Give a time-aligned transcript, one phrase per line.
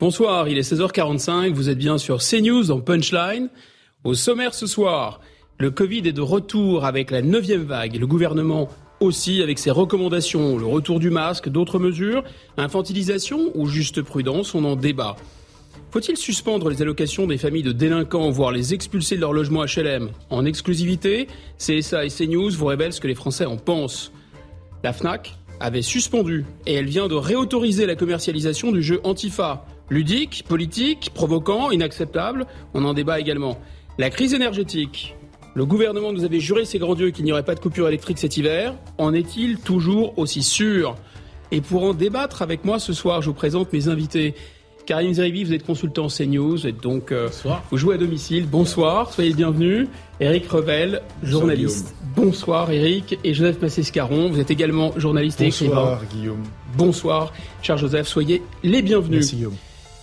[0.00, 3.50] Bonsoir, il est 16h45, vous êtes bien sur CNews en Punchline.
[4.02, 5.20] Au sommaire ce soir,
[5.58, 7.96] le Covid est de retour avec la neuvième vague.
[7.96, 12.24] Le gouvernement aussi avec ses recommandations, le retour du masque, d'autres mesures,
[12.56, 15.16] infantilisation ou juste prudence, on en débat.
[15.90, 20.08] Faut-il suspendre les allocations des familles de délinquants, voire les expulser de leur logement HLM
[20.30, 21.26] En exclusivité,
[21.58, 24.12] CSA et CNews vous révèlent ce que les Français en pensent.
[24.82, 29.66] La FNAC avait suspendu et elle vient de réautoriser la commercialisation du jeu Antifa.
[29.90, 33.58] Ludique, politique, provoquant, inacceptable, on en débat également.
[33.98, 35.16] La crise énergétique.
[35.54, 38.18] Le gouvernement nous avait juré, ses grands dieux, qu'il n'y aurait pas de coupure électrique
[38.18, 38.74] cet hiver.
[38.98, 40.94] En est-il toujours aussi sûr?
[41.50, 44.34] Et pour en débattre avec moi ce soir, je vous présente mes invités.
[44.86, 47.28] Karim Zeribi, vous êtes consultant CNews, vous êtes donc euh,
[47.70, 48.46] vous jouez à domicile.
[48.46, 49.88] Bonsoir, soyez le bienvenu.
[50.20, 51.94] Eric Revel, journaliste.
[52.16, 55.74] Bonsoir Eric et Joseph Massescaron, vous êtes également journaliste et écrivain.
[55.74, 56.42] Bonsoir Guillaume.
[56.76, 59.20] Bonsoir, cher Joseph, soyez les bienvenus.
[59.20, 59.56] Merci Guillaume.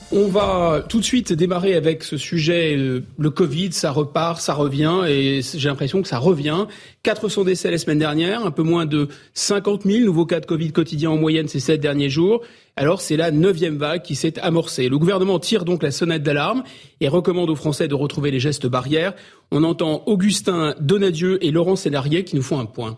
[0.10, 4.54] On va tout de suite démarrer avec ce sujet, euh, le Covid, ça repart, ça
[4.54, 6.66] revient, et j'ai l'impression que ça revient.
[7.04, 10.72] 400 décès la semaine dernière, un peu moins de 50 000 nouveaux cas de Covid
[10.72, 12.42] quotidiens en moyenne ces sept derniers jours.
[12.78, 14.88] Alors c'est la neuvième vague qui s'est amorcée.
[14.88, 16.64] Le gouvernement tire donc la sonnette d'alarme
[17.02, 19.14] et recommande aux Français de retrouver les gestes barrières.
[19.52, 22.98] On entend Augustin Donadieu et Laurent Sénarier qui nous font un point.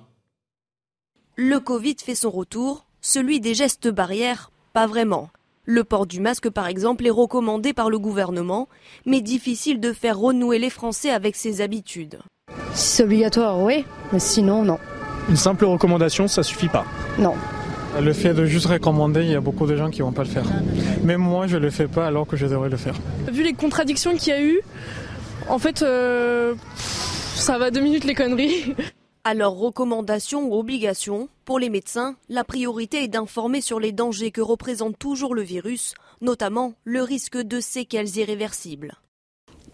[1.35, 5.31] Le Covid fait son retour, celui des gestes barrières, pas vraiment.
[5.71, 8.67] Le port du masque, par exemple, est recommandé par le gouvernement,
[9.05, 12.17] mais difficile de faire renouer les Français avec ses habitudes.
[12.73, 14.79] Si c'est obligatoire, oui, mais sinon, non.
[15.29, 16.85] Une simple recommandation, ça suffit pas.
[17.19, 17.35] Non.
[18.01, 20.29] Le fait de juste recommander, il y a beaucoup de gens qui vont pas le
[20.29, 20.45] faire.
[21.03, 22.95] Même moi, je le fais pas alors que je devrais le faire.
[23.31, 24.61] Vu les contradictions qu'il y a eu,
[25.49, 26.55] en fait, euh,
[27.35, 28.73] ça va deux minutes les conneries.
[29.31, 34.41] Alors, recommandations ou obligations, pour les médecins, la priorité est d'informer sur les dangers que
[34.41, 38.95] représente toujours le virus, notamment le risque de séquelles irréversibles.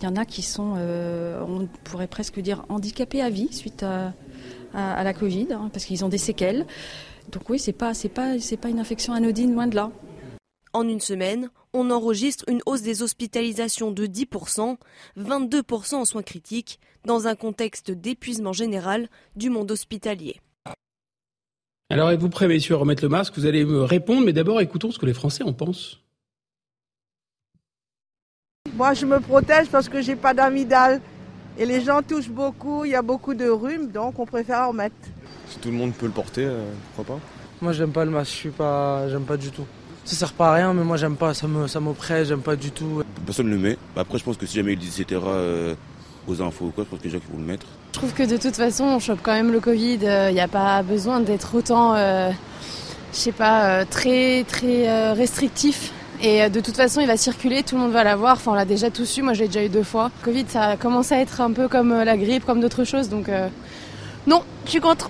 [0.02, 3.82] Il y en a qui sont, euh, on pourrait presque dire, handicapés à vie suite
[3.84, 4.12] à,
[4.74, 6.66] à- à la Covid, hein, parce qu'ils ont des séquelles.
[7.32, 9.90] Donc oui, c'est pas, c'est pas une infection anodine, loin de là.
[10.76, 14.76] En une semaine, on enregistre une hausse des hospitalisations de 10%,
[15.18, 20.42] 22% en soins critiques, dans un contexte d'épuisement général du monde hospitalier.
[21.90, 23.36] Alors êtes-vous prêts, messieurs, à remettre le masque?
[23.38, 26.02] Vous allez me répondre, mais d'abord écoutons ce que les Français en pensent.
[28.76, 31.00] Moi, je me protège parce que j'ai pas d'amygdale.
[31.58, 34.74] Et les gens touchent beaucoup, il y a beaucoup de rhume, donc on préfère en
[34.74, 34.96] mettre.
[35.48, 37.22] Si tout le monde peut le porter, euh, pourquoi pas?
[37.62, 39.66] Moi j'aime pas le masque, je suis pas, j'aime pas du tout.
[40.06, 42.56] Ça sert pas à rien, mais moi j'aime pas, ça me, ça m'oppresse, j'aime pas
[42.56, 43.02] du tout.
[43.26, 43.78] Personne ne le met.
[43.98, 45.20] Après, je pense que si jamais il dit etc.
[45.26, 45.74] euh,
[46.28, 47.66] aux infos ou quoi, je pense que les gens qui vont le mettre.
[47.94, 50.00] Je trouve que de toute façon, on chope quand même le Covid.
[50.30, 52.30] Il n'y a pas besoin d'être autant, euh,
[53.14, 55.92] je sais pas, euh, très très euh, restrictif.
[56.22, 58.34] Et euh, de toute façon, il va circuler, tout le monde va l'avoir.
[58.34, 59.22] Enfin, on l'a déjà tous eu.
[59.24, 60.12] Moi, j'ai déjà eu deux fois.
[60.24, 63.10] Covid, ça commence à être un peu comme euh, la grippe, comme d'autres choses.
[63.10, 63.50] Donc, euh,
[64.28, 65.10] non, je suis contre.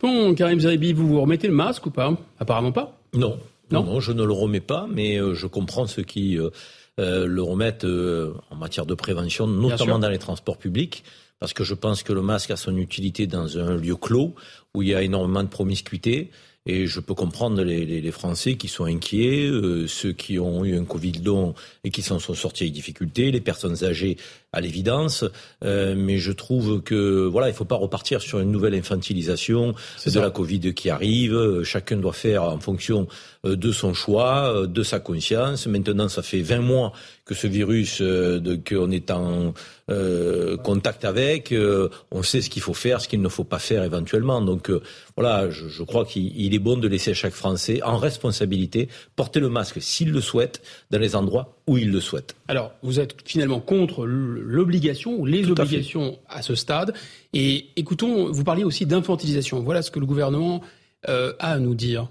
[0.00, 2.12] Bon, Karim Zeribi, vous vous remettez le masque ou pas?
[2.38, 2.97] Apparemment pas.
[3.14, 3.38] Non.
[3.70, 6.50] Non je ne le remets pas, mais euh, je comprends ceux qui euh,
[6.98, 11.04] euh, le remettent euh, en matière de prévention, notamment dans les transports publics,
[11.38, 14.34] parce que je pense que le masque a son utilité dans un lieu clos
[14.74, 16.30] où il y a énormément de promiscuité.
[16.66, 20.64] Et je peux comprendre les, les- les Français qui sont inquiets, euh, ceux qui ont
[20.66, 21.54] eu un Covid long
[21.84, 24.18] et qui s'en sont sortis avec difficulté, les personnes âgées
[24.52, 25.24] à l'évidence.
[25.64, 29.72] Euh, mais je trouve que voilà, il faut pas repartir sur une nouvelle infantilisation
[30.04, 30.20] de ça.
[30.20, 31.34] la Covid qui arrive.
[31.34, 33.06] Euh, Chacun doit faire en fonction
[33.44, 35.66] euh, de son choix, euh, de sa conscience.
[35.66, 36.92] Maintenant, ça fait 20 mois
[37.26, 39.52] que ce virus, euh, de- qu'on est en
[39.90, 41.52] euh, contact avec.
[41.52, 44.40] euh, on sait ce qu'il faut faire, ce qu'il ne faut pas faire éventuellement.
[44.40, 44.80] Donc euh,
[45.16, 48.88] voilà, je, je crois qu'il il est bon de laisser à chaque Français, en responsabilité,
[49.16, 52.34] porter le masque s'il le souhaite, dans les endroits où il le souhaite.
[52.48, 56.94] Alors, vous êtes finalement contre l'obligation ou les Tout obligations à, ce stade.
[57.34, 59.60] Et écoutons, vous parliez aussi d'infantilisation.
[59.60, 60.62] Voilà ce que le gouvernement
[61.08, 62.08] euh, a à nous dire.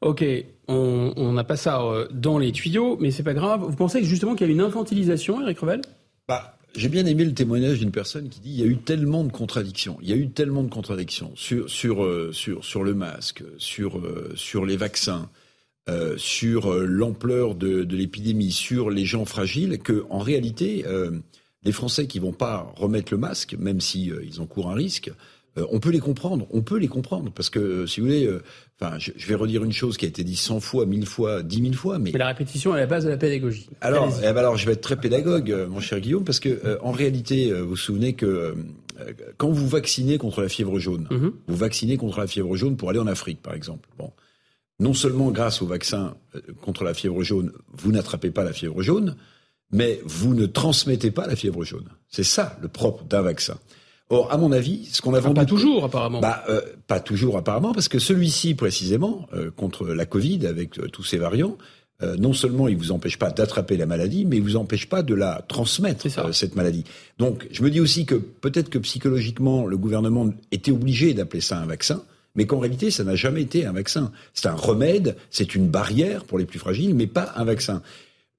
[0.00, 0.24] Ok,
[0.68, 3.62] on n'a pas ça euh, dans les tuyaux, mais c'est pas grave.
[3.62, 5.80] Vous pensez que justement qu'il y a une infantilisation, Eric Revel?
[6.28, 9.24] Bah, j'ai bien aimé le témoignage d'une personne qui dit il y a eu tellement
[9.24, 12.94] de contradictions, il y a eu tellement de contradictions sur sur euh, sur sur le
[12.94, 15.30] masque, sur euh, sur les vaccins,
[15.88, 20.84] euh, sur l'ampleur de, de l'épidémie, sur les gens fragiles, que en réalité
[21.62, 25.10] les Français qui vont pas remettre le masque, même si ils encourent un risque,
[25.70, 28.40] on peut les comprendre, on peut les comprendre parce que si vous voulez,
[28.78, 31.62] Enfin, je, vais redire une chose qui a été dit 100 fois, 1000 fois, 10
[31.62, 32.10] 000 fois, mais...
[32.12, 33.70] mais la répétition est la base de la pédagogie.
[33.80, 36.50] Alors, eh ben alors je vais être très pédagogue, euh, mon cher Guillaume, parce que
[36.50, 38.54] euh, en réalité, euh, vous vous souvenez que
[39.38, 41.32] quand vous vaccinez contre la fièvre jaune, mhm.
[41.46, 43.88] vous vaccinez contre la fièvre jaune pour aller en Afrique, par exemple.
[43.98, 44.12] Bon,
[44.78, 46.14] non seulement grâce au vaccin
[46.60, 49.16] contre la fièvre jaune, vous n'attrapez pas la fièvre jaune,
[49.70, 51.88] mais vous ne transmettez pas la fièvre jaune.
[52.08, 53.58] C'est ça le propre d'un vaccin.
[54.08, 55.34] Or, à mon avis, ce qu'on a vendu...
[55.34, 56.20] Pas toujours, apparemment.
[56.20, 60.88] Bah, euh, pas toujours, apparemment, parce que celui-ci, précisément, euh, contre la Covid, avec euh,
[60.88, 61.56] tous ces variants,
[62.18, 65.14] non seulement il vous empêche pas d'attraper la maladie, mais il vous empêche pas de
[65.14, 66.84] la transmettre, cette maladie.
[67.16, 71.58] Donc, je me dis aussi que peut-être que psychologiquement, le gouvernement était obligé d'appeler ça
[71.58, 72.02] un vaccin,
[72.34, 74.12] mais qu'en réalité, ça n'a jamais été un vaccin.
[74.34, 77.80] C'est un remède, c'est une barrière pour les plus fragiles, mais pas un vaccin.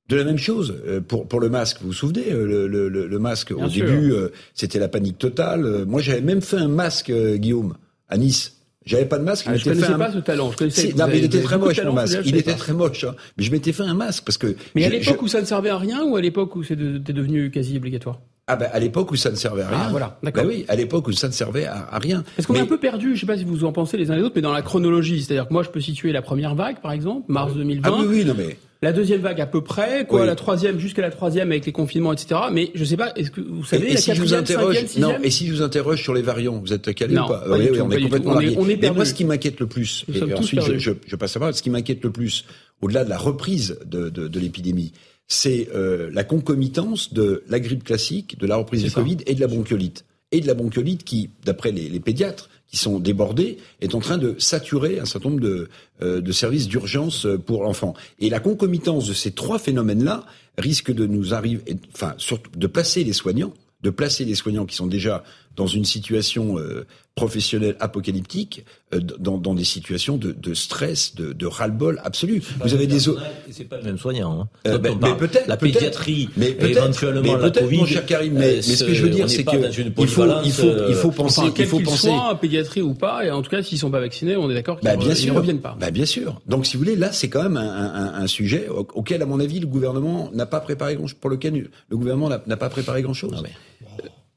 [0.09, 1.79] De la même chose euh, pour pour le masque.
[1.81, 5.85] Vous vous souvenez euh, le, le, le masque au début euh, c'était la panique totale.
[5.85, 7.75] Moi j'avais même fait un masque Guillaume
[8.07, 8.53] à Nice.
[8.85, 9.45] J'avais pas de masque.
[9.49, 10.51] Ah, je connaissais fait pas ce talent.
[10.51, 10.93] Je connaissais.
[10.93, 12.19] non, mais il était très moche mon masque.
[12.23, 13.03] Il était très moche.
[13.03, 13.15] Hein.
[13.37, 14.55] Mais je m'étais fait un masque parce que.
[14.75, 17.51] Mais à l'époque où ça ne servait à rien ou à l'époque où c'était devenu
[17.51, 18.21] quasi obligatoire?
[18.49, 19.79] Ah ben à l'époque où ça ne servait à rien.
[19.81, 20.43] Ah voilà, d'accord.
[20.43, 22.23] Ben oui, à l'époque où ça ne servait à, rien.
[22.37, 24.15] Est-ce qu'on est un peu perdu Je sais pas si vous en pensez les uns
[24.15, 26.79] les autres, mais dans la chronologie, c'est-à-dire que moi je peux situer la première vague,
[26.79, 27.89] par exemple, mars 2020.
[27.91, 28.57] Ah oui, oui, non mais.
[28.81, 32.13] La deuxième vague à peu près, quoi, la troisième jusqu'à la troisième avec les confinements,
[32.13, 32.41] etc.
[32.51, 35.15] Mais je sais pas, est-ce que vous savez et, la si je vous interroge, non,
[35.23, 37.89] et si je vous interroge sur les variants, vous êtes calé ou pas, oui, on
[37.89, 40.61] est complètement on est, on est Mais moi, ce qui m'inquiète le plus, et ensuite
[40.61, 42.45] je, je, je, passe à voir, ce qui m'inquiète le plus,
[42.81, 44.93] au-delà de la reprise de, de, de l'épidémie,
[45.27, 49.41] c'est euh, la concomitance de la grippe classique, de la reprise du Covid et de
[49.41, 50.05] la bronchiolite.
[50.31, 54.35] Et de la bronchiolite qui, d'après les, pédiatres, qui sont débordés, est en train de
[54.39, 55.69] saturer un certain nombre de,
[56.01, 57.93] euh, services d'urgence euh, pour l'enfant.
[58.19, 60.25] Et la concomitance de ces trois phénomènes-là
[60.57, 61.63] risque de nous arriver,
[61.93, 63.53] enfin, surtout de placer les soignants,
[63.83, 65.23] de placer les soignants qui sont déjà
[65.57, 68.63] dans une situation euh, professionnelle apocalyptique,
[68.93, 72.43] euh, dans, dans, des situations de, de stress, de, de ras-le-bol absolu.
[72.63, 74.41] Vous avez des c'est pas le même soignant.
[74.41, 74.47] Hein.
[74.67, 77.77] Euh, ben, mais peut-être la pédiatrie, mais éventuellement mais la Covid.
[77.77, 80.51] Mon cher Karim, mais, mais ce que je veux dire, c'est que il faut, il
[80.51, 82.09] faut, il faut penser, enfin, il faut penser.
[82.09, 84.79] Soit pédiatrie ou pas, et en tout cas, s'ils sont pas vaccinés, on est d'accord
[84.79, 85.75] qu'ils bah, ne reviennent pas.
[85.79, 86.39] Bah, bien sûr.
[86.45, 89.39] Donc, si vous voulez, là, c'est quand même un, un, un, sujet auquel, à mon
[89.39, 93.15] avis, le gouvernement n'a pas préparé grand pour lequel le gouvernement n'a pas préparé grand
[93.15, 93.43] chose.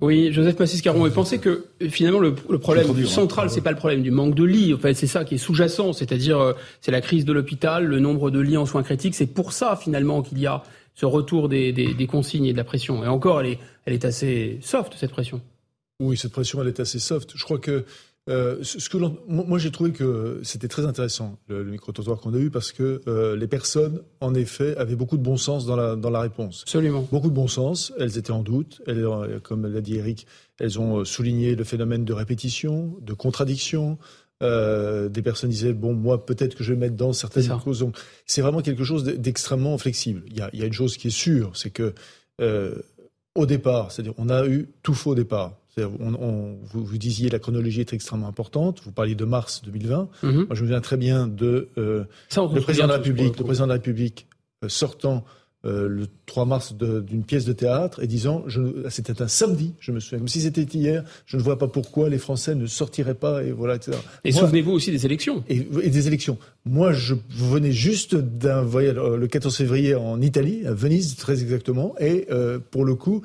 [0.01, 3.07] Oui, Joseph Massis-Caron, et pensez que finalement le, problème hein.
[3.07, 4.73] central, c'est pas le problème du manque de lits.
[4.73, 8.01] En fait, c'est ça qui est sous-jacent, c'est-à-dire euh, c'est la crise de l'hôpital, le
[8.01, 9.15] nombre de lits en soins critiques.
[9.15, 10.63] C'est pour ça finalement qu'il y a
[10.95, 13.05] ce retour des, des, consignes et de la pression.
[13.05, 15.41] Et encore, elle est, elle est assez soft cette pression.
[16.01, 17.33] Oui, cette pression, elle est assez soft.
[17.35, 17.85] Je crois que
[18.29, 22.51] euh, ce que moi, j'ai trouvé que c'était très intéressant le, micro-trottoir qu'on a eu
[22.51, 26.11] parce que euh, les personnes, en effet, avaient beaucoup de bon sens dans la, dans
[26.11, 26.63] la réponse.
[26.63, 27.09] Absolument.
[27.11, 27.93] Beaucoup de bon sens.
[27.99, 28.83] Elles étaient en doute.
[28.87, 29.07] Elles,
[29.43, 30.27] comme l'a dit Eric,
[30.59, 33.99] elles ont souligné le phénomène de répétition, de contradiction.
[34.43, 37.81] Euh, des personnes disaient bon moi peut-être que je vais mettre dans certaines causes.
[37.81, 40.23] Donc c'est vraiment quelque chose d'extrêmement flexible.
[40.29, 41.95] Il y, a, il y a, une chose qui est sûre, c'est que
[42.41, 42.77] euh,
[43.35, 45.60] au départ, c'est-à-dire on a eu tout faux au départ.
[45.79, 48.81] On, vous, vous, disiez la chronologie est extrêmement importante.
[48.85, 50.09] Vous parliez de mars 2020.
[50.23, 50.33] Mhm.
[50.33, 52.05] Moi, je me souviens très bien de euh,
[52.37, 54.27] le président de la République, le président de la République
[54.69, 55.25] sortant
[55.67, 58.45] euh, le 3 mars d'une pièce de théâtre et disant,
[58.89, 62.09] c'était un samedi, je me souviens, comme si c'était hier, je ne vois pas pourquoi
[62.09, 63.99] les Français ne sortiraient pas, et voilà, etc.
[64.25, 65.45] Et souvenez-vous aussi des élections.
[65.49, 66.39] Et, des élections.
[66.65, 71.43] Moi, je venais juste d'un voyage euh, le 14 février en Italie, à Venise très
[71.43, 73.23] exactement, et euh, pour le coup,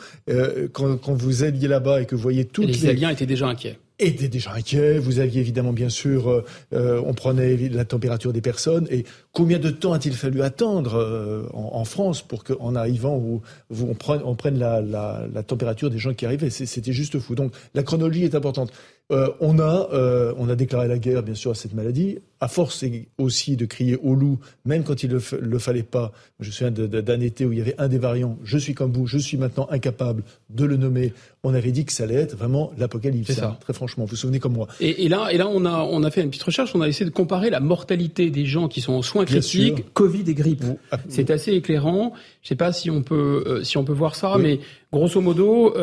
[0.73, 2.73] quand, quand, vous alliez là-bas et que vous voyez toutes les...
[2.73, 4.97] Les Italiens étaient déjà inquiets était déjà inquiet.
[4.97, 8.87] Vous aviez évidemment, bien sûr, euh, on prenait la température des personnes.
[8.91, 13.21] Et combien de temps a-t-il fallu attendre euh, en, France pour qu'en arrivant,
[13.69, 16.49] on, prenne, on prenne la, la, la, température des gens qui arrivaient?
[16.49, 17.35] C'était juste fou.
[17.35, 18.71] Donc la chronologie est importante.
[19.11, 22.17] Euh, on, a, euh, on a déclaré la guerre, bien sûr, à cette maladie.
[22.39, 22.83] À force
[23.17, 26.11] aussi de crier au loup, même quand il ne le, fallait pas.
[26.39, 28.37] Je me souviens d'un été où il y avait un des variants.
[28.43, 31.13] Je suis comme vous, je suis maintenant incapable de le nommer.
[31.43, 33.31] On avait dit que ça allait être vraiment l'apocalypse.
[33.31, 33.57] Ça.
[33.61, 34.67] Très franchement, vous vous souvenez comme moi.
[34.79, 36.75] Et, là, et là on, a, on a fait une petite recherche.
[36.75, 40.23] On a essayé de comparer la mortalité des gens qui sont en soins critiques, Covid
[40.27, 40.63] et grippe.
[41.09, 42.13] C'est assez éclairant.
[42.41, 44.59] Je ne sais pas si on peut, euh, si on peut voir ça, mais
[44.91, 45.73] grosso modo,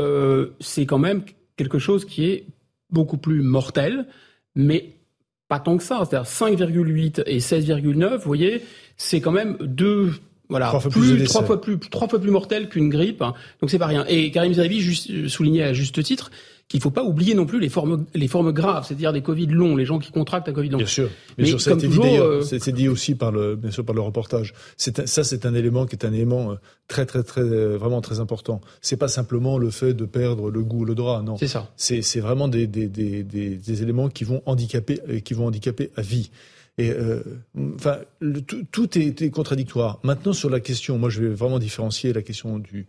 [0.61, 1.23] c'est quand même
[1.57, 2.47] quelque chose qui est
[2.91, 4.07] beaucoup plus mortel,
[4.55, 4.95] mais
[5.49, 6.03] pas tant que ça.
[6.09, 8.63] C'est-à-dire 5,8 et 16,9, vous voyez,
[8.97, 10.13] c'est quand même deux
[10.49, 13.23] voilà, trois fois plus, trois fois plus, trois fois plus mortel qu'une grippe.
[13.23, 13.33] Hein.
[13.61, 14.05] Donc c'est pas rien.
[14.07, 16.31] Et Karim Zeribi soulignait à juste titre
[16.69, 19.47] qu'il ne faut pas oublier non plus les formes, les formes graves, c'est-à-dire des Covid
[19.47, 20.78] longs, les gens qui contractent un Covid long.
[20.78, 23.71] Bien sûr, bien sûr, ça a été dit euh, c'est dit aussi par le, bien
[23.71, 24.54] sûr par le reportage.
[24.76, 26.54] C'est ça, c'est un élément qui est un élément euh,
[26.88, 28.61] très, très, très, euh, vraiment très important.
[28.81, 31.37] C'est pas simplement le fait de perdre le goût, le drap, non.
[31.37, 31.71] C'est ça.
[31.76, 36.31] C'est, vraiment des, des, des, des, éléments qui vont handicaper, qui vont handicaper à vie.
[36.78, 37.23] Et euh,
[37.75, 37.99] enfin,
[38.47, 39.99] tout, tout est, est, contradictoire.
[40.02, 42.87] Maintenant, sur la question, moi, je vais vraiment différencier la question du,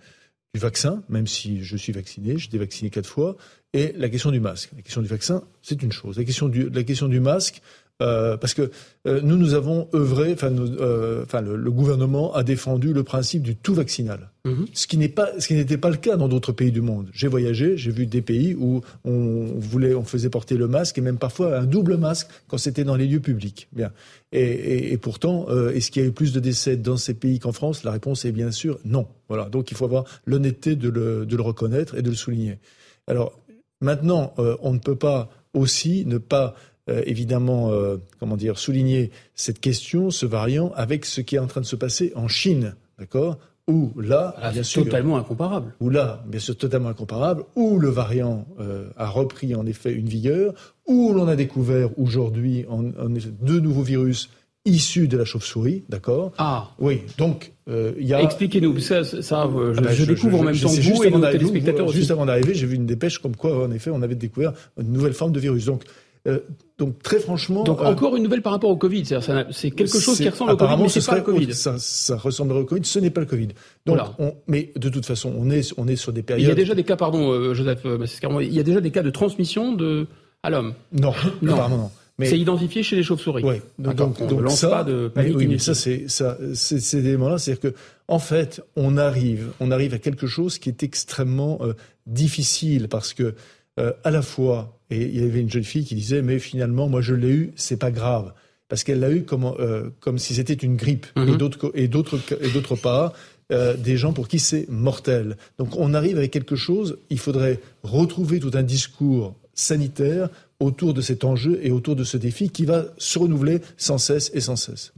[0.54, 3.38] du vaccin, même si je suis vacciné, été vacciné quatre fois,
[3.74, 4.70] et la question du masque.
[4.76, 6.20] La question du vaccin, c'est une chose.
[6.20, 7.62] La question du, la question du masque,
[8.02, 8.72] euh, parce que
[9.08, 13.76] euh, nous, nous avons œuvré, enfin, euh, le, gouvernement a défendu le principe du tout
[13.76, 14.66] vaccinal, mhm.
[14.74, 17.10] ce qui n'est pas, ce qui n'était pas le cas dans d'autres pays du monde.
[17.14, 21.02] J'ai voyagé, j'ai vu des pays où on voulait, on faisait porter le masque et
[21.02, 23.68] même parfois un double masque quand c'était dans les lieux publics.
[23.74, 23.92] Bien.
[24.32, 27.38] Et, et, et pourtant, est-ce qu'il y a eu plus de décès dans ces pays
[27.38, 27.84] qu'en France?
[27.84, 29.08] La réponse est bien sûr non.
[29.30, 29.50] Voilà.
[29.50, 32.58] Donc il faut avoir l'honnêteté de le, de le reconnaître et de le souligner.
[33.06, 33.40] Alors
[33.82, 36.56] maintenant, on ne peut pas aussi ne pas
[36.88, 41.62] évidemment, euh, comment dire, souligner cette question, ce variant, avec ce qui est en train
[41.62, 43.38] de se passer en Chine, d'accord?
[43.70, 45.74] Où là, ah, bien sûr, totalement incomparable.
[45.80, 47.46] Où là, bien sûr, totalement incomparable.
[47.56, 50.54] Où le variant euh, a repris en effet une vigueur.
[50.86, 54.30] Où l'on a découvert aujourd'hui en, deux nouveaux virus
[54.66, 56.34] issus de la chauve-souris, d'accord?
[56.38, 56.72] Ah.
[56.78, 58.22] Oui, donc il y a.
[58.22, 61.88] Expliquez-nous, ça, ça je, ah ben, découvre en même temps que vous et nos téléspectateurs.
[61.88, 64.92] Juste avant d'arriver, j'ai vu une dépêche comme quoi, en effet, on avait découvert une
[64.92, 65.64] nouvelle forme de virus.
[65.64, 65.84] Donc,
[66.26, 66.40] euh,
[66.78, 67.64] donc très franchement.
[67.64, 69.04] Donc euh, encore une nouvelle par rapport au Covid.
[69.52, 71.54] C'est quelque chose qui ressemble au Covid, mais c'est pas le Covid.
[71.54, 72.86] Ça, ça ressemble au Covid.
[72.86, 73.50] Ce n'est pas le Covid.
[73.86, 76.46] Donc, on, mais de toute façon, on est on est sur des périodes.
[76.46, 79.04] Il y a déjà des cas, pardon, euh, Joseph, il y a déjà des cas
[79.04, 80.08] de transmission de
[80.44, 80.74] à l'homme.
[80.94, 81.92] Non, non, apparemment non.
[82.20, 82.28] Mais...
[82.28, 83.44] C'est identifié chez les chauves-souris.
[83.44, 83.56] Oui.
[83.80, 87.40] Donc, on ne lance ça, pas de panique oui, mais ça, c'est ça, ces éléments-là,
[87.40, 87.78] c'est-à-dire que,
[88.08, 91.60] en fait, on arrive, on arrive à quelque chose qui est extrêmement
[92.06, 93.34] difficile parce que,
[93.78, 97.02] à la fois, et il y avait une jeune fille qui disait, mais finalement, moi
[97.02, 98.34] je l'ai eu, c'est pas grave.
[98.70, 101.06] Parce qu'elle l'a eu comme, euh, comme si c'était une grippe.
[101.16, 101.38] Et mhm.
[101.74, 103.14] Et d'autre part,
[103.52, 105.38] euh, des gens pour qui c'est mortel.
[105.58, 111.02] Donc on arrive avec quelque chose, il faudrait retrouver tout un discours sanitaire autour de
[111.02, 114.56] cet enjeu et autour de ce défi qui va se renouveler sans cesse et sans
[114.56, 114.94] cesse.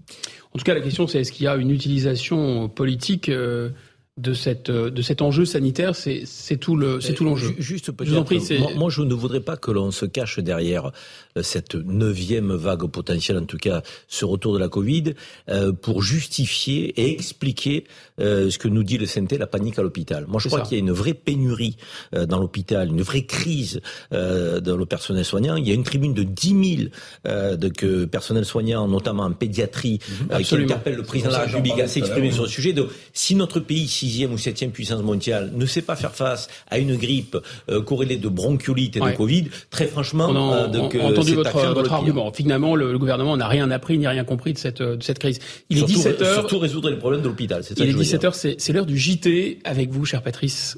[0.53, 3.69] En tout cas, la question, c'est est-ce qu'il y a une utilisation politique euh,
[4.17, 7.53] de cette euh, de cet enjeu sanitaire, c'est c'est tout le c'est tout l'enjeu.
[7.57, 8.59] Juste peut-être.
[8.59, 10.91] Moi, moi, je ne voudrais pas que l'on se cache derrière
[11.37, 15.15] euh, cette neuvième vague potentielle, en tout cas ce retour de la Covid,
[15.49, 17.83] euh, pour justifier et expliquer
[18.21, 20.25] euh, ce que nous dit le CNT, la panique à l'hôpital.
[20.27, 21.75] Moi, je crois qu'il y a une vraie pénurie
[22.13, 23.81] euh, dans l'hôpital, une vraie crise
[24.13, 25.57] euh, dans le personnel soignant.
[25.57, 26.87] Il y a une tribune de 10
[27.25, 29.99] 000 de que personnel soignant, notamment en pédiatrie,
[30.31, 30.43] mhm.
[30.43, 32.71] qui interpelle le président de la République à s'exprimer sur le sujet.
[32.71, 36.77] Donc, si notre pays sixième ou septième puissance mondiale ne sait pas faire face à
[36.77, 37.37] une grippe
[37.69, 41.93] euh, corrélée de bronchiolite et de Covid, très franchement, on a, euh, entendu votre, votre
[41.93, 42.31] argument.
[42.31, 45.39] Finalement, le, gouvernement n'a rien appris ni rien compris de cette, de cette crise.
[45.69, 46.33] Il est 17 heures.
[46.35, 47.63] Surtout résoudre les problèmes de l'hôpital.
[47.77, 50.77] Il est 17 heures, c'est l'heure du JT avec vous, cher Patrice.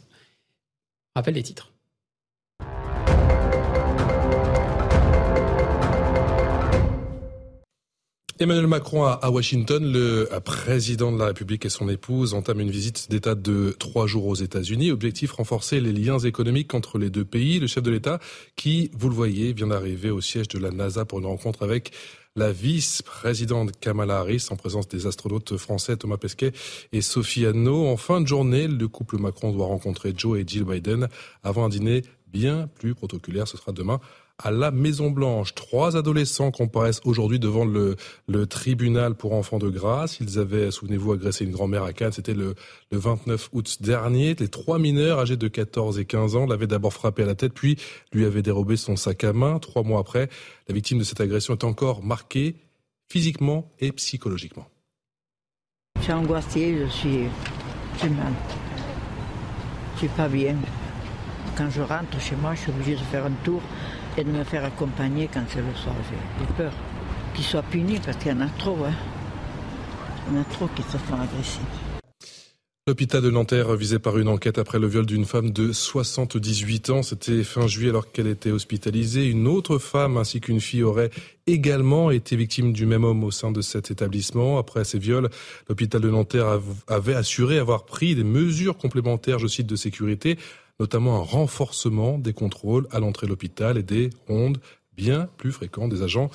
[1.16, 1.72] Rappelle les titres.
[8.40, 13.10] Emmanuel Macron à Washington, le président de la République et son épouse entament une visite
[13.10, 14.92] d'État de trois jours aux États-Unis.
[14.92, 17.60] Objectif renforcer les liens économiques entre les deux pays.
[17.60, 18.20] Le chef de l'État,
[18.56, 21.92] qui, vous le voyez, vient d'arriver au siège de la NASA pour une rencontre avec
[22.36, 26.52] la vice-présidente Kamala Harris en présence des astronautes français Thomas Pesquet
[26.92, 27.88] et Sophie Anno.
[27.88, 31.08] En fin de journée, le couple Macron doit rencontrer Joe et Jill Biden
[31.42, 33.48] avant un dîner bien plus protocolaire.
[33.48, 34.00] Ce sera demain
[34.44, 35.56] à la Maison Blanche.
[35.56, 37.96] Trois adolescents comparaissent aujourd'hui devant le,
[38.48, 40.20] tribunal pour enfants de grâce.
[40.20, 42.12] Ils avaient, souvenez-vous, agressé une grand-mère à Cannes.
[42.12, 42.56] C'était le,
[42.92, 44.36] le 29 août dernier.
[44.36, 47.54] Les trois mineurs âgés de 14 et 15 ans l'avaient d'abord frappé à la tête,
[47.54, 47.78] puis
[48.14, 49.60] lui avaient dérobé son sac à main.
[49.60, 50.30] Trois mois après,
[50.68, 52.56] la victime de cette agression est encore marquée
[53.10, 54.68] physiquement et psychologiquement.
[55.98, 57.24] Je suis angoissée, je suis,
[58.02, 58.08] je.
[59.94, 60.56] Je suis pas bien.
[61.58, 63.64] Quand je rentre chez moi, je suis obligée de faire un tour
[64.18, 65.96] et de me faire accompagner quand c'est le soir.
[66.40, 66.74] J'ai peur
[67.36, 68.78] qu'ils soient punis parce qu'il y en a trop.
[68.84, 68.94] Hein.
[70.28, 71.62] Il y en a trop qui se font agresser.
[72.88, 77.04] L'hôpital de Nanterre visé par une enquête après le viol d'une femme de 78 ans.
[77.04, 79.28] C'était fin juillet alors qu'elle était hospitalisée.
[79.28, 81.10] Une autre femme ainsi qu'une fille auraient
[81.48, 84.58] également été victimes du même homme au sein de cet établissement.
[84.58, 85.30] Après ces viols,
[85.68, 90.38] l'hôpital de Nanterre avait assuré avoir pris des mesures complémentaires, je cite, de sécurité
[90.80, 94.60] notamment un renforcement des contrôles à l'entrée de l'hôpital et des rondes
[94.96, 96.30] bien plus fréquents des agents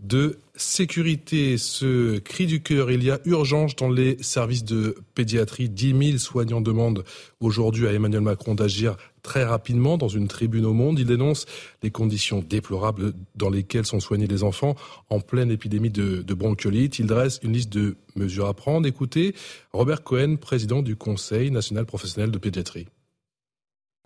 [0.00, 1.58] de sécurité.
[1.58, 5.68] Ce cri du cœur, il y a urgence dans les services de pédiatrie.
[5.68, 7.04] 10 000 soignants demandent
[7.40, 11.00] aujourd'hui à Emmanuel Macron d'agir très rapidement dans une tribune au monde.
[11.00, 11.46] Il dénonce
[11.82, 14.76] les conditions déplorables dans lesquelles sont soignés les enfants
[15.10, 17.00] en pleine épidémie de, de bronchiolite.
[17.00, 18.86] Il dresse une liste de mesures à prendre.
[18.86, 19.34] Écoutez
[19.72, 22.86] Robert Cohen, président du Conseil national professionnel de pédiatrie.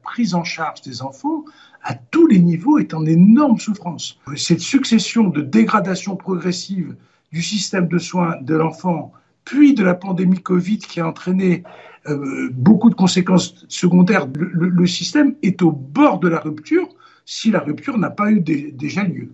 [0.03, 1.45] Prise en charge des enfants
[1.83, 4.19] à tous les niveaux est en énorme souffrance.
[4.37, 6.95] Cette succession de dégradation progressive
[7.33, 9.13] du système de soins de l'enfant,
[9.45, 11.65] puis de la pandémie Covid qui a entraîné
[12.09, 16.89] euh, beaucoup de conséquences secondaires, le, système est au bord de la rupture
[17.25, 19.33] si la rupture n'a pas eu déjà lieu.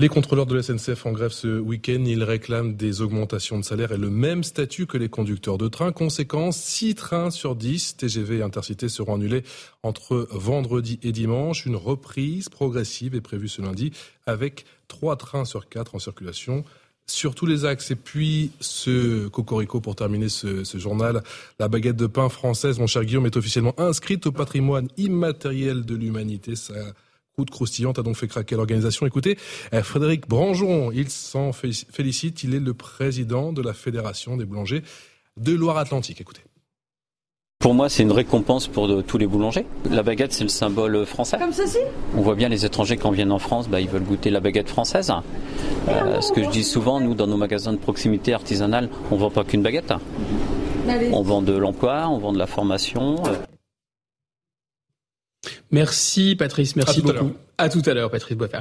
[0.00, 3.92] Les contrôleurs de la SNCF en grève ce week-end, ils réclament des augmentations de salaire
[3.92, 5.92] et le même statut que les conducteurs de train.
[5.92, 9.42] Conséquence, 6 trains sur 10 TGV et Intercité seront annulés
[9.82, 11.66] entre vendredi et dimanche.
[11.66, 13.92] Une reprise progressive est prévue ce lundi
[14.24, 16.64] avec 3 trains sur 4 en circulation
[17.06, 17.90] sur tous les axes.
[17.90, 21.22] Et puis, ce cocorico pour terminer ce, ce, journal,
[21.58, 25.94] la baguette de pain française, mon cher Guillaume, est officiellement inscrite au patrimoine immatériel de
[25.94, 26.56] l'humanité.
[26.56, 26.72] Ça
[27.40, 29.06] Croûte croustillante a donc fait craquer l'organisation.
[29.06, 29.38] Écoutez,
[29.72, 32.44] euh, Frédéric Brangeon, il s'en félicite.
[32.44, 34.82] Il est le président de la Fédération des boulangers
[35.38, 36.20] de Loire-Atlantique.
[36.20, 36.42] Écoutez.
[37.58, 39.66] Pour moi, c'est une récompense pour tous les boulangers.
[39.90, 41.38] La baguette, c'est le symbole français.
[41.38, 41.78] Comme ceci?
[42.16, 44.68] On voit bien les étrangers quand viennent en France, bah, ils veulent goûter la baguette
[44.68, 45.12] française.
[45.88, 49.20] Euh, ce que je dis souvent, nous, dans nos magasins de proximité artisanale, on ne
[49.20, 49.92] vend pas qu'une baguette.
[51.12, 53.22] On vend de l'emploi, on vend de la formation.
[55.70, 57.32] Merci Patrice, merci beaucoup.
[57.58, 58.60] À tout à l'heure, Patrice Boisfer.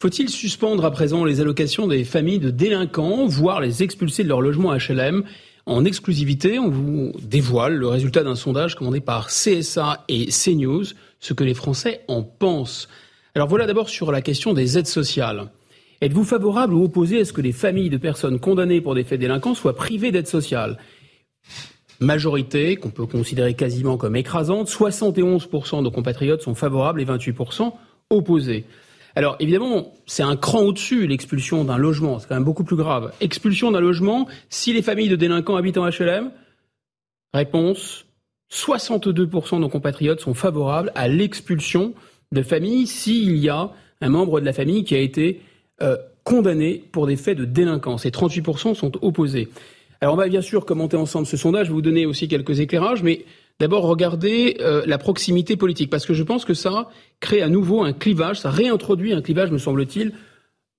[0.00, 4.40] Faut-il suspendre à présent les allocations des familles de délinquants, voire les expulser de leur
[4.40, 5.22] logement HLM
[5.64, 10.84] En exclusivité, on vous dévoile le résultat d'un sondage commandé par CSA et CNews,
[11.20, 12.88] ce que les Français en pensent.
[13.34, 15.52] Alors voilà d'abord sur la question des aides sociales.
[16.00, 19.20] Êtes-vous favorable ou opposé à ce que les familles de personnes condamnées pour des faits
[19.20, 20.78] délinquants soient privées d'aide sociale
[22.02, 24.68] majorité qu'on peut considérer quasiment comme écrasante.
[24.68, 27.72] 71% de compatriotes sont favorables et 28%
[28.10, 28.64] opposés.
[29.14, 33.12] Alors évidemment, c'est un cran au-dessus l'expulsion d'un logement, c'est quand même beaucoup plus grave.
[33.20, 36.30] Expulsion d'un logement si les familles de délinquants habitent en HLM
[37.34, 38.04] Réponse
[38.52, 41.94] 62% de nos compatriotes sont favorables à l'expulsion
[42.32, 43.70] de familles s'il y a
[44.02, 45.40] un membre de la famille qui a été
[45.80, 49.48] euh, condamné pour des faits de délinquance et 38% sont opposés.
[50.02, 53.24] Alors on va bien sûr commenter ensemble ce sondage, vous donner aussi quelques éclairages, mais
[53.60, 56.88] d'abord regardez euh, la proximité politique, parce que je pense que ça
[57.20, 60.10] crée à nouveau un clivage, ça réintroduit un clivage, me semble-t-il,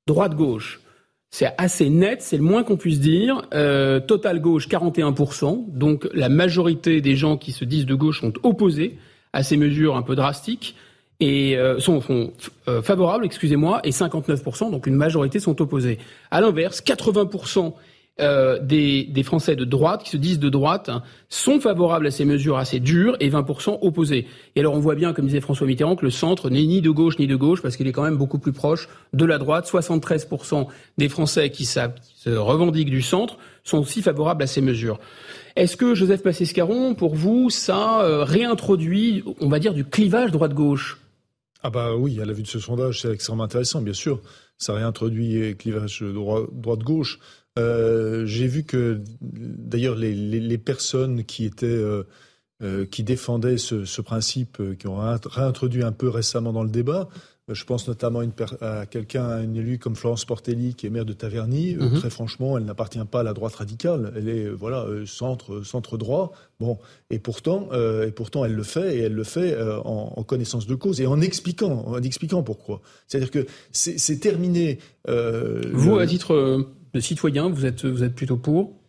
[0.07, 0.81] droite-gauche.
[1.29, 3.43] C'est assez net, c'est le moins qu'on puisse dire.
[3.53, 8.33] Euh, total gauche 41%, donc la majorité des gens qui se disent de gauche sont
[8.43, 8.97] opposés
[9.31, 10.75] à ces mesures un peu drastiques
[11.21, 12.33] et euh, sont, sont
[12.81, 15.97] favorables, excusez-moi, et 59%, donc une majorité sont opposés.
[16.29, 17.73] À l'inverse, 80%
[18.19, 20.91] euh, des, des, Français de droite, qui se disent de droite,
[21.29, 24.27] sont favorables à ces mesures assez dures et 20% opposés.
[24.55, 26.91] Et alors on voit bien, comme disait François Mitterrand, que le centre n'est ni de
[26.91, 29.67] gauche ni de gauche, parce qu'il est quand même beaucoup plus proche de la droite.
[29.67, 30.67] 73%
[30.99, 34.99] des Français qui, se revendiquent du centre sont aussi favorables à ces mesures.
[35.55, 40.99] Est-ce que, Joseph Passescaron, pour vous, ça euh, réintroduit, on va dire, du clivage droite-gauche?
[41.63, 44.21] Ah bah oui, à la vue de ce sondage, c'est extrêmement intéressant, bien sûr.
[44.57, 47.19] Ça réintroduit clivage droite-gauche.
[47.59, 52.03] Euh, j'ai vu que d'ailleurs les, les, les, personnes qui étaient euh,
[52.63, 57.09] euh, qui défendaient ce, ce, principe, qui ont réintroduit un peu récemment dans le débat,
[57.49, 58.21] je pense notamment
[58.61, 61.75] à quelqu'un, à une élue comme Florence Portelli, qui est maire de Taverny.
[61.75, 61.99] Mhm.
[61.99, 64.13] très franchement, elle n'appartient pas à la droite radicale.
[64.15, 66.31] Elle est voilà centre centre droit.
[66.59, 66.77] Bon,
[67.09, 70.75] et pourtant et pourtant elle le fait et elle le fait en, en, connaissance de
[70.75, 72.81] cause et en expliquant en expliquant pourquoi.
[73.07, 74.79] C'est-à-dire que c'est terminé.
[75.07, 78.79] Vous, à titre de citoyen, vous êtes, vous êtes plutôt pour?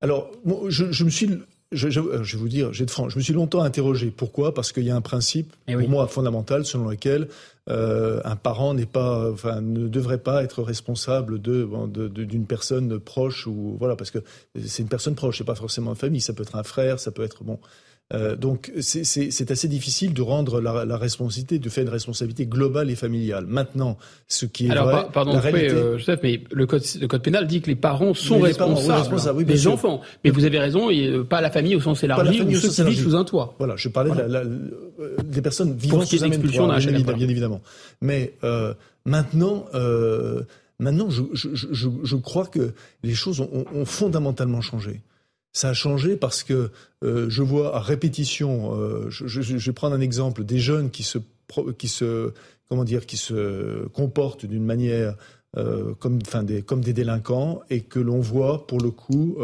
[0.00, 0.30] Alors,
[0.68, 1.28] je, je me suis
[1.70, 4.10] je, je, vais vous dire, j'ai de franc, je me suis longtemps interrogé.
[4.10, 4.54] Pourquoi?
[4.54, 7.28] Parce qu'il y a un principe, eh pour moi, fondamental, selon lequel
[7.68, 11.68] euh, un parent n'est pas, enfin, ne devrait pas être responsable de,
[12.08, 14.20] d'une personne proche ou voilà, parce que
[14.64, 16.22] c'est une personne proche, c'est pas forcément une famille.
[16.22, 17.58] Ça peut être un frère, ça peut être bon.
[18.14, 22.90] Euh, donc c'est assez difficile de rendre la, la, responsabilité, de faire une responsabilité globale
[22.90, 23.44] et familiale.
[23.46, 25.74] Maintenant, ce qui est Alors, vrai, pardon, la réalité...
[25.74, 29.66] euh, Joseph, mais le code, le code pénal dit que les parents sont responsables, des
[29.66, 30.00] enfants.
[30.24, 33.02] Mais vous avez raison, et pas la famille au sens élargi, ou ceux qui vivent
[33.02, 33.54] sous un toit.
[33.58, 34.42] Voilà, je parlais De la,
[35.22, 37.60] des personnes vivant sous un même toit, bien, bien, évidemment.
[38.00, 39.66] Mais euh, maintenant.
[39.74, 40.42] Euh,
[40.80, 45.00] Maintenant, je, je, je, je, crois que les choses ont, ont fondamentalement changé.
[45.52, 46.70] Ça a changé parce que
[47.02, 51.18] euh, je vois à répétition, euh, je, vais prendre un exemple, des jeunes qui se,
[51.78, 51.88] qui
[53.06, 55.16] qui se comportent d'une manière
[55.56, 59.38] des, comme des délinquants et que l'on voit pour le coup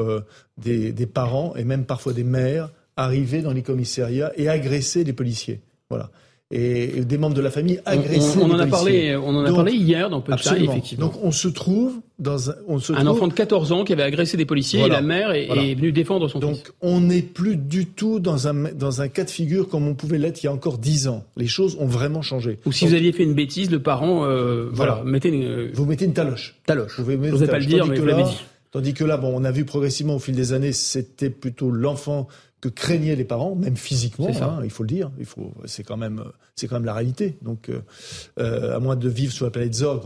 [0.59, 5.15] des, des, parents et même parfois des mères arriver dans les commissariats et agresser les
[5.15, 5.63] policiers.
[5.89, 6.11] Voilà
[6.55, 8.39] et des membres de la famille agressés.
[8.39, 11.07] On, on, en a parlé, on en a parlé hier dans Punchline, effectivement.
[11.07, 14.05] Donc on se trouve dans un, on se un enfant de 14 ans qui avait
[14.05, 16.65] agressé des policiers et la mère est, est venue défendre son Donc, fils.
[16.65, 19.95] Donc on n'est plus du tout dans un dans un cas de figure comme on
[19.95, 21.25] pouvait l'être il y a encore 10 ans.
[21.37, 22.61] Les choses ont vraiment changé.
[22.67, 25.87] Ou si vous aviez fait une bêtise, le parent, euh, voilà, mettez une, euh, vous
[25.87, 26.55] mettez une taloche.
[26.67, 27.01] Taloche.
[27.01, 28.45] Vous pouvez pas le dire, mais vous l'avez dit.
[28.71, 32.27] Tandis que là, bon, on a vu progressivement au fil des années, c'était plutôt l'enfant
[32.65, 35.11] que craignaient les parents, même physiquement, hein, il faut le dire.
[35.19, 36.25] Il faut, c'est quand même,
[36.57, 37.37] c'est quand même la réalité.
[37.43, 37.83] Donc, euh,
[38.39, 40.01] euh, à moins de vivre sur la planète Zog,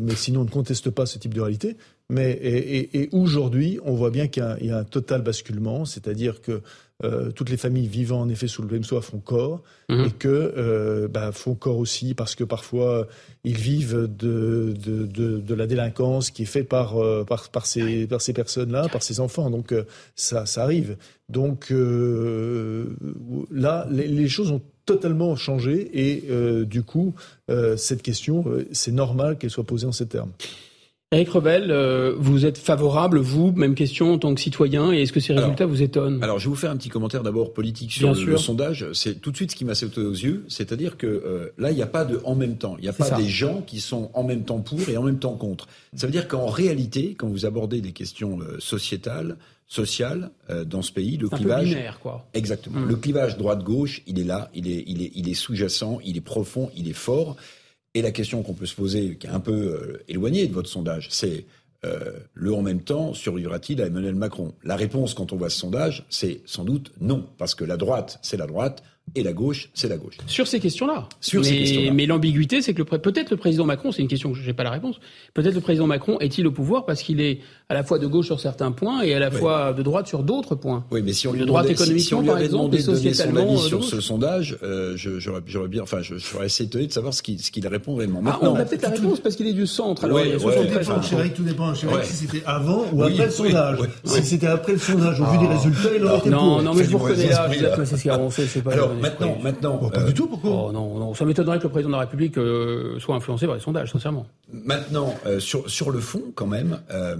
[0.00, 1.76] mais sinon on ne conteste pas ce type de réalité.
[2.08, 6.40] Mais et, et, aujourd'hui, on voit bien qu'il y, y, a un total basculement, c'est-à-dire
[6.40, 6.62] que
[7.02, 10.04] euh, toutes les familles vivant en effet sous le même toit font corps mhm.
[10.04, 13.08] et que euh, bah, font corps aussi parce que parfois
[13.42, 17.66] ils vivent de, de, de, de la délinquance qui est faite par, euh, par, par,
[17.66, 19.50] ces, par ces personnes-là, par ces enfants.
[19.50, 19.74] Donc
[20.14, 20.96] ça, ça arrive.
[21.28, 21.70] Donc
[23.50, 26.24] là, les, les, choses ont totalement changé et
[26.64, 27.14] du coup,
[27.76, 30.30] cette question, c'est normal qu'elle soit posée en ces termes.
[31.14, 35.12] Eric Rebel, euh, vous êtes favorable, vous, même question en tant que citoyen, et est-ce
[35.12, 36.20] que ces résultats vous étonnent?
[36.24, 38.86] Alors, je vais vous faire un petit commentaire d'abord politique sur le, sondage.
[38.94, 41.76] C'est tout de suite ce qui m'a sauté aux yeux, c'est-à-dire que euh, là, il
[41.76, 42.74] n'y a pas de en même temps.
[42.78, 45.20] Il n'y a pas des gens qui sont en même temps pour et en même
[45.20, 45.68] temps contre.
[45.94, 49.36] Ça veut dire qu'en réalité, quand vous abordez des questions euh, sociétales,
[49.68, 50.30] sociales
[50.66, 52.26] dans ce pays, le clivage, un binaire, quoi.
[52.34, 52.88] exactement, hmm.
[52.88, 56.20] le clivage droite-gauche, il est là, il est, il est, il est sous-jacent, il est
[56.20, 57.36] profond, il est fort.
[57.94, 60.68] Et la question qu'on peut se poser, qui est un peu euh, éloignée de votre
[60.68, 61.46] sondage, c'est
[61.84, 64.52] euh, le en même temps survivra-t-il à Emmanuel Macron?
[64.64, 68.18] La réponse, quand on voit ce sondage, c'est sans doute non, parce que la droite,
[68.22, 68.82] c'est la droite,
[69.16, 70.16] et la gauche, c'est la gauche.
[70.26, 71.08] Sur ces questions-là.
[71.20, 71.92] Sur mais, ces questions-là.
[71.92, 74.64] Mais l'ambiguïté, c'est que peut-être le président Macron, c'est une question que je n'ai pas
[74.64, 74.98] la réponse,
[75.34, 77.38] peut-être le président Macron est-il au pouvoir parce qu'il est
[77.68, 80.22] à la fois de gauche sur certains points et à la fois de droite sur
[80.22, 80.84] d'autres points.
[80.90, 83.40] Oui, mais si on lui de droite économiquement, si, par exemple, et sociétalement.
[83.40, 86.92] Son avis euh, sur ce sondage, euh, j'aurais bien, enfin, je, serais assez étonné de
[86.92, 88.22] savoir ce qu'il ce répond réellement.
[88.26, 90.04] Ah, on a peut-être la réponse parce qu'il est du centre.
[90.04, 91.02] Alors, ouais, ouais, tout dépend,
[91.34, 91.74] tout dépend.
[91.74, 93.78] si c'était avant ou après le sondage.
[94.04, 96.40] Si c'était après le sondage, au vu des résultats, il aurait été pour.
[96.40, 97.48] Non, non, mais je vous reconnais là,
[97.84, 98.72] c'est ce qui a avancé, c'est pas.
[98.94, 99.90] Alors maintenant, maintenant.
[99.90, 102.38] pas du tout, pourquoi oh, non, non, ça m'étonnerait que le président de la République
[102.38, 104.26] euh, soit influencé par les sondages, sincèrement.
[104.52, 107.16] Maintenant, euh, sur, sur le fond, quand même, euh,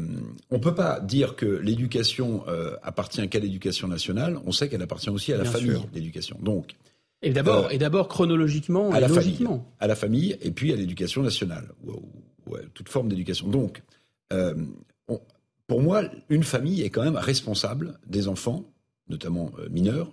[0.50, 4.38] on peut pas dire que l'éducation euh, appartient qu'à l'éducation nationale.
[4.46, 6.38] On sait qu'elle appartient aussi à la famille, l'éducation.
[6.40, 6.74] Donc.
[7.22, 9.50] Et d'abord, et d'abord chronologiquement, à et la logiquement.
[9.50, 11.92] Famille, à la famille, et puis à l'éducation nationale, ou,
[12.46, 13.48] ou, toute forme d'éducation.
[13.48, 13.82] Donc,
[14.30, 15.20] on,
[15.66, 18.64] pour moi, une famille est quand même responsable des enfants,
[19.08, 20.12] notamment mineurs,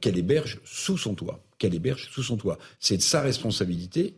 [0.00, 2.58] qu'elle héberge sous son toit qu'elle héberge sous son toit.
[2.80, 4.14] C'est de sa responsabilité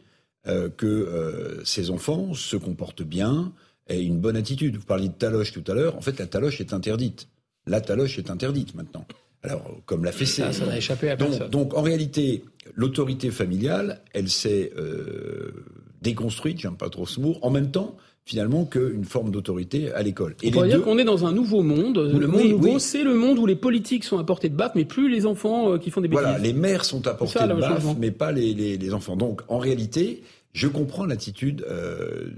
[0.46, 3.53] euh, que euh, ces enfants se comportent bien,
[3.88, 4.77] aient une bonne attitude.
[4.77, 5.96] Vous parliez de taloche tout à l'heure.
[5.96, 7.29] En fait, la taloche est interdite.
[7.66, 9.05] La taloche est interdite maintenant.
[9.42, 10.42] Alors, comme la fessée.
[10.42, 11.51] Ça, ça a échappé à donc, personne.
[11.51, 12.44] Donc, en réalité,
[12.75, 15.64] l'autorité familiale, elle s'est euh,
[16.01, 20.37] déconstruite, j'aime pas trop ce mot, en même temps finalement qu'une forme d'autorité à l'école.
[20.42, 21.98] Et On pourrait dire qu'on est dans un nouveau monde.
[21.98, 24.85] le monde nouveau, c'est le monde où les politiques sont à portée de baffe, mais
[24.85, 26.22] plus les enfants euh, qui font des bêtises.
[26.22, 29.16] Voilà, les mères sont à portée de baffe, mais pas les, les, les, enfants.
[29.16, 32.30] Donc, en réalité, je comprends l'attitude euh,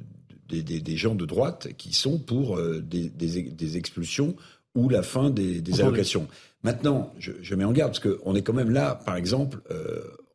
[0.49, 4.37] des, des, des, gens de droite qui sont pour euh, des, des, expulsions
[4.75, 6.29] ou la fin des, allocations.
[6.63, 9.61] Maintenant, je, je, mets en garde parce qu'on est quand même là, par exemple,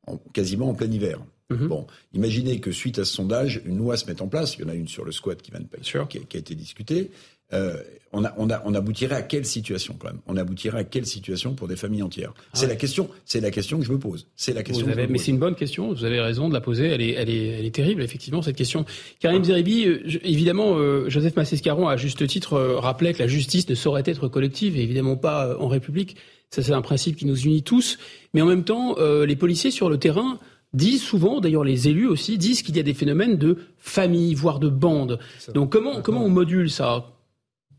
[0.05, 1.19] en, quasiment en plein hiver.
[1.49, 1.67] Mhm.
[1.67, 4.55] Bon, imaginez que suite à ce sondage, une loi se mette en place.
[4.57, 6.39] Il y en a une sur le squat qui, va pas, qui, a, qui a
[6.39, 7.09] été discutée.
[7.51, 7.81] Euh,
[8.11, 10.19] on, a, on, a, on aboutirait à quelle situation quand même?
[10.27, 12.31] On aboutirait à quelle situation pour des familles entières?
[12.53, 13.09] C'est la question.
[13.25, 14.27] C'est la question que je me pose.
[14.35, 14.85] C'est la question.
[14.85, 15.91] Vous avez, mais c'est une bonne question.
[15.91, 16.87] Vous avez raison de la poser.
[16.87, 18.85] Elle est, elle est, elle est terrible effectivement cette question.
[19.19, 23.67] Karim Zeribi, euh, évidemment, euh, Joseph Massescaron à juste titre euh, rappelait que la justice
[23.67, 26.17] ne saurait être collective et évidemment pas euh, en République.
[26.51, 27.97] Ça c'est un principe qui nous unit tous.
[28.35, 30.39] Mais en même temps, les policiers sur le terrain
[30.73, 34.59] disent souvent, d'ailleurs les élus aussi, disent qu'il y a des phénomènes de famille, voire
[34.59, 35.19] de bande.
[35.53, 37.05] Donc comment, comment on module ça?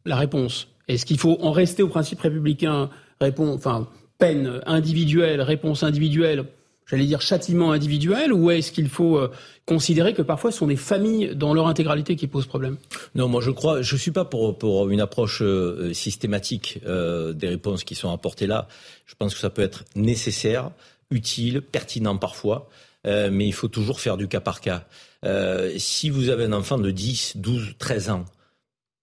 [0.05, 0.69] La réponse.
[0.89, 6.47] Est-ce qu'il faut en rester au principe républicain, réponse, enfin, peine individuelle, réponse individuelle,
[6.87, 9.31] j'allais dire châtiment individuel, ou est-ce qu'il faut euh,
[9.67, 12.77] considérer que parfois ce sont des familles dans leur intégralité qui posent problème?
[13.15, 17.49] Non, moi je crois, je suis pas pour, pour une approche euh, systématique euh, des
[17.49, 18.67] réponses qui sont apportées là.
[19.07, 20.71] Je pense que ça peut être nécessaire
[21.11, 22.69] utile, pertinent parfois,
[23.07, 24.87] euh, mais il faut toujours faire du cas par cas.
[25.25, 28.25] Euh, si vous avez un enfant de 10, 12, 13 ans,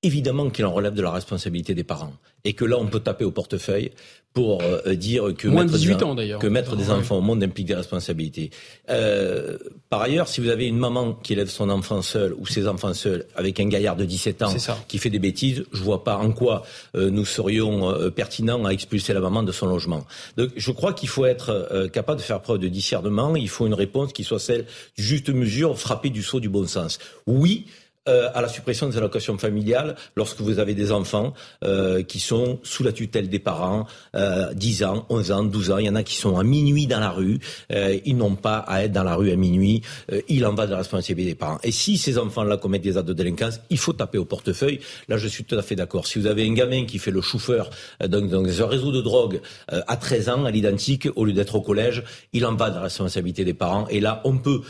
[0.04, 2.13] évidemment qu'il en relève de la responsabilité des parents.
[2.47, 3.91] Et que là on peut taper au portefeuille
[4.33, 6.03] pour euh, dire que Moins mettre, de 18 des,
[6.36, 8.51] ans, que mettre des enfants au monde implique des responsabilités.
[8.89, 9.57] Euh,
[9.89, 12.93] par ailleurs, si vous avez une maman qui élève son enfant seul ou ses enfants
[12.93, 14.53] seuls avec un gaillard de 17 ans
[14.88, 16.63] qui fait des bêtises, je vois pas en quoi
[16.95, 20.05] euh, nous serions euh, pertinents à expulser la maman de son logement.
[20.38, 23.36] Donc, je crois qu'il faut être euh, capable de faire preuve de discernement.
[23.36, 26.99] Il faut une réponse qui soit celle juste mesure, frappée du saut du bon sens.
[27.25, 27.65] Oui,
[28.08, 32.60] euh, à la suppression des allocations familiales lorsque vous avez des enfants euh, qui sont
[32.63, 35.78] sous la tutelle des parents, euh, 10 ans, 11 ans, 12 ans.
[35.78, 37.39] Il y en a qui sont à minuit dans la rue.
[37.72, 39.82] Euh, ils n'ont pas à être dans la rue à minuit.
[40.28, 41.60] Il en va de la responsabilité des parents.
[41.63, 44.80] Et si ces enfants-là commettent des actes de délinquance, il faut taper au portefeuille.
[45.08, 46.08] Là, je suis tout à fait d'accord.
[46.08, 47.70] Si vous avez un gamin qui fait le chauffeur
[48.06, 52.04] dans un réseau de drogue à 13 ans, à l'identique, au lieu d'être au collège,
[52.34, 53.88] il en va de la responsabilité des parents.
[53.89, 54.62] Et là, on peut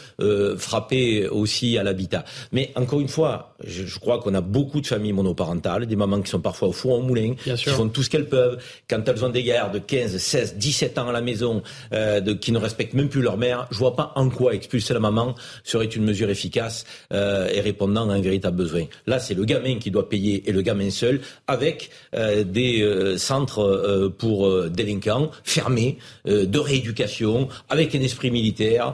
[0.57, 2.25] frapper aussi à l'habitat.
[2.51, 3.26] Mais encore une fois,
[3.63, 6.71] je, je crois qu'on a beaucoup de familles monoparentales, des mamans qui sont parfois au
[6.71, 8.57] four au moulin, qui font tout ce qu'elles peuvent.
[8.89, 11.61] Quand elles ont des guerres de 15, 16, 17 ans à la maison,
[11.93, 14.93] euh, de, qui ne respectent même plus leur mère, je vois pas en quoi expulser
[14.93, 18.83] la maman serait une mesure efficace euh, et répondant à un véritable besoin.
[19.05, 24.11] Là, c'est le gamin qui doit payer et le gamin seul, avec euh, des centres
[24.17, 28.93] pour délinquants fermés, de rééducation, avec un esprit militaire,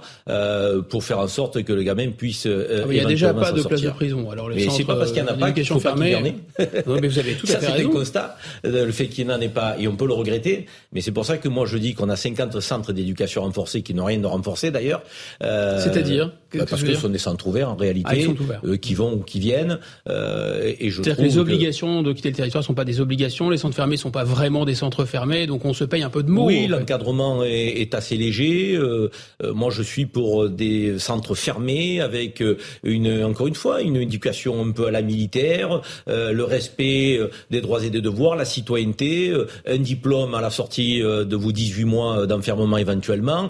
[0.89, 2.45] pour faire en sorte que le gamin puisse.
[2.45, 4.22] Ah, il n'y a déjà pas de place de prison.
[4.31, 6.13] Alors, mais c'est pas parce qu'il n'y en a pas qu'il faut fermé.
[6.13, 6.83] pas qu'il y en ait.
[6.88, 7.89] non, mais vous avez tout ça, à fait raison.
[7.91, 10.65] C'est constat, le fait qu'il n'en ait pas, et on peut le regretter.
[10.91, 13.93] Mais c'est pour ça que moi je dis qu'on a 50 centres d'éducation renforcés qui
[13.93, 15.03] n'ont rien de renforcé d'ailleurs.
[15.43, 18.41] Euh, C'est-à-dire bah, parce que ce sont des centres ouverts en réalité, ah, ils sont
[18.41, 18.61] ouverts.
[18.65, 19.79] Euh, qui vont ou qui viennent.
[20.09, 22.09] Euh, et je C'est-à-dire que les obligations que...
[22.09, 24.23] de quitter le territoire ne sont pas des obligations, les centres fermés ne sont pas
[24.23, 26.45] vraiment des centres fermés, donc on se paye un peu de mots.
[26.45, 28.75] Oui, l'encadrement est, est, assez léger.
[28.75, 29.09] Euh,
[29.41, 32.43] moi, je suis pour des centres fermés avec
[32.83, 37.19] une, encore une fois, une éducation un peu à la militaire, euh, le respect
[37.51, 41.35] des droits et des devoirs, la citoyenneté, euh, un diplôme à la sortie euh, de
[41.35, 43.49] vos 18 mois d'enfermement éventuellement,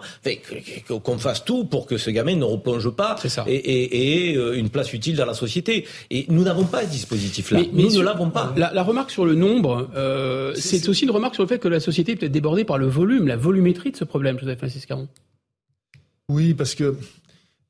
[0.87, 3.15] qu'on fasse tout pour que ce gamin ne replonge pas
[3.47, 5.85] et, et, et, une place utile dans la société.
[6.09, 7.61] Et nous n'avons pas ce dispositif-là.
[7.73, 8.53] Nous sur, ne l'avons pas.
[8.57, 11.67] La, la, remarque sur le nombre, euh, c'est aussi une remarque sur le fait que
[11.67, 14.85] la société est peut-être débordée par le volume, la volumétrie de ce problème, Joseph Francis
[14.85, 15.07] Caron.
[16.29, 16.95] Oui, parce que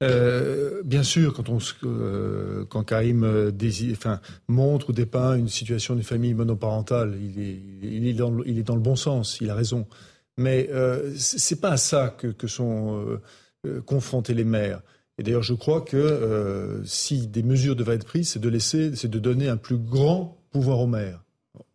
[0.03, 5.47] euh, bien sûr, quand, on, euh, quand Karim euh, désire, enfin, montre ou dépeint une
[5.47, 8.95] situation d'une famille monoparentale, il est, il, est dans le, il est dans le bon
[8.95, 9.87] sens, il a raison.
[10.37, 13.19] Mais euh, c'est pas à ça que, que sont
[13.65, 14.81] euh, confrontés les maires.
[15.17, 19.09] Et d'ailleurs, je crois que si des mesures devaient être prises, c'est de laisser, c'est
[19.09, 21.23] de donner un plus grand pouvoir aux maires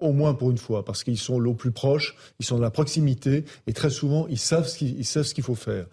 [0.01, 2.71] au moins pour une fois, parce qu'ils sont au plus proches, ils sont dans la
[2.71, 5.87] proximité, et très souvent, ils savent ce qu'il, ils savent ce qu'il faut faire.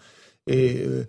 [0.48, 1.06] Et euh,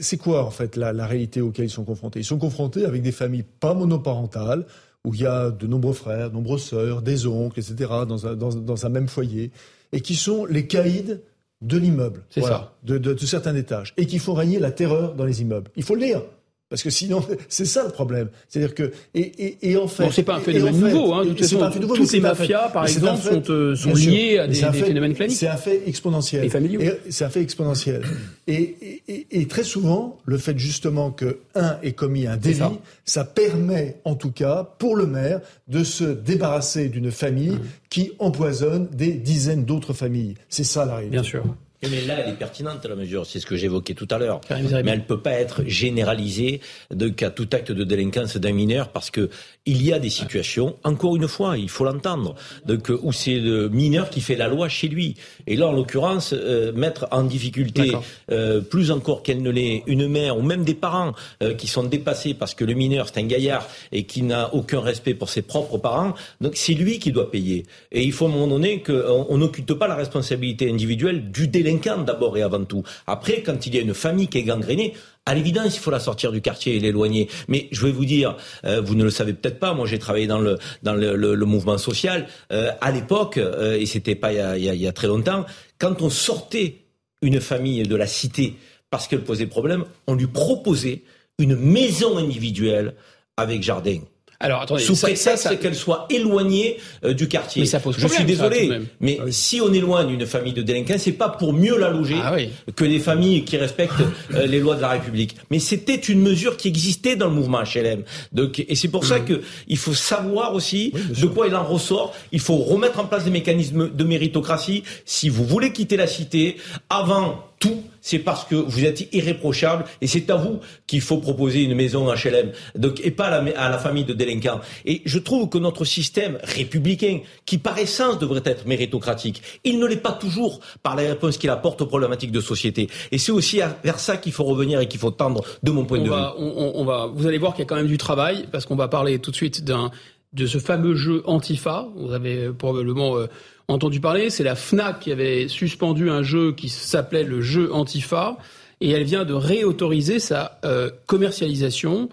[0.00, 2.20] c'est quoi en fait la, réalité auquel ils sont confrontés?
[2.20, 4.66] Ils sont confrontés avec des familles pas monoparentales,
[5.04, 8.34] où il y a de nombreux frères, de nombreuses sœurs, des oncles, etc., dans un,
[8.34, 9.50] dans un même foyer,
[9.92, 11.20] et qui sont les caïds
[11.62, 15.24] de l'immeuble, voilà, de, de, de, certains étages, et qui font régner la terreur dans
[15.24, 15.70] les immeubles.
[15.76, 16.22] Il faut le dire.
[16.68, 18.28] Parce que sinon, c'est ça le problème.
[18.48, 21.14] C'est-à-dire que et, et, et en fait, bon, c'est pas un phénomène fait, nouveau.
[21.14, 24.38] Hein, de toute façon, nouveau, toutes les mafias, par exemple, fait, sont, euh, sont liées
[24.38, 25.36] à des, phénomènes claniques.
[25.36, 26.44] C'est un fait exponentiel.
[26.44, 26.80] Et familiaux.
[27.08, 28.02] C'est un fait exponentiel.
[28.48, 32.72] et, et, très souvent, le fait justement que un ait commis un délit, ça.
[33.04, 33.24] ça.
[33.24, 37.60] permet, en tout cas, pour le maire, de se débarrasser d'une famille mmh.
[37.90, 40.34] qui empoisonne des dizaines d'autres familles.
[40.48, 41.12] C'est ça la réalité.
[41.12, 41.44] Bien sûr.
[41.90, 43.26] Mais là, elle est pertinente, la mesure.
[43.26, 44.40] C'est ce que j'évoquais tout à l'heure.
[44.50, 48.88] Mais elle ne peut pas être généralisée de qu'à tout acte de délinquance d'un mineur
[48.88, 49.30] parce que
[49.66, 53.68] il y a des situations, encore une fois, il faut l'entendre, donc où c'est le
[53.68, 55.16] mineur qui fait la loi chez lui.
[55.48, 57.92] Et là, en l'occurrence, euh, mettre en difficulté,
[58.30, 61.82] euh, plus encore qu'elle ne l'est, une mère ou même des parents euh, qui sont
[61.82, 65.42] dépassés parce que le mineur, c'est un gaillard et qui n'a aucun respect pour ses
[65.42, 67.66] propres parents, donc c'est lui qui doit payer.
[67.90, 71.98] Et il faut à un moment donné qu'on n'occulte pas la responsabilité individuelle du délinquant
[71.98, 72.84] d'abord et avant tout.
[73.06, 74.94] Après, quand il y a une famille qui est gangrénée,
[75.26, 77.28] à l'évidence, il faut la sortir du quartier et l'éloigner.
[77.48, 80.26] Mais je vais vous dire, euh, vous ne le savez peut-être pas, moi j'ai travaillé
[80.28, 84.82] dans le dans le, mouvement social euh, à l'époque, euh, et c'était pas il il
[84.82, 85.44] y, a, très longtemps,
[85.78, 86.82] quand on sortait
[87.22, 88.56] une famille de la cité
[88.90, 91.02] parce qu'elle posait problème, on lui proposait
[91.38, 92.94] une maison individuelle
[93.36, 94.00] avec jardin.
[94.40, 95.56] Alors attendez, sous prétexte ça...
[95.56, 97.62] qu'elle soit éloignée euh, du quartier.
[97.62, 99.32] Mais ça pose Je problème, suis désolé, mais ah oui.
[99.32, 102.50] si on éloigne une famille de délinquants, c'est pas pour mieux la loger ah oui.
[102.74, 103.94] que des familles qui respectent
[104.34, 105.36] euh, les lois de la République.
[105.50, 108.02] Mais c'était une mesure qui existait dans le mouvement HLM.
[108.32, 109.08] Donc, et c'est pour mmh.
[109.08, 112.14] ça que il faut savoir aussi oui, de quoi il en ressort.
[112.32, 114.82] Il faut remettre en place des mécanismes de méritocratie.
[115.04, 116.56] Si vous voulez quitter la cité,
[116.90, 121.64] avant tout, c'est parce que vous êtes irréprochable et c'est à vous qu'il faut proposer
[121.64, 124.60] une maison HLM donc, et pas à la, à la famille de délinquants.
[124.84, 129.86] Et je trouve que notre système républicain, qui par essence devrait être méritocratique, il ne
[129.86, 132.88] l'est pas toujours par les réponses qu'il apporte aux problématiques de société.
[133.10, 135.98] Et c'est aussi vers ça qu'il faut revenir et qu'il faut tendre, de mon point
[135.98, 136.10] de vue.
[136.10, 138.86] On, va, vous allez voir qu'il y a quand même du travail, parce qu'on va
[138.86, 139.90] parler tout de suite d'un
[140.32, 141.88] de ce fameux jeu Antifa.
[141.96, 143.26] Vous avez probablement euh,
[143.68, 144.30] entendu parler.
[144.30, 148.36] C'est la FNAC qui avait suspendu un jeu qui s'appelait le jeu Antifa.
[148.80, 152.10] Et elle vient de réautoriser sa euh, commercialisation.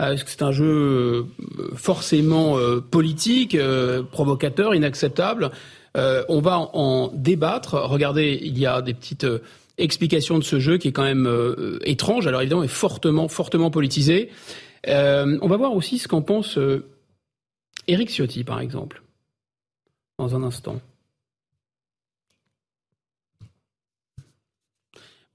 [0.00, 1.26] Euh, c'est un jeu
[1.74, 2.56] forcément
[2.90, 3.56] politique,
[4.10, 5.50] provocateur, inacceptable.
[5.94, 7.74] on va en, débattre.
[7.74, 9.26] Regardez, il y a des petites
[9.78, 12.26] explications de ce jeu qui est quand même étrange.
[12.26, 14.30] Alors évidemment, est fortement, fortement politisé.
[14.86, 16.58] on va voir aussi ce qu'en pense
[17.88, 19.02] Éric Ciotti, par exemple,
[20.18, 20.80] dans un instant.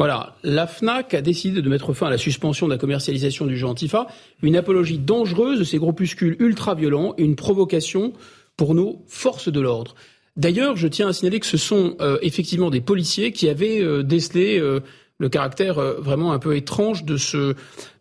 [0.01, 3.55] Voilà, la FNAC a décidé de mettre fin à la suspension de la commercialisation du
[3.55, 4.07] jeu Antifa,
[4.41, 8.11] une apologie dangereuse de ces groupuscules ultra-violents une provocation
[8.57, 9.93] pour nos forces de l'ordre.
[10.37, 14.01] D'ailleurs, je tiens à signaler que ce sont euh, effectivement des policiers qui avaient euh,
[14.01, 14.79] décelé euh,
[15.19, 17.55] le caractère vraiment un peu étrange de ce,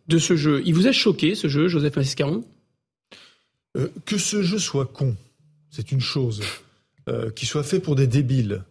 [0.09, 0.63] jeu.
[0.65, 2.43] Il vous a choqué, ce jeu, Joseph Mascaron
[4.07, 5.15] que ce jeu soit con,
[5.69, 6.41] c'est une chose.
[7.35, 8.63] Qu'il soit fait pour des débiles,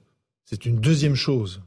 [0.44, 1.60] c'est une deuxième chose.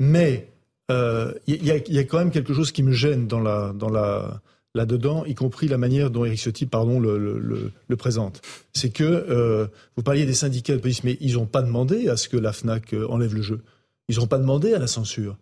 [0.00, 0.48] Mais
[0.88, 4.42] il euh, y, a quand même quelque chose qui me gêne dans la, dans la,
[4.74, 8.42] là-dedans, y compris la manière dont Eric Ciotti, pardon, le, présente.
[8.74, 12.16] C'est que euh, vous parliez des syndicats de police, mais ils n'ont pas demandé à
[12.16, 13.60] ce que la Fnac enlève le jeu.
[14.08, 15.38] Ils n'ont pas demandé à la censure.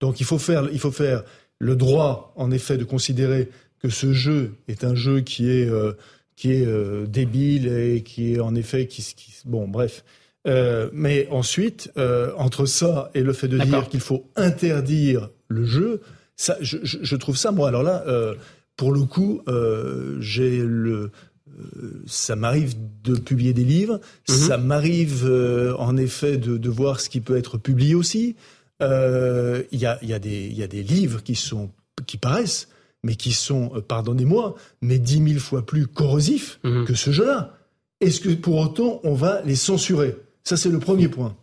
[0.00, 1.22] Donc il faut faire, il faut faire
[1.58, 5.92] le droit, en effet, de considérer que ce jeu est un jeu qui est, euh,
[6.36, 9.04] qui est euh, débile et qui est en effet qui,
[9.44, 10.04] bon bref.
[10.46, 11.90] Euh, mais ensuite,
[12.36, 16.00] entre ça et le fait de dire qu'il faut interdire le jeu,
[16.36, 17.68] ça, je, je, trouve ça moi.
[17.68, 18.04] Alors là,
[18.76, 19.42] pour le coup,
[20.20, 21.10] j'ai le
[22.06, 24.34] ça m'arrive de publier des livres, mhm.
[24.34, 25.24] ça m'arrive
[25.78, 28.36] en effet de, de, voir ce qui peut être publié aussi.
[28.80, 28.86] Il
[29.72, 31.70] y, a, y, a des, y a des livres qui sont
[32.06, 32.68] qui paraissent
[33.04, 36.86] mais qui sont, euh, pardonnez-moi, mais dix mille fois plus corrosifs mhm.
[36.86, 37.56] que ce jeu-là.
[38.00, 40.16] Est-ce que pour autant on va les censurer?
[40.44, 41.34] Ça, c'est le premier point.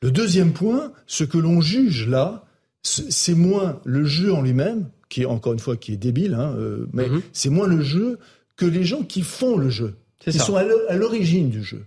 [0.00, 2.44] Le deuxième point, ce que l'on juge là,
[2.82, 6.54] c'est moins le jeu en lui-même, qui est encore une fois qui est débile, hein,
[6.58, 7.22] euh, mais mhm.
[7.32, 8.18] c'est moins le jeu
[8.56, 11.84] que les gens qui font le jeu, qui sont à l'origine du jeu.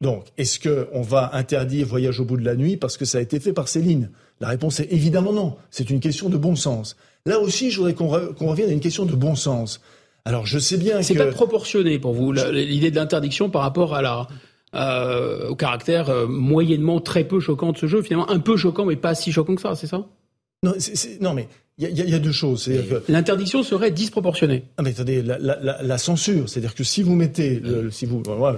[0.00, 3.20] Donc, est-ce qu'on va interdire Voyage au bout de la nuit parce que ça a
[3.20, 4.10] été fait par Céline?
[4.40, 5.56] La réponse est évidemment non.
[5.70, 6.96] C'est une question de bon sens.
[7.26, 8.06] Là aussi, je voudrais qu'on
[8.46, 9.80] revienne à une question de bon sens.
[10.24, 11.02] Alors, je sais bien que...
[11.02, 14.28] C'est pas proportionné pour vous, l'idée de l'interdiction par rapport à la...
[14.74, 18.84] Euh, au caractère euh, moyennement très peu choquant de ce jeu, finalement un peu choquant
[18.84, 20.06] mais pas si choquant que ça, c'est ça?
[20.62, 20.74] Non,
[21.22, 22.68] non, mais il y, a deux choses.
[23.08, 24.64] L'interdiction serait disproportionnée.
[24.76, 28.56] Ah mais attendez, la, censure, c'est-à-dire que si vous mettez, si vous, moi,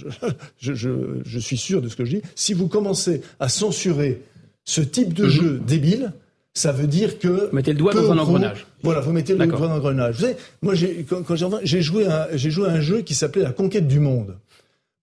[0.58, 0.74] je,
[1.22, 4.22] je, suis sûr de ce que je dis, si vous commencez à censurer
[4.64, 5.30] ce type de mhm.
[5.30, 6.12] jeu débile,
[6.54, 8.66] ça veut dire que vous mettez le doigt dans un engrenage.
[8.82, 10.16] voilà, vous mettez le doigt dans un engrenage.
[10.16, 11.22] Vous savez, moi, j'ai, quand,
[11.62, 14.36] j'ai joué, j'ai joué à un jeu qui s'appelait La Conquête du Monde.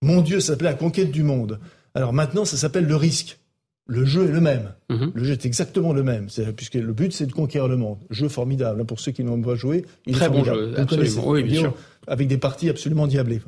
[0.01, 1.59] Mon Dieu, ça s'appelait La Conquête du Monde.
[1.93, 3.39] Alors maintenant, ça s'appelle Le Risque.
[3.85, 4.73] Le jeu est le même.
[4.89, 5.11] Mhm.
[5.13, 6.27] Le jeu est exactement le même.
[6.55, 7.97] puisque le but, c'est de conquérir le monde.
[8.09, 8.81] Jeu formidable.
[8.81, 11.27] Hein, pour ceux qui n'ont pas joué, il Très bon jeu, absolument.
[11.27, 11.73] Oui, bien sûr.
[12.07, 13.41] Avec des parties absolument diablées.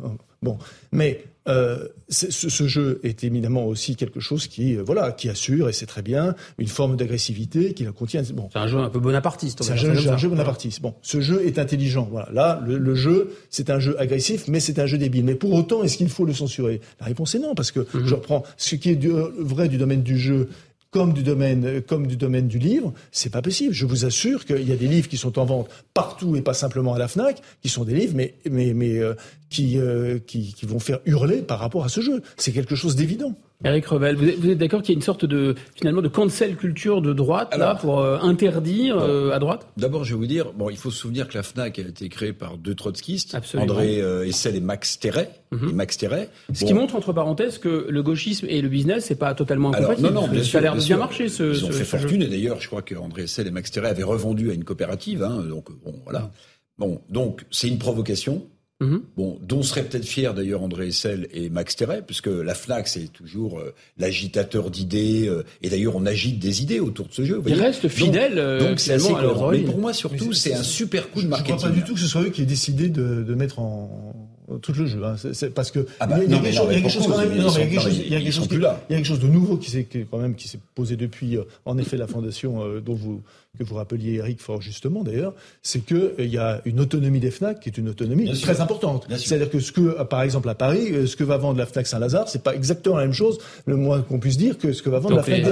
[0.44, 0.58] Bon.
[0.92, 5.74] Mais euh, ce, jeu est évidemment aussi quelque chose qui, euh, voilà, qui assure, et
[5.74, 8.22] c'est très bien, une forme d'agressivité qui la contient.
[8.34, 8.50] Bon.
[8.54, 9.64] C'est un jeu un peu bonapartiste.
[9.64, 10.82] C'est un, jeu, bonapartiste.
[10.82, 12.08] Bon, ce jeu est intelligent.
[12.12, 12.30] Voilà.
[12.32, 15.26] Là, le, jeu, c'est un jeu agressif, mais c'est un jeu débile.
[15.26, 16.82] Mais pour autant, est-ce qu'il faut le censurer?
[17.00, 18.06] La réponse est non, parce que mhm.
[18.06, 20.48] je reprends ce qui est euh, vrai du domaine du jeu
[20.92, 23.74] comme du domaine, comme du domaine du livre, c'est pas possible.
[23.74, 26.54] Je vous assure qu'il y a des livres qui sont en vente partout et pas
[26.54, 29.16] simplement à la Fnac, qui sont des livres, mais mais mais euh,
[29.50, 32.22] qui, euh, qui qui vont faire hurler par rapport à ce jeu.
[32.38, 33.36] C'est quelque chose d'évident.
[33.64, 37.02] Eric Revel, vous êtes, d'accord qu'il y a une sorte de finalement de cancel culture
[37.02, 39.68] de droite là pour euh, interdire à droite?
[39.78, 42.10] D'abord, je vais vous dire, bon, il faut se souvenir que la Fnac a été
[42.10, 45.30] créée par deux trotskistes, André Essel et Max Terret.
[45.52, 45.74] Mhm.
[45.74, 46.30] Max Terret.
[46.54, 50.08] Ce qui montre entre parenthèses que le gauchisme et le business c'est pas totalement incompatible.
[50.08, 51.28] non, non, bien ça a l'air de bien marcher.
[51.28, 54.04] Ce, Ils ont fait fortune et d'ailleurs, je crois qu'André Essel et Max Terret avaient
[54.04, 55.24] revendu à une coopérative.
[55.24, 56.32] Hein, donc bon, voilà.
[56.78, 58.48] Bon, donc c'est une provocation.
[58.82, 59.02] Mhm.
[59.16, 63.14] Bon, dont serait peut-être fier d'ailleurs André Essel et Max Terret, puisque la FNAC c'est
[63.14, 67.42] toujours euh, l'agitateur d'idées, euh, et d'ailleurs on agite des idées autour de ce jeu.
[67.46, 68.36] Ils restent fidèles.
[68.60, 69.14] Donc, c'est assez
[69.52, 71.52] Mais pour moi surtout c'est un super coup de marketing.
[71.52, 73.36] Je ne crois pas du tout que ce soit eux qui aient décidé de, de
[73.36, 74.21] mettre en
[74.60, 75.04] tout le jeu.
[75.04, 75.16] Hein.
[75.34, 77.32] C'est parce que ah bah, il y a, quelque chose quand même.
[77.34, 81.38] Il y a quelque chose de nouveau qui s'est quand même qui s'est posé depuis,
[81.38, 83.22] euh, en effet, la fondation euh, dont vous
[83.58, 87.32] que vous rappeliez, Eric, fort justement d'ailleurs, c'est qu'il euh, y a une autonomie des
[87.32, 89.08] FNAC qui est une autonomie très importante.
[89.10, 92.30] C'est-à-dire que ce que, par exemple, à Paris, ce que va vendre la FNAC Saint-Lazare,
[92.30, 95.00] c'est pas exactement la même chose, le moins qu'on puisse dire, que ce que va
[95.00, 95.44] vendre la FNAC.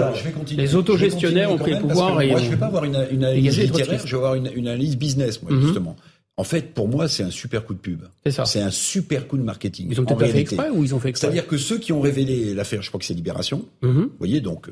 [0.52, 2.22] Les, les autogestionnaires ont pris le pouvoir.
[2.22, 4.98] Et moi, je vais pas avoir une, analyse littéraire, je vais avoir une, une analyse
[4.98, 5.62] business, moi, mhm.
[5.62, 5.96] justement.
[6.40, 8.04] En fait, pour moi, c'est un super coup de pub.
[8.26, 8.46] C'est ça.
[8.46, 9.90] C'est un super coup de marketing.
[9.92, 12.00] Ils ont peut-être fait exprès ou ils ont fait exprès C'est-à-dire que ceux qui ont
[12.00, 13.66] révélé l'affaire, je crois que c'est Libération.
[13.82, 14.04] Mhm.
[14.04, 14.70] Vous voyez, donc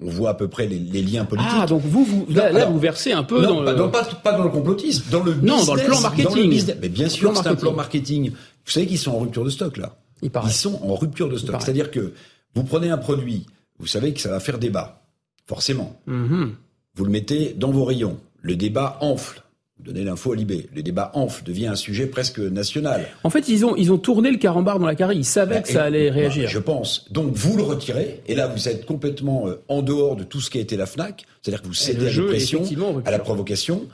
[0.00, 1.52] on voit à peu près les, liens politiques.
[1.54, 3.76] Ah, donc vous, vous là, vous versez un peu dans, le...
[3.76, 6.74] dans, pas, pas, dans le complotisme, dans le business, non, dans le plan marketing.
[6.82, 8.30] Mais bien sûr, c'est un plan marketing.
[8.30, 9.94] Vous savez qu'ils sont en rupture de stock là.
[10.20, 11.62] Ils sont en rupture de stock.
[11.62, 12.12] C'est-à-dire que
[12.56, 13.46] vous prenez un produit,
[13.78, 15.00] vous savez que ça va faire débat,
[15.46, 16.00] forcément.
[16.08, 16.54] Mhm.
[16.96, 18.18] Vous le mettez dans vos rayons.
[18.40, 19.44] Le débat enfle
[19.82, 20.68] donner l'info à Libé.
[20.74, 23.06] Le débat enfle, devient un sujet presque national.
[23.24, 25.18] En fait, ils ont, ils ont tourné le carambar dans la carrière.
[25.18, 26.48] Ils savaient bah, que ça allait réagir.
[26.48, 27.10] je pense.
[27.12, 28.20] Donc, vous le retirez.
[28.26, 30.86] Et là, vous êtes complètement euh, en dehors de tout ce qui a été la
[30.86, 31.24] FNAC.
[31.42, 32.62] C'est-à-dire que vous cédez à pression,
[33.04, 33.86] à la provocation.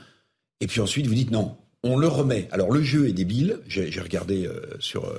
[0.61, 1.55] Et puis ensuite, vous dites non.
[1.81, 2.49] On le remet.
[2.51, 3.59] Alors le jeu est débile.
[3.67, 5.17] J'ai regardé euh, sur euh,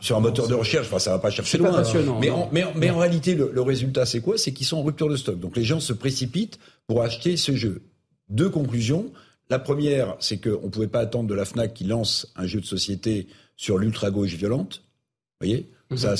[0.00, 0.86] sur un moteur de recherche.
[0.86, 1.82] Enfin, ça va pas chercher loin.
[2.18, 4.38] mais, en, mais, mais en réalité, le, le résultat, c'est quoi?
[4.38, 5.38] C'est qu'ils sont en rupture de stock.
[5.38, 7.82] Donc les gens se précipitent pour acheter ce jeu.
[8.30, 9.12] Deux conclusions.
[9.50, 12.60] La première, c'est qu'on ne pouvait pas attendre de la FNAC qui lance un jeu
[12.60, 13.26] de société
[13.56, 14.82] sur l'ultra-gauche violente.
[15.40, 15.70] Vous voyez?
[15.90, 15.96] Mhm.
[15.96, 16.16] Ça,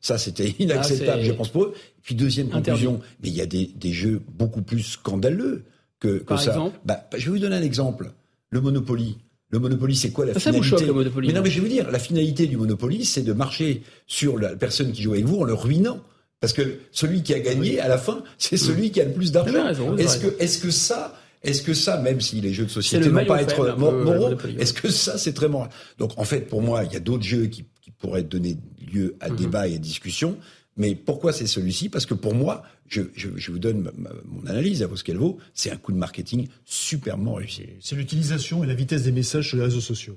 [0.00, 1.74] ça, c'était ah, inacceptable, je pense, pour eux.
[1.74, 5.64] Et puis, deuxième conclusion, mais il y a des, jeux beaucoup plus scandaleux
[5.98, 6.50] que, que Par ça.
[6.50, 8.12] Exemple bah, je vais vous donner un exemple.
[8.50, 9.16] Le Monopoly.
[9.50, 11.28] Le Monopoly, c'est quoi la ça, finalité ça choque, le Monopoly.
[11.28, 14.38] Mais non, mais je vais vous dire, la finalité du Monopoly, c'est de marcher sur
[14.38, 16.00] la personne qui joue avec vous en le ruinant.
[16.40, 19.30] Parce que celui qui a gagné, à la fin, c'est celui qui a le plus
[19.30, 19.96] d'argent.
[19.98, 23.10] Est-ce que, est-ce que ça, est-ce que ça, même si les jeux de société ne
[23.10, 25.70] vont pas être moraux, est-ce que ça, c'est très moral?
[25.98, 27.64] Donc, en fait, pour moi, il y a d'autres jeux qui,
[27.98, 28.56] pourraient donner
[28.94, 29.36] lieu à mhm.
[29.36, 30.38] débat et à discussion.
[30.78, 31.90] Mais pourquoi c'est celui-ci?
[31.90, 33.02] Parce que pour moi, je,
[33.50, 33.90] vous donne
[34.24, 37.66] mon analyse, à vous ce qu'elle vaut, c'est un coup de marketing superment réussi.
[37.80, 40.16] C'est l'utilisation et la vitesse des messages sur les réseaux sociaux.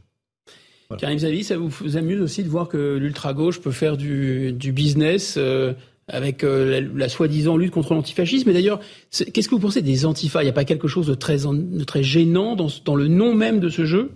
[0.97, 5.73] Karim Zavi, ça vous, amuse aussi de voir que l'ultra-gauche peut faire du, business euh,
[6.07, 8.49] avec euh, la, soi-disant lutte contre l'antifascisme.
[8.49, 8.79] Et d'ailleurs,
[9.11, 10.41] qu'est-ce que vous pensez des antifas?
[10.41, 13.33] Il n'y a pas quelque chose de très, de très gênant dans, dans le nom
[13.33, 14.11] même de ce jeu?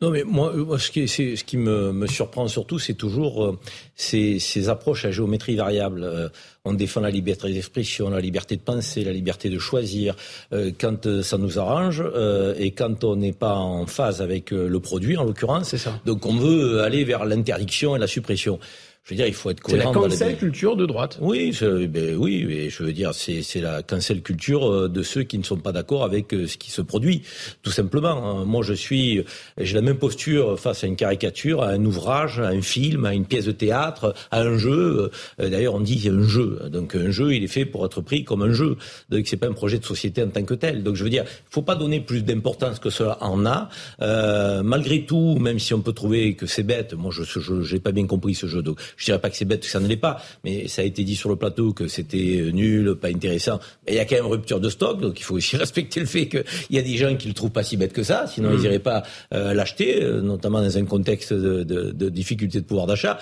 [0.00, 3.58] Non, mais moi, euh, ce qui, ce qui me, me, surprend surtout, c'est toujours euh,
[3.96, 6.30] ces, ces, approches à géométrie variable.
[6.64, 10.14] on défend la liberté d'expression, la liberté de penser, la liberté de choisir
[10.80, 12.02] quand ça nous arrange
[12.58, 15.68] et quand on n'est pas en phase avec le produit, en l'occurrence.
[15.68, 16.00] C'est ça.
[16.04, 18.58] Donc on veut aller vers l'interdiction et la suppression.
[19.06, 19.92] Je veux dire, il faut être cohérent.
[19.92, 21.18] C'est la cancel culture de droite.
[21.20, 21.56] Oui,
[21.88, 25.58] ben oui, je veux dire, c'est la cancel culture euh, de ceux qui ne sont
[25.58, 27.22] pas d'accord avec euh, ce qui se produit,
[27.62, 28.40] tout simplement.
[28.40, 28.44] Hein.
[28.44, 29.22] Moi, je suis,
[29.58, 33.14] j'ai la même posture face à une caricature, à un ouvrage, à un film, à
[33.14, 35.12] une pièce de théâtre, à un jeu.
[35.38, 36.62] Euh, d'ailleurs, on dit un jeu.
[36.72, 38.76] Donc, un jeu, il est fait pour être pris comme un jeu.
[39.10, 40.82] Donc, c'est pas un projet de société en tant que tel.
[40.82, 43.68] Donc, je veux dire, il faut pas donner plus d'importance que cela en a.
[44.02, 47.92] Euh, malgré tout, même si on peut trouver que c'est bête, moi, je n'ai pas
[47.92, 48.62] bien compris ce jeu.
[48.62, 50.84] Donc, je dirais pas que c'est bête, que ça ne l'est pas, mais ça a
[50.84, 53.60] été dit sur le plateau que c'était nul, pas intéressant.
[53.86, 56.06] Mais il y a quand même rupture de stock, donc il faut aussi respecter le
[56.06, 58.52] fait qu'il y a des gens qui le trouvent pas si bête que ça, sinon
[58.52, 58.82] ils n'iraient mm.
[58.82, 59.02] pas
[59.34, 63.18] euh, l'acheter, euh, notamment dans un contexte de, de, de difficulté de pouvoir d'achat.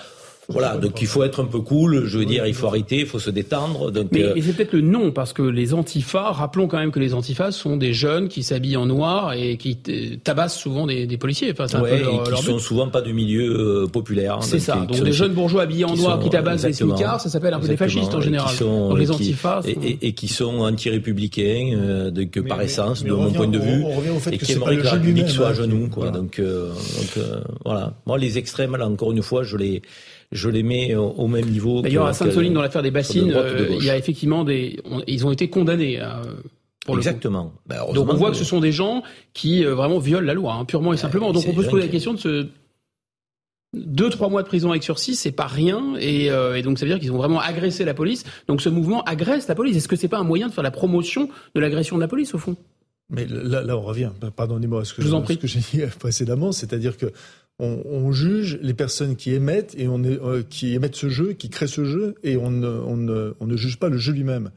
[0.49, 3.05] Voilà, donc il faut être un peu cool, je veux dire, il faut arrêter, il
[3.05, 3.91] faut se détendre.
[3.91, 6.99] Donc, mais, euh, c'est peut-être le nom, parce que les antifas, rappelons quand même que
[6.99, 9.77] les antifas sont des jeunes qui s'habillent en noir et qui
[10.23, 11.51] tabassent souvent des, des policiers.
[11.57, 14.39] Enfin, ouais, et qui sont souvent pas du milieu euh, populaire.
[14.41, 17.53] C'est ça, donc des jeunes bourgeois habillés en noir qui tabassent des smicards, ça s'appelle
[17.53, 18.55] un peu des fascistes en général.
[18.55, 19.61] Sont, donc les antifas...
[19.65, 23.83] Et, et, qui sont anti-républicains, euh, que par essence, de mon point de vue,
[24.31, 25.89] et qui aimeraient que la République soit à genoux.
[25.89, 26.11] Quoi.
[26.11, 27.19] Donc, donc
[27.63, 29.81] voilà, moi les extrêmes, là encore une fois, je les
[30.31, 31.81] je les mets au, même niveau.
[31.81, 35.31] D'ailleurs, à Sainte-Soline, dans l'affaire des bassines, euh, il y a effectivement des, ils ont
[35.31, 36.01] été condamnés.
[36.01, 36.23] Euh,
[36.85, 37.53] pour Exactement.
[37.65, 39.01] Bah, donc on voit que ce sont des gens
[39.33, 41.33] qui euh, vraiment violent la loi, hein, purement et simplement.
[41.33, 42.47] Donc on peut se poser la question de ce
[43.73, 46.91] deux trois mois de prison avec sursis, c'est pas rien, et, et, donc ça veut
[46.91, 48.23] dire qu'ils ont vraiment agressé la police.
[48.47, 49.75] Donc ce mouvement agresse la police.
[49.75, 52.33] Est-ce que c'est pas un moyen de faire la promotion de l'agression de la police
[52.33, 52.55] au fond?
[53.09, 54.11] Mais là, là, on revient.
[54.35, 55.01] Pardonnez-moi ce que
[55.47, 57.11] j'ai dit précédemment, c'est-à-dire que
[57.59, 61.67] on, juge les personnes qui émettent et on euh, qui émettent ce jeu, qui créent
[61.67, 62.67] ce jeu, et on ne,
[63.39, 64.51] on ne, juge pas le jeu lui-même.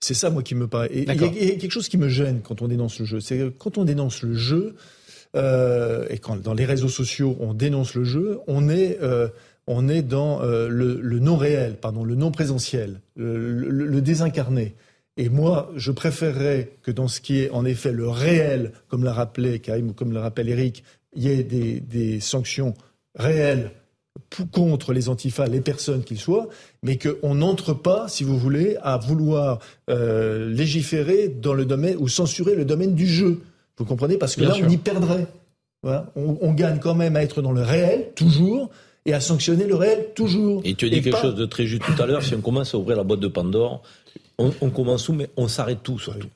[0.00, 0.88] C'est ça, moi, qui me paraît.
[0.92, 3.20] Et il y, a quelque chose qui me gêne quand on dénonce le jeu.
[3.20, 4.74] C'est quand on dénonce le jeu,
[5.36, 9.28] euh, et quand dans les réseaux sociaux on dénonce le jeu, on est, euh,
[9.66, 14.74] on est dans le, non réel, pardon, le non présentiel, le, désincarné.
[15.18, 19.12] Et moi, je préférerais que dans ce qui est en effet le réel, comme l'a
[19.12, 20.84] rappelé Karim ou comme le rappelle Eric,
[21.14, 22.74] il y ait des, sanctions
[23.14, 23.72] réel
[24.50, 26.48] contre les antifas, les personnes qu'ils soient,
[26.82, 29.58] mais qu'on n'entre pas, si vous voulez, à vouloir
[29.90, 33.40] euh, légiférer dans le domaine ou censurer le domaine du jeu.
[33.78, 34.16] Vous comprenez?
[34.16, 35.26] Parce que là, on y perdrait.
[36.14, 38.70] On, gagne quand même à être dans le réel, toujours,
[39.04, 40.62] et à sanctionner le réel, toujours.
[40.64, 42.74] Et tu as dit quelque chose de très juste tout à l'heure, si on commence
[42.74, 43.82] à ouvrir la boîte de Pandore,
[44.38, 46.28] on, commence où, mais on s'arrête tout, surtout.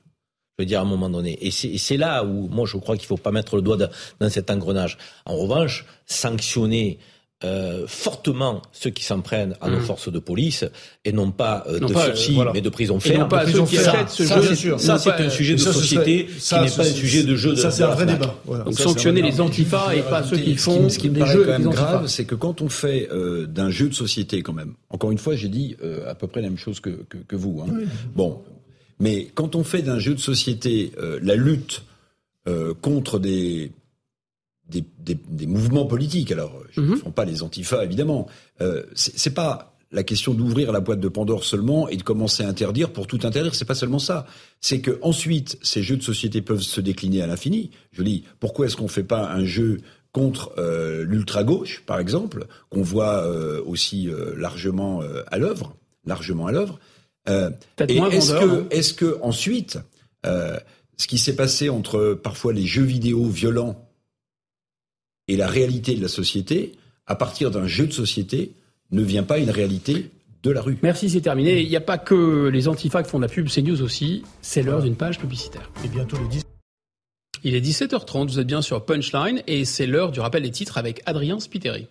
[0.59, 1.39] Je veux dire, à un moment donné.
[1.47, 4.31] Et c'est là où, moi, je crois qu'il ne faut pas mettre le doigt dans
[4.31, 4.97] cet engrenage.
[5.27, 6.99] En revanche, sanctionner
[7.45, 9.83] euh, fortement ceux qui s'en prennent à nos mmh.
[9.83, 10.65] forces de police
[11.05, 13.25] et non pas euh, de sursis mais de prison ferme.
[13.25, 14.79] non pas ceux qui achètent ce jeu.
[14.79, 17.55] Ça, c'est un sujet de société qui n'est pas un sujet de jeu.
[17.55, 18.35] Ça, c'est un vrai débat.
[18.47, 21.45] Donc sanctionner les antifas et pas ceux qui font ce qui me jeux.
[21.45, 24.73] quand même grave, c'est que quand on fait euh, d'un jeu de société, quand même.
[24.89, 25.77] Encore une fois, j'ai dit
[26.09, 26.89] à peu près la même chose que
[27.29, 27.63] que, vous.
[27.63, 27.81] Hein.
[28.15, 28.41] Bon,
[28.99, 30.93] mais quand on fait d'un jeu de société
[31.23, 31.85] la lutte
[32.81, 33.73] contre des
[34.69, 36.33] des, des, des, mouvements politiques.
[36.33, 38.27] Alors, je ne mm pas les antifas, évidemment.
[38.61, 42.49] Euh, c'est pas la question d'ouvrir la boîte de Pandore seulement et de commencer à
[42.49, 43.55] interdire pour tout interdire.
[43.55, 44.27] C'est pas seulement ça.
[44.61, 47.71] C'est que ensuite, ces jeux de société peuvent se décliner à l'infini.
[47.93, 49.79] Je dis, pourquoi est-ce qu'on fait pas un jeu
[50.13, 55.77] contre euh, l'ultra gauche, par exemple, qu'on voit euh, aussi euh, largement euh, à l'œuvre,
[56.05, 56.81] largement à l'œuvre.
[57.29, 58.67] Et est-ce que, hein.
[58.71, 59.79] est-ce que ensuite,
[60.25, 63.87] ce qui s'est passé entre parfois les jeux vidéo violents
[65.29, 66.73] et la réalité de la société,
[67.07, 68.53] à partir d'un jeu de société,
[68.91, 70.11] ne vient pas une réalité
[70.43, 70.79] de la rue.
[70.83, 71.61] Merci, c'est terminé.
[71.61, 74.23] Il n'y a pas que les antifas qui font de la pub, c'est news aussi.
[74.43, 75.71] C'est l'heure d'une page publicitaire.
[75.85, 76.43] Et bientôt les 10.
[77.45, 80.79] Il est 17h30, vous êtes bien sur Punchline et c'est l'heure du rappel des titres
[80.79, 81.87] avec Adrien Spiteri.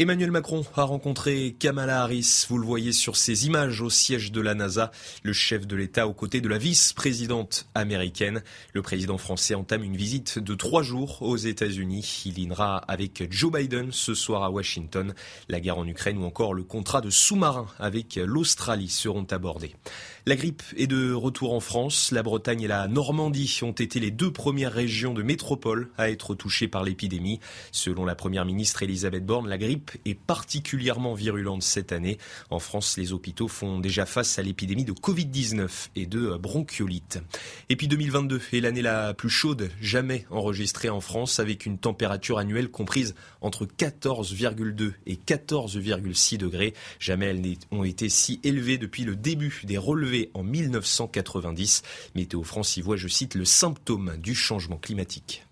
[0.00, 2.46] Emmanuel Macron a rencontré Kamala Harris.
[2.48, 4.92] Vous le voyez sur ces images au siège de la NASA.
[5.24, 8.42] Le chef de l'État aux côtés de la vice-présidente américaine.
[8.72, 12.22] Le président français entame une visite de trois jours aux États-Unis.
[12.24, 15.12] Il dînera avec Joe Biden ce soir à Washington.
[15.50, 19.76] La guerre en Ukraine ou encore le contrat de sous-marin avec l'Australie seront abordés.
[20.30, 22.12] La grippe est de retour en France.
[22.12, 26.36] La Bretagne et la Normandie ont été les deux premières régions de métropole à être
[26.36, 27.40] touchées par l'épidémie.
[27.72, 32.16] Selon la première ministre Elisabeth Borne, la grippe est particulièrement virulente cette année.
[32.48, 37.18] En France, les hôpitaux font déjà face à l'épidémie de Covid-19 et de bronchiolite.
[37.68, 42.38] Et puis 2022 est l'année la plus chaude jamais enregistrée en France avec une température
[42.38, 46.72] annuelle comprise entre 14,2 et 14,6 degrés.
[47.00, 51.82] Jamais elles n'ont été si élevées depuis le début des relevés en 1990.
[52.14, 55.46] Météo France y voit, je cite, le symptôme du changement climatique.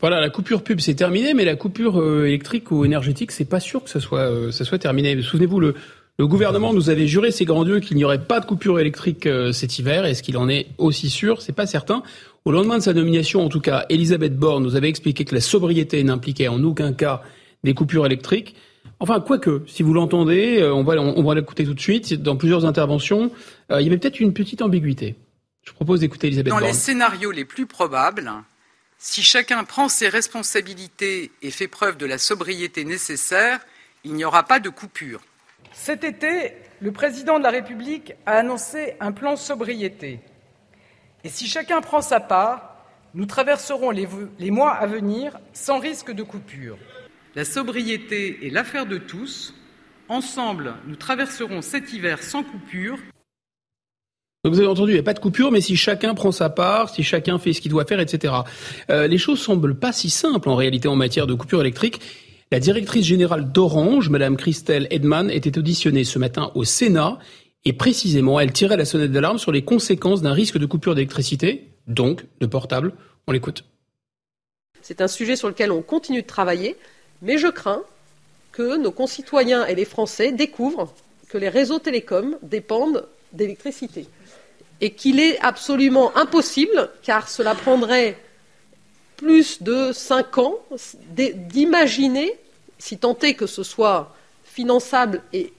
[0.00, 3.60] Voilà, la coupure pub c'est terminé, mais la coupure euh, électrique ou énergétique, c'est pas
[3.60, 5.20] sûr que ça soit, euh, ça soit terminé.
[5.20, 5.74] Souvenez-vous, le,
[6.20, 9.26] le gouvernement nous avait juré, ses grands dieux, qu'il n'y aurait pas de coupure électrique
[9.26, 10.04] euh, cet hiver.
[10.04, 11.40] Est-ce qu'il en est aussi sûr?
[11.40, 12.02] C'est pas certain.
[12.44, 15.40] Au lendemain de sa nomination, en tout cas, Elisabeth Borne nous avait expliqué que la
[15.40, 17.22] sobriété n'impliquait en aucun cas
[17.64, 18.54] des coupures électriques.
[19.02, 22.12] Enfin, quoique, si vous l'entendez, euh, on va, on, va l'écouter tout de suite.
[22.14, 23.32] Dans plusieurs interventions,
[23.70, 25.16] euh, il y avait peut-être une petite ambiguïté.
[25.62, 28.30] Je propose d'écouter Elisabeth Dans les scénarios les plus probables,
[28.98, 33.60] si chacun prend ses responsabilités et fait preuve de la sobriété nécessaire,
[34.04, 35.22] il n'y aura pas de coupure.
[35.72, 40.20] Cet été, le président de la République a annoncé un plan sobriété.
[41.24, 42.76] Et si chacun prend sa part,
[43.14, 44.06] nous traverserons les,
[44.38, 46.76] les mois à venir sans risque de coupure.
[47.36, 49.54] La sobriété est l'affaire de tous.
[50.08, 52.98] Ensemble, nous traverserons cet hiver sans coupure.
[54.42, 56.50] Donc vous avez entendu, il n'y a pas de coupure, mais si chacun prend sa
[56.50, 58.34] part, si chacun fait ce qu'il doit faire, etc.
[58.90, 62.00] Euh, les choses semblent pas si simples en réalité en matière de coupure électrique.
[62.50, 67.20] La directrice générale d'Orange, Madame Christelle Edman, était auditionnée ce matin au Sénat
[67.64, 71.68] et précisément, elle tirait la sonnette d'alarme sur les conséquences d'un risque de coupure d'électricité,
[71.86, 72.94] donc de portable.
[73.28, 73.64] On l'écoute.
[74.80, 76.76] C'est un sujet sur lequel on continue de travailler.
[77.22, 77.82] Mais je crains
[78.52, 80.92] que nos concitoyens et les Français découvrent
[81.28, 84.06] que les réseaux télécoms dépendent d'électricité
[84.80, 88.16] et qu'il est absolument impossible, car cela prendrait
[89.16, 90.56] plus de cinq ans,
[91.14, 92.32] d'imaginer,
[92.78, 94.14] si tant est que ce soit
[94.44, 95.52] finançable et,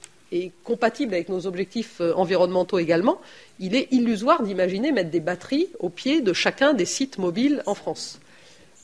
[0.64, 3.20] compatible avec nos objectifs euh, environnementaux également,
[3.60, 7.76] il est illusoire d'imaginer mettre des batteries au pied de chacun des sites mobiles en
[7.76, 8.22] France.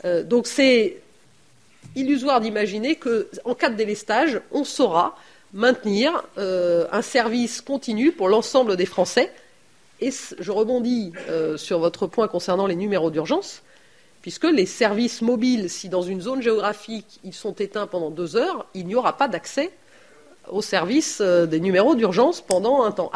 [0.04, 0.98] Euh, donc c'est
[1.98, 5.18] illusoire d'imaginer qu'en cas de délestage, on saura
[5.54, 9.32] maintenir euh, un service continu pour l'ensemble des Français.
[10.00, 13.64] Et je rebondis euh, sur votre point concernant les numéros d'urgence,
[14.22, 18.68] puisque les services mobiles, si dans une zone géographique ils sont éteints pendant deux heures,
[18.76, 19.72] il n'y aura pas d'accès
[20.50, 23.12] aux services euh, des numéros d'urgence pendant un temps.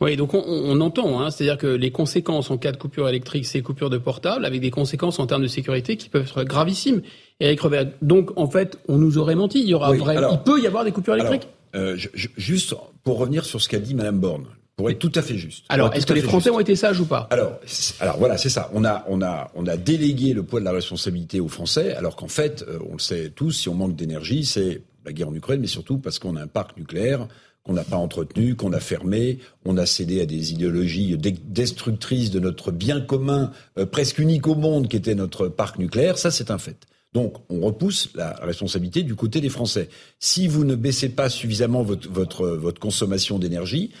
[0.00, 3.62] Oui, donc on, entend, hein, c'est-à-dire que les conséquences en cas de coupure électrique, c'est
[3.62, 7.02] coupure de portable, avec des conséquences en termes de sécurité qui peuvent être gravissimes.
[7.40, 9.60] Eric Revert, donc en fait, on nous aurait menti.
[9.60, 11.48] Il y aura vrai, il peut y avoir des coupures électriques.
[11.74, 14.46] Euh, juste pour revenir sur ce qu'a dit Madame Borne,
[14.76, 15.64] pour être tout à fait juste.
[15.68, 17.26] Alors, est-ce que les Français ont été sages ou pas?
[17.30, 17.58] Alors,
[18.00, 18.70] alors voilà, c'est ça.
[18.72, 22.16] On a, on a, on a délégué le poids de la responsabilité aux Français, alors
[22.16, 25.34] qu'en fait, euh, on le sait tous, si on manque d'énergie, c'est la guerre en
[25.34, 27.26] Ukraine, mais surtout parce qu'on a un parc nucléaire
[27.68, 32.40] qu'on n'a pas entretenu, qu'on a fermé, on a cédé à des idéologies destructrices de
[32.40, 36.16] notre bien commun, euh, presque unique au monde, qui était notre parc nucléaire.
[36.16, 36.86] Ça, c'est un fait.
[37.12, 39.90] Donc, on repousse la responsabilité du côté des Français.
[40.18, 43.92] Si vous ne baissez pas suffisamment votre, consommation d'énergie,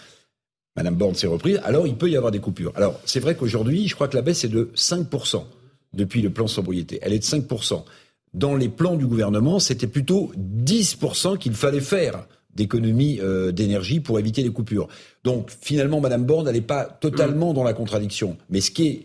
[0.74, 2.72] Madame Borne s'est reprise, alors il peut y avoir des coupures.
[2.74, 5.44] Alors, c'est vrai qu'aujourd'hui, je crois que la baisse est de 5%
[5.92, 7.00] depuis le plan sobriété.
[7.02, 7.84] Elle est de 5%.
[8.32, 12.26] Dans les plans du gouvernement, c'était plutôt 10% qu'il fallait faire
[12.58, 14.88] d'économie euh, d'énergie pour éviter les coupures.
[15.24, 18.36] Donc finalement, Madame Borne, n'est pas totalement dans la contradiction.
[18.50, 19.02] Mais ce qui est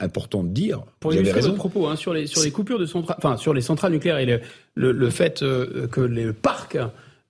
[0.00, 0.82] important de dire.
[1.00, 3.62] Pour illustrer votre propos hein, sur les sur les coupures de centrales, enfin sur les
[3.62, 4.26] centrales nucléaires et
[4.74, 6.78] le, le, fait euh, que les parcs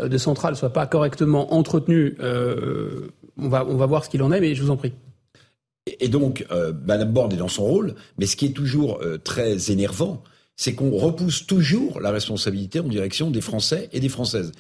[0.01, 3.09] de centrales soient pas correctement entretenus, euh,
[3.39, 4.93] on va on va voir ce qu'il en est, mais je vous en prie.
[6.01, 9.71] Et donc, euh, Madame Borne est dans son rôle, mais ce qui est toujours très
[9.71, 10.25] énervant,
[10.57, 14.51] c'est qu'on repousse toujours la responsabilité en direction des Français et des Françaises.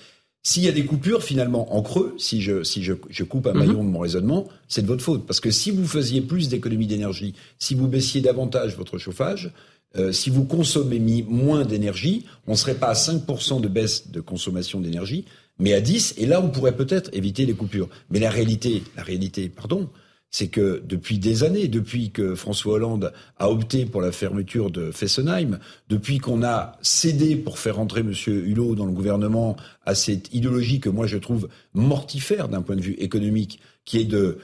[0.48, 3.52] S'il y a des coupures, finalement, en creux, si je, si je, je coupe un
[3.52, 3.58] mhm.
[3.58, 5.26] maillon de mon raisonnement, c'est de votre faute.
[5.26, 9.50] Parce que si vous faisiez plus d'économie d'énergie, si vous baissiez davantage votre chauffage,
[9.96, 14.20] euh, si vous consommez moins d'énergie, on ne serait pas à 5% de baisse de
[14.20, 15.24] consommation d'énergie,
[15.58, 17.88] mais à 10, et là, on pourrait peut-être éviter les coupures.
[18.10, 19.88] Mais la réalité, la réalité, pardon,
[20.30, 24.90] c'est que depuis des années, depuis que François Hollande a opté pour la fermeture de
[24.90, 25.58] Fessenheim,
[25.88, 28.12] depuis qu'on a cédé pour faire entrer M.
[28.26, 32.82] Hulot dans le gouvernement à cette idéologie que moi je trouve mortifère d'un point de
[32.82, 34.38] vue économique, qui est de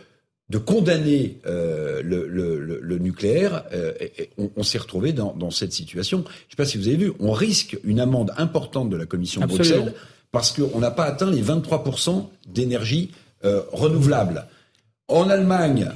[0.53, 3.95] de condamner euh, le, le, le, nucléaire, euh,
[4.37, 6.19] on, on s'est retrouvé dans, dans, cette situation.
[6.19, 9.07] Je ne sais pas si vous avez vu, on risque une amende importante de la
[9.07, 9.95] Commission de Bruxelles
[10.31, 13.13] parce qu'on n'a pas atteint les 23% d'énergie
[13.45, 14.47] euh, renouvelable.
[15.13, 15.89] En Allemagne,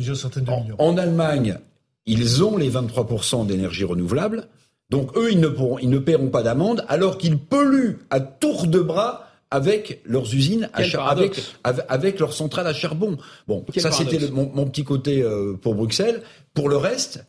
[0.79, 1.59] en, Allemagne,
[2.05, 4.47] ils ont les 23% d'énergie renouvelable.
[4.91, 8.67] Donc eux, ils ne, pourront, ils ne paieront pas d'amende alors qu'ils polluent à tour
[8.67, 13.17] de bras avec leurs usines, à avec, avec, leurs centrales à charbon.
[13.49, 16.23] Bon, ça c'était mon, petit côté euh, pour Bruxelles.
[16.53, 17.25] Pour le reste,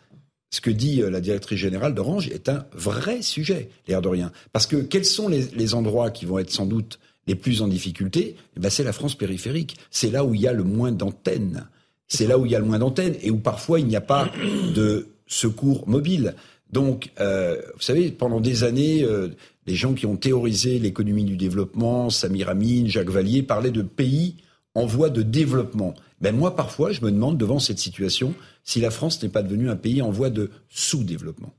[0.49, 4.31] ce que dit euh, la directrice générale d'Orange est un vrai sujet, l'air de rien.
[4.51, 7.67] Parce que quels sont les, les endroits qui vont être sans doute les plus en
[7.67, 8.35] difficulté?
[8.57, 9.77] Eh ben, C'est la France périphérique.
[9.89, 11.67] C'est là où il y a le moins d'antennes.
[12.07, 14.01] C'est là où il y a le moins d'antennes et où parfois il n'y a
[14.01, 14.29] pas
[14.75, 16.35] de secours mobile.
[16.71, 19.29] Donc, euh, vous savez, pendant des années, euh,
[19.67, 24.35] les gens qui ont théorisé l'économie du développement, Samir Amin, Jacques Vallier, parlaient de pays
[24.75, 25.93] en voie de développement.
[26.21, 28.33] Ben moi, parfois, je me demande devant cette situation
[28.63, 31.53] si la France n'est pas devenue un pays en voie de sous-développement.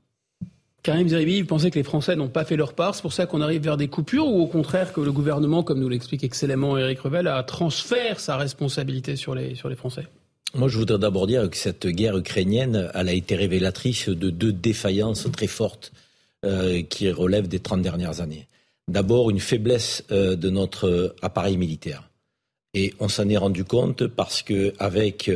[0.83, 2.95] Karim Zeribi, vous pensez que les Français n'ont pas fait leur part?
[2.95, 5.79] C'est pour ça qu'on arrive vers des coupures ou au contraire que le gouvernement, comme
[5.79, 10.07] nous l'explique excellemment Éric Revel, a transfère sa responsabilité sur les, sur les Français?
[10.55, 14.51] Moi, je voudrais d'abord dire que cette guerre ukrainienne, elle a été révélatrice de deux
[14.51, 15.91] défaillances très fortes
[16.45, 18.47] euh, qui relèvent des 30 dernières années.
[18.87, 22.09] D'abord, une faiblesse euh, de notre appareil militaire.
[22.73, 25.31] Et on s'en est rendu compte parce que avec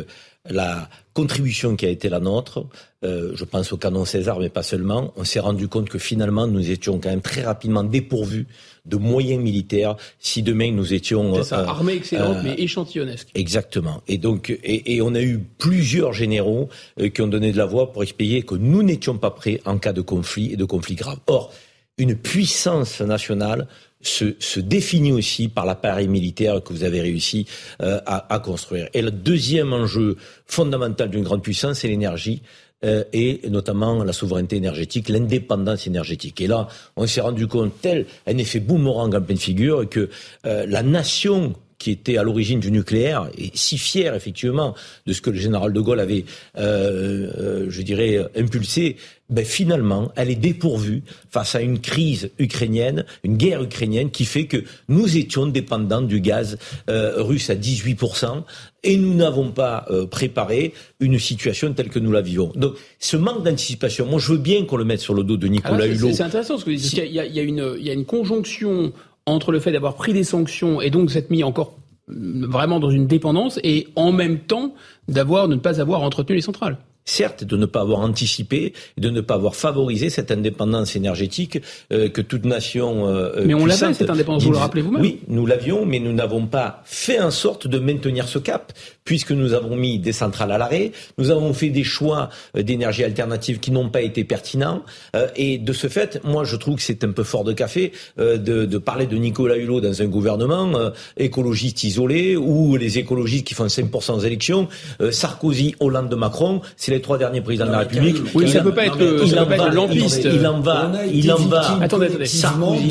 [0.50, 2.66] la contribution qui a été la nôtre,
[3.06, 6.48] euh, je pense au canon César, mais pas seulement, on s'est rendu compte que finalement,
[6.48, 8.48] nous étions quand même très rapidement dépourvus
[8.86, 11.36] de moyens militaires si demain nous étions...
[11.36, 13.30] C'est ça, euh, armée excellente, euh, mais échantillonnesque.
[13.36, 14.02] Exactement.
[14.08, 16.68] Et donc, et, et, on a eu plusieurs généraux
[17.14, 19.94] qui ont donné de la voix pour expliquer que nous n'étions pas prêts en cas
[19.94, 21.20] de conflit et de conflit grave.
[21.28, 21.54] Or,
[21.98, 23.68] une puissance nationale
[24.02, 27.46] se, se, définit aussi par l'appareil militaire que vous avez réussi
[27.82, 28.90] euh, à, à, construire.
[28.94, 32.42] Et le deuxième enjeu fondamental d'une grande puissance, c'est l'énergie.
[32.84, 36.42] Euh, et notamment la souveraineté énergétique, l'indépendance énergétique.
[36.42, 36.68] Et là,
[36.98, 40.10] on s'est rendu compte, tel un effet boomerang en pleine figure, que
[40.46, 44.74] euh, la nation qui était à l'origine du nucléaire, et si fier effectivement
[45.06, 46.24] de ce que le général de Gaulle avait,
[46.58, 48.96] euh, euh, je dirais, impulsé,
[49.30, 54.46] ben finalement, elle est dépourvue face à une crise ukrainienne, une guerre ukrainienne qui fait
[54.46, 56.58] que nous étions dépendants du gaz
[56.90, 58.44] euh, russe à 18%,
[58.86, 62.52] et nous n'avons pas préparé une situation telle que nous la vivons.
[62.56, 65.48] Donc, ce manque d'anticipation, moi je veux bien qu'on le mette sur le dos de
[65.48, 66.12] Nicolas Hulot.
[66.14, 67.90] C'est intéressant ce que vous dites, il y, a, il, y a une, il y
[67.90, 68.94] a une conjonction
[69.26, 73.08] entre le fait d'avoir pris des sanctions et donc s'être mis encore vraiment dans une
[73.08, 74.74] dépendance et en même temps
[75.08, 76.78] d'avoir de ne pas avoir entretenu les centrales.
[77.06, 81.60] Certes, de ne pas avoir anticipé, de ne pas avoir favorisé cette indépendance énergétique
[81.92, 83.08] euh, que toute nation.
[83.08, 85.02] Euh, mais on l'avait cette indépendance, vous le rappelez vous-même.
[85.02, 88.74] Oui, nous l'avions, mais nous n'avons pas fait en sorte de maintenir ce cap,
[89.04, 93.04] puisque nous avons mis des centrales à l'arrêt, nous avons fait des choix euh, d'énergie
[93.04, 94.84] alternative qui n'ont pas été pertinents,
[95.16, 97.92] euh, et de ce fait, moi, je trouve que c'est un peu fort de café
[98.18, 103.54] de, de, parler de Nicolas Hulot dans un gouvernement écologiste isolé ou les écologistes qui
[103.54, 104.68] font 5% aux élections,
[105.12, 108.18] Sarkozy, Hollande, Macron, c'est les trois derniers présidents de la République.
[108.34, 110.28] Oui, ça peut pas être, il peut pas être lampiste.
[110.32, 111.80] Il en va, il en va.
[111.82, 112.26] Attendez, attendez.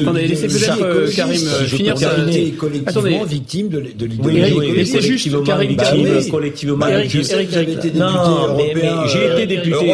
[0.01, 2.11] Attendez, laissez peut-être euh, Karim euh, finir sa.
[2.59, 4.73] collectivement victime de l'idéologie.
[4.77, 5.77] Laissez juste Karim
[6.31, 6.87] collectivement.
[7.95, 8.75] Non, mais
[9.09, 9.93] j'ai été député.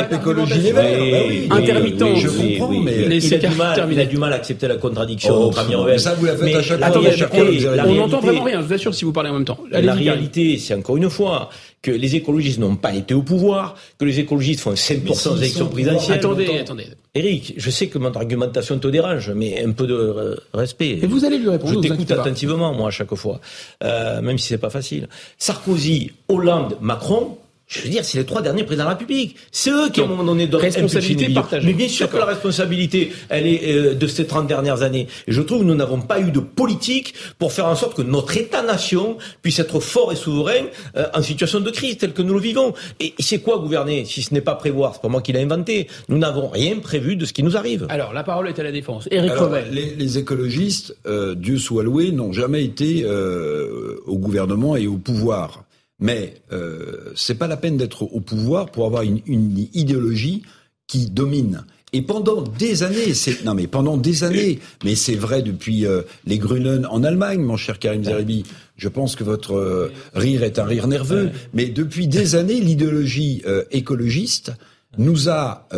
[1.50, 2.16] Intermittent.
[2.16, 5.34] Je comprends, mais il a du mal à accepter la contradiction.
[5.34, 7.46] Oh, mais ça, vous la faites à chaque fois.
[7.86, 8.60] On n'entend vraiment rien.
[8.60, 9.58] Je vous assure si vous parlez en même temps.
[9.70, 11.50] La réalité, c'est encore une fois
[11.80, 15.68] que les écologistes n'ont pas été au pouvoir, que les écologistes font 5% des élections
[15.68, 16.18] présidentielles.
[16.18, 16.86] Attendez, attendez.
[17.14, 21.00] Eric, je sais que mon argumentation te dérange, mais un peu de respect.
[21.02, 21.74] Et vous allez lui répondre.
[21.74, 23.40] Je t'écoute attentivement, moi, à chaque fois,
[23.82, 25.08] euh, même si c'est pas facile.
[25.36, 27.38] Sarkozy, Hollande, Macron,
[27.68, 29.36] je veux dire, c'est les trois derniers présidents de la République.
[29.52, 31.66] C'est eux qui, à un moment donné, donnent responsabilité partagée.
[31.66, 35.06] Mais bien sûr que la responsabilité, elle est euh, de ces 30 dernières années.
[35.26, 38.02] Et je trouve que nous n'avons pas eu de politique pour faire en sorte que
[38.02, 40.64] notre État-nation puisse être fort et souverain
[40.96, 42.72] euh, en situation de crise, telle que nous le vivons.
[43.00, 44.94] Et, c'est quoi gouverner si ce n'est pas prévoir?
[44.94, 45.88] C'est pas moi qui l'ai inventé.
[46.08, 47.84] Nous n'avons rien prévu de ce qui nous arrive.
[47.90, 49.08] Alors, la parole est à la défense.
[49.10, 49.66] Éric Revel.
[49.72, 54.96] Les, les, écologistes, euh, Dieu soit loué, n'ont jamais été euh, au gouvernement et au
[54.96, 55.64] pouvoir.
[56.00, 60.42] Mais euh, c'est pas la peine d'être au pouvoir pour avoir une, une idéologie
[60.86, 61.64] qui domine.
[61.92, 66.02] Et pendant des années, c'est non mais pendant des années, mais c'est vrai depuis euh,
[66.26, 68.44] les Grünen en Allemagne, mon cher Karim Zeribi.
[68.76, 73.42] Je pense que votre euh, rire est un rire nerveux, mais depuis des années, l'idéologie
[73.46, 74.52] euh, écologiste
[74.96, 75.68] nous a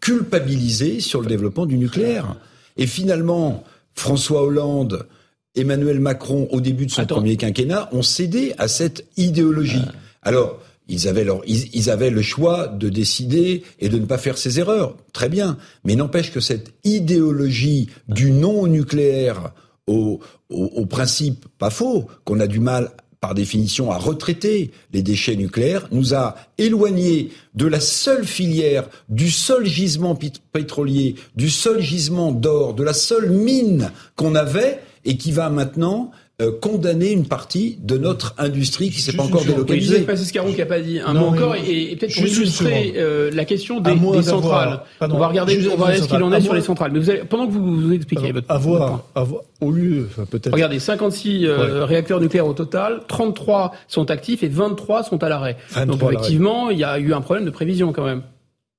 [0.00, 2.36] culpabilisés sur le développement du nucléaire.
[2.76, 5.06] Et finalement, François Hollande
[5.54, 9.82] Emmanuel Macron, au début de son premier quinquennat, ont cédé à cette idéologie.
[9.86, 9.92] Ah.
[10.22, 14.36] Alors, ils avaient, leur, ils, avaient le choix de décider et de ne pas faire
[14.36, 14.96] ces erreurs.
[15.12, 15.56] Très bien.
[15.84, 19.52] Mais n'empêche que cette idéologie du non nucléaire
[19.86, 22.90] au, au, au principe pas faux, qu'on a du mal
[23.24, 29.30] par définition à retraiter les déchets nucléaires, nous a éloignés de la seule filière, du
[29.30, 30.18] seul gisement
[30.52, 36.10] pétrolier, du seul gisement d'or, de la seule mine qu'on avait et qui va maintenant
[36.42, 39.98] euh, condamner une partie de notre industrie qui ne s'est pas encore délocalisée.
[39.98, 43.30] C'est Pascal Scarron qui n'a pas dit un mot encore, et, peut-être pour illustrer euh,
[43.32, 44.80] la question des, des centrales.
[45.00, 46.90] on va regarder, on va regarder ce qu'il en est sur les centrales.
[46.90, 50.52] Mais vous allez, pendant que vous vous expliquez votre avoir, avoir, au lieu, enfin, peut-être.
[50.52, 55.56] Regardez, 56 euh, réacteurs nucléaires au total, 33 sont actifs et 23 sont à l'arrêt.
[55.86, 58.22] Donc effectivement, il y a eu un problème de prévision quand même.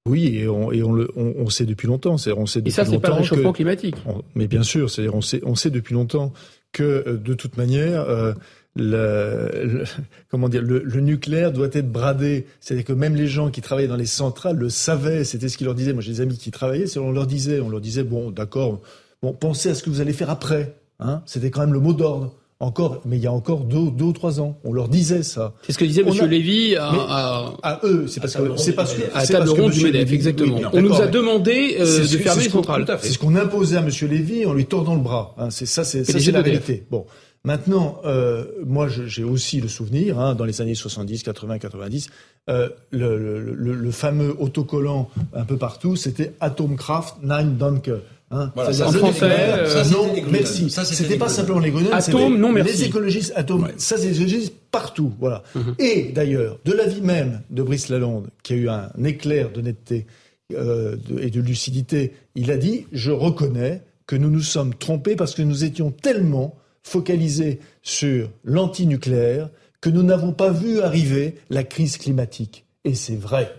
[0.07, 2.13] Oui, et on, et on, le, on, sait depuis longtemps.
[2.13, 2.29] On sait
[2.59, 3.95] depuis et ça, c'est pas le réchauffement climatique.
[4.35, 6.31] mais bien sûr, c'est-à-dire on sait, on sait depuis longtemps
[6.71, 8.33] que euh, de toute manière, euh,
[8.75, 9.83] le,
[10.29, 12.45] comment dire, le, le, nucléaire doit être bradé.
[12.59, 15.23] C'est-à-dire que même les gens qui travaillaient dans les centrales le savaient.
[15.23, 15.93] C'était ce qu'ils leur disaient.
[15.93, 16.85] Moi, j'ai des amis qui travaillaient.
[16.85, 18.81] C'est on leur disait, on leur disait, bon, d'accord,
[19.23, 20.75] bon, pensez à ce que vous allez faire après.
[20.99, 22.35] Hein C'était quand même le mot d'ordre.
[22.61, 25.53] Encore, mais il y a encore deux, deux ou trois ans, on leur disait ça.
[25.63, 26.29] C'est ce que disait M.
[26.29, 28.05] Lévy à, à, à, eux.
[28.07, 30.61] C'est parce que c'est parce que à table ronde du Medef, exactement.
[30.71, 32.85] on nous a demandé euh, de fermer les centrales.
[33.01, 33.89] C'est ce qu'on imposait à M.
[34.09, 35.35] Lévy en lui tordant le bras.
[35.37, 36.85] Hein, c'est ça, c'est la réalité.
[36.89, 37.05] Bon,
[37.43, 42.07] maintenant, euh, moi, j'ai aussi le souvenir, hein, dans les années 70, 80, 90,
[42.47, 47.99] euh, le, le, le, le, fameux autocollant un peu partout, c'était Atomkraft 9 Dunker.
[48.31, 50.69] Hein voilà, en français, euh, non, merci.
[50.69, 52.77] C'était pas simplement les Grenouilles, Atome, non merci.
[52.77, 55.43] Les écologistes, atomes, ça c'est les écologistes partout, voilà.
[55.53, 55.75] Mhm.
[55.77, 60.07] Et d'ailleurs, de l'avis même de Brice Lalonde, qui a eu un éclair d'honnêteté
[60.53, 65.35] euh, et de lucidité, il a dit je reconnais que nous nous sommes trompés parce
[65.35, 69.49] que nous étions tellement focalisés sur l'antinucléaire
[69.81, 72.65] que nous n'avons pas vu arriver la crise climatique.
[72.85, 73.51] Et c'est vrai.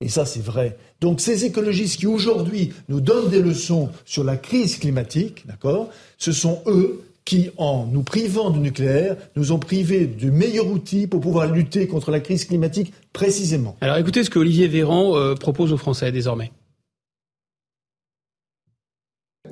[0.00, 0.76] Et ça, c'est vrai.
[1.02, 6.30] Donc ces écologistes qui aujourd'hui nous donnent des leçons sur la crise climatique, d'accord, ce
[6.30, 11.20] sont eux qui, en nous privant du nucléaire, nous ont privés du meilleur outil pour
[11.20, 13.76] pouvoir lutter contre la crise climatique précisément.
[13.80, 16.52] Alors écoutez ce que Olivier Véran euh, propose aux Français désormais.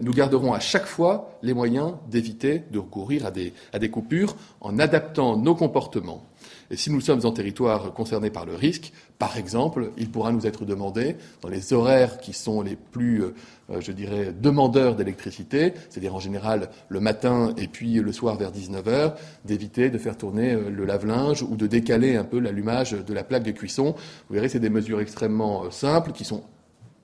[0.03, 4.35] nous garderons à chaque fois les moyens d'éviter de recourir à des, à des coupures
[4.63, 6.25] en adaptant nos comportements.
[6.73, 10.47] Et si nous sommes en territoire concerné par le risque, par exemple, il pourra nous
[10.47, 16.15] être demandé, dans les horaires qui sont les plus, euh, je dirais, demandeurs d'électricité, c'est-à-dire
[16.15, 19.15] en général le matin et puis le soir vers 19h,
[19.45, 23.25] d'éviter de faire tourner euh, le lave-linge ou de décaler un peu l'allumage de la
[23.25, 23.97] plaque de cuisson.
[24.29, 26.45] Vous verrez, c'est des mesures extrêmement euh, simples qui sont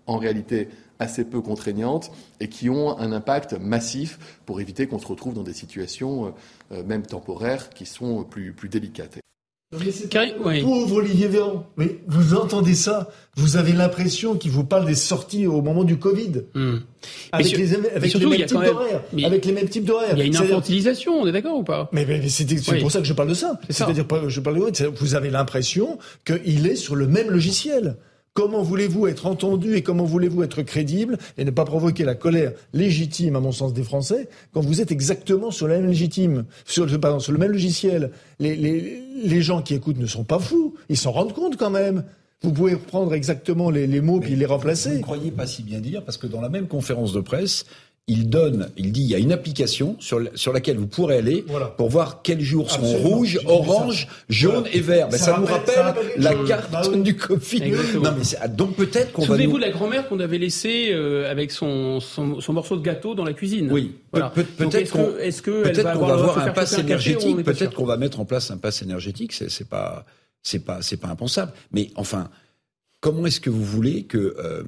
[0.06, 0.68] en réalité
[1.00, 5.42] assez peu contraignantes et qui ont un impact massif pour éviter qu'on se retrouve dans
[5.42, 6.32] des situations,
[6.70, 9.18] même temporaires, qui sont plus, plus délicates.
[10.62, 11.66] Pauvre Olivier Véran.
[11.76, 15.98] Mais vous entendez ça Vous avez l'impression qu'il vous parle des sorties au moment du
[15.98, 16.44] Covid.
[16.54, 16.76] Hmm.
[17.32, 19.02] Avec, les, avec les, mêmes types d'horaires.
[19.24, 20.12] Avec les mêmes types d'horaires.
[20.12, 21.88] Il y a une infantilisation, on est d'accord ou pas?
[21.92, 23.60] Mais, c'est pour ça que je parle de ça.
[23.68, 27.96] C'est-à-dire, je parle de vous avez l'impression qu'il est sur le même logiciel.
[28.36, 32.52] Comment voulez-vous être entendu et comment voulez-vous être crédible et ne pas provoquer la colère
[32.74, 36.86] légitime, à mon sens, des Français quand vous êtes exactement sur la même légitime, sur,
[37.00, 38.10] pardon, sur le même logiciel?
[38.38, 41.70] Les, les, les gens qui écoutent ne sont pas fous, ils s'en rendent compte quand
[41.70, 42.04] même.
[42.42, 44.90] Vous pouvez prendre exactement les, les mots puis les remplacer.
[44.90, 47.64] Vous ne croyez pas si bien dire parce que dans la même conférence de presse,
[48.08, 51.44] il donne, il dit, il y a une application sur, sur laquelle vous pourrez aller
[51.76, 55.08] pour voir quels jours sont rouges, orange, jaune et vert.
[55.08, 57.72] Ben, ça, nous rappelle, la carte bah du Covid.
[58.00, 59.26] Non, mais donc peut-être qu'on va.
[59.26, 63.16] Souvenez-vous de la grand-mère qu'on avait laissée euh, avec son, son, son, morceau de gâteau
[63.16, 63.72] dans la cuisine.
[63.72, 63.96] Oui.
[64.12, 64.30] Voilà.
[64.30, 67.42] peut-être qu'on que peut va, va avoir un pass énergétique.
[67.42, 69.32] Peut-être qu'on va mettre en place un pass énergétique.
[69.32, 70.06] C'est, c'est pas,
[70.44, 71.52] c'est pas, c'est pas impensable.
[71.72, 72.30] Mais enfin,
[73.00, 74.62] comment est-ce que vous voulez que euh,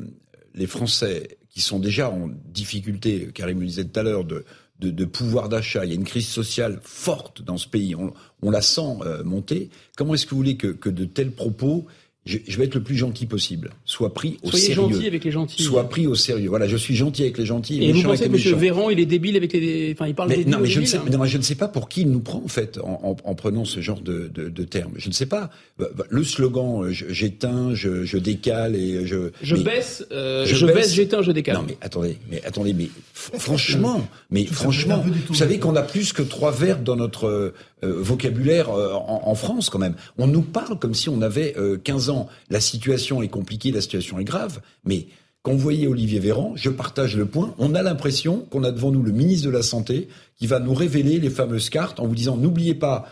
[0.56, 4.44] les Français qui sont déjà en difficulté, Karim me disait tout à l'heure, de,
[4.80, 8.62] de, pouvoir d'achat, il y a une crise sociale forte dans ce pays, on, la
[8.62, 11.86] sent euh, monter, comment est-ce que vous voulez que de tels propos
[12.28, 13.70] je, vais être le plus gentil possible.
[13.86, 14.92] Soit pris au Soyez sérieux.
[14.92, 15.62] gentil avec les gentils.
[15.62, 16.50] Soit pris au sérieux.
[16.50, 17.82] Voilà, je suis gentil avec les gentils.
[17.82, 18.58] Et, vous pensez que M.
[18.58, 20.98] Véran, il est débile avec les, enfin, il parle mais, Non, mais je ne sais,
[21.04, 23.64] mais je ne sais pas pour qui il nous prend en fait en, en, prenant
[23.64, 24.92] ce genre de, de, de termes.
[24.96, 25.50] Je ne sais pas.
[25.78, 29.30] Bah, bah, le slogan, euh, j'éteins, je, je, décale et je.
[29.42, 31.56] Je baisse, euh, je, baisse, j'éteins, je décale.
[31.56, 36.22] Non, mais attendez, mais attendez, mais franchement, mais franchement, vous savez qu'on a plus que
[36.22, 37.52] trois verbes dans notre euh,
[37.82, 39.94] vocabulaire en, en, France quand même.
[40.18, 41.54] On nous parle comme si on avait
[41.84, 42.17] 15 ans.
[42.50, 45.06] La situation est compliquée, la situation est grave, mais
[45.42, 48.90] quand vous voyez Olivier Véran, je partage le point, on a l'impression qu'on a devant
[48.90, 52.14] nous le ministre de la Santé qui va nous révéler les fameuses cartes en vous
[52.14, 53.06] disant n'oubliez pas,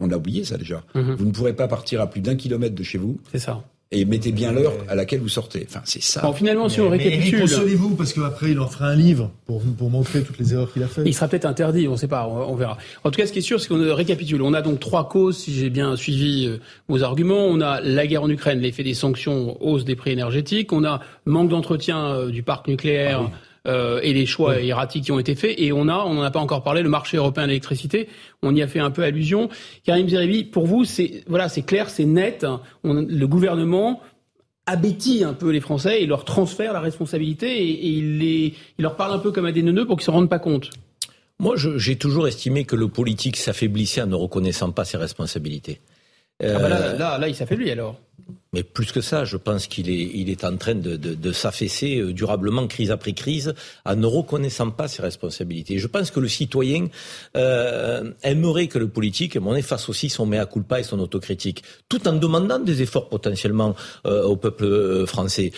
[0.00, 1.14] on a oublié ça déjà, mhm.
[1.14, 3.18] vous ne pourrez pas partir à plus d'un kilomètre de chez vous.
[3.32, 5.64] C'est ça et mettez bien l'heure à laquelle vous sortez.
[5.68, 6.20] Enfin, c'est ça.
[6.22, 7.40] Bon, finalement, si on récapitule.
[7.40, 10.82] Consolez-vous, parce qu'après, il en fera un livre pour, pour montrer toutes les erreurs qu'il
[10.82, 11.06] a faites.
[11.06, 12.78] Il sera peut-être interdit, on ne sait pas, on, verra.
[13.04, 14.42] En tout cas, ce qui est sûr, c'est qu'on récapitule.
[14.42, 16.58] On a donc trois causes, si j'ai bien suivi euh,
[16.88, 17.46] vos arguments.
[17.46, 20.72] On a la guerre en Ukraine, l'effet des sanctions, hausse des prix énergétiques.
[20.72, 23.30] On a manque d'entretien euh, du parc nucléaire.
[23.32, 23.36] Ah
[23.66, 25.54] euh, et les choix erratiques qui ont été faits.
[25.58, 28.08] Et on a, on n'en a pas encore parlé, le marché européen de l'électricité.
[28.42, 29.48] On y a fait un peu allusion.
[29.84, 32.46] Karim Zeribi, pour vous, c'est voilà, c'est clair, c'est net.
[32.84, 34.00] On, le gouvernement
[34.66, 38.96] abétit un peu les Français et leur transfère la responsabilité et, il, les, il leur
[38.96, 40.70] parle un peu comme à des neuneux pour qu'ils se rendent pas compte.
[41.38, 45.80] Moi, j'ai toujours estimé que le politique s'affaiblissait en ne reconnaissant pas ses responsabilités.
[46.42, 47.96] Ah bah là, euh, là, là, il s'affaiblit alors.
[48.52, 51.32] Mais plus que ça, je pense qu'il est, il est en train de, de, de
[51.32, 55.78] s'affaisser euh, durablement, crise après crise, en ne reconnaissant pas ses responsabilités.
[55.78, 56.88] Je pense que le citoyen
[57.36, 62.08] euh, aimerait que le politique on efface aussi son mea culpa et son autocritique, tout
[62.08, 63.74] en demandant des efforts potentiellement
[64.06, 65.52] euh, au peuple français.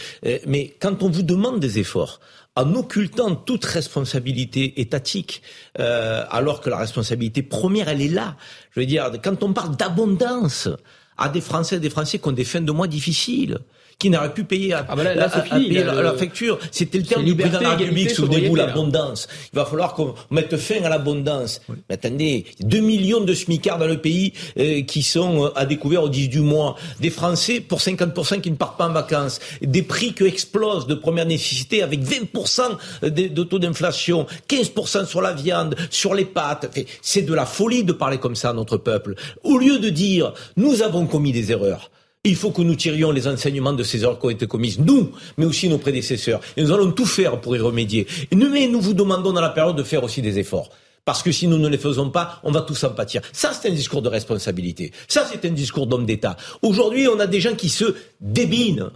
[0.47, 2.21] Mais quand on vous demande des efforts,
[2.59, 5.43] en occultant toute responsabilité étatique,
[5.79, 8.37] euh, alors que la responsabilité première, elle est là.
[8.73, 10.69] Je veux dire, quand on parle d'abondance
[11.17, 13.59] à des Français des Français qui ont des fins de mois difficiles,
[13.99, 16.61] qui n'aurait pu payer à, ah bah là, payer la, facture.
[16.71, 19.27] C'était le terme du président de la République, souvenez-vous, l'abondance.
[19.53, 21.61] Il va falloir qu'on mette fin à l'abondance.
[21.69, 26.05] Mais attendez, 2 millions de smicards dans le pays euh, qui sont euh, à découvert
[26.05, 26.77] au 10 du mois.
[27.01, 29.41] Des Français, pour 50%, qui ne partent pas en vacances.
[29.63, 35.33] Des prix qui explosent de première nécessité avec 20% de, taux d'inflation, 15% sur la
[35.33, 36.73] viande, sur les pâtes.
[37.03, 39.17] C'est de la folie de parler comme ça à notre peuple.
[39.43, 41.91] Au lieu de dire, nous avons commis des erreurs.
[42.25, 45.13] Il faut que nous tirions les enseignements de ces erreurs qui ont été commises, nous,
[45.37, 46.41] mais aussi nos prédécesseurs.
[46.57, 48.07] Et nous allons tout faire pour y remédier.
[48.35, 50.71] Mais nous vous demandons dans la période de faire aussi des efforts.
[51.05, 53.23] Parce que si nous ne les faisons pas, on va tous en pâtir.
[53.33, 54.93] Ça, c'est un discours de responsabilité.
[55.07, 56.37] Ça, c'est un discours d'homme d'État.
[56.61, 58.91] Aujourd'hui, on a des gens qui se débinent.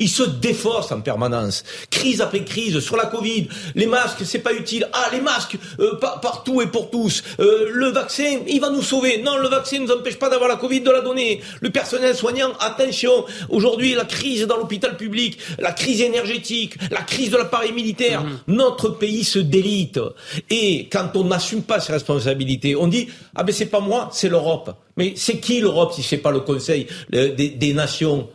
[0.00, 1.62] Il se déforce en permanence.
[1.90, 3.48] Crise après crise sur la Covid.
[3.74, 4.88] Les masques, c'est pas utile.
[4.92, 7.22] Ah, les masques, euh, partout et pour tous.
[7.38, 9.22] Euh, le vaccin, il va nous sauver.
[9.22, 11.42] Non, le vaccin ne nous empêche pas d'avoir la Covid, de la donner.
[11.60, 13.26] Le personnel soignant, attention.
[13.50, 18.24] Aujourd'hui, la crise dans l'hôpital public, la crise énergétique, la crise de l'appareil militaire.
[18.24, 18.38] Mhm.
[18.48, 20.00] Notre pays se délite.
[20.48, 24.30] Et quand on n'assume pas ses responsabilités, on dit, ah ben c'est pas moi, c'est
[24.30, 24.74] l'Europe.
[24.96, 28.28] Mais c'est qui l'Europe si c'est pas le Conseil des, des nations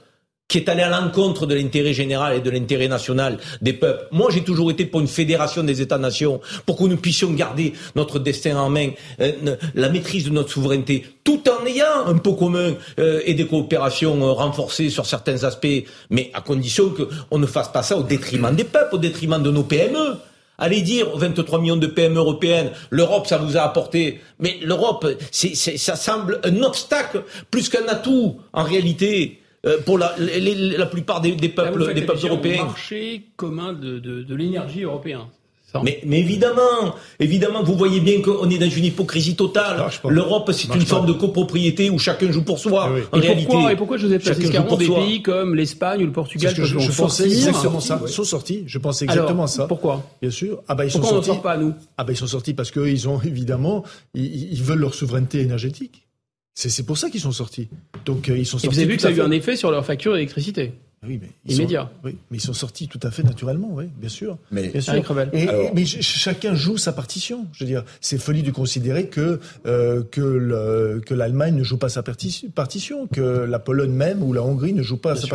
[0.47, 4.07] qui est allé à l'encontre de l'intérêt général et de l'intérêt national des peuples.
[4.11, 8.19] Moi, j'ai toujours été pour une fédération des États-nations, pour que nous puissions garder notre
[8.19, 8.91] destin en main,
[9.21, 13.47] euh, la maîtrise de notre souveraineté, tout en ayant un pot commun euh, et des
[13.47, 18.03] coopérations euh, renforcées sur certains aspects, mais à condition qu'on ne fasse pas ça au
[18.03, 20.17] détriment des peuples, au détriment de nos PME.
[20.59, 24.21] Allez dire aux 23 millions de PME européennes, l'Europe, ça vous a apporté.
[24.39, 29.41] Mais l'Europe, ça semble un obstacle plus qu'un atout, en réalité.
[29.65, 32.65] Euh, pour la, la plupart des, des peuples, des peuples européens.
[32.65, 35.27] marché commun de, de, de l'énergie européen.
[35.83, 39.83] Mais, mais, évidemment, évidemment, vous voyez bien qu'on est dans une hypocrisie totale.
[40.07, 42.91] L'Europe, c'est une forme de copropriété où chacun joue pour soi.
[43.11, 46.53] En et réalité, pourquoi, et pourquoi Joseph Pascal des pays comme l'Espagne ou le Portugal
[46.53, 48.01] que je, je pensais exactement ça.
[48.05, 48.63] Ils sont sortis.
[48.67, 49.67] Je pensais exactement ça.
[49.67, 50.61] Pourquoi Bien sûr.
[50.67, 51.31] Ah bah ils pourquoi sont sortis.
[51.31, 54.63] On pas à nous Ah bah ils sont sortis parce qu'ils ont évidemment, ils, ils
[54.63, 56.04] veulent leur souveraineté énergétique.
[56.55, 57.69] C'est pour ça qu'ils sont sortis.
[58.05, 58.67] Donc euh, ils sont sortis.
[58.67, 60.73] Et vous avez vu que ça a eu un effet sur leur facture d'électricité
[61.07, 61.91] oui, mais immédiat.
[62.03, 64.37] oui, mais ils sont sortis tout à fait naturellement, oui, bien sûr.
[64.51, 64.95] Mais, bien sûr.
[65.33, 67.45] Et, mais chacun joue sa partition.
[67.53, 71.77] Je veux dire, c'est folie de considérer que euh, que le, que l'Allemagne ne joue
[71.77, 75.27] pas sa partition, que la Pologne même ou la Hongrie ne joue pas sa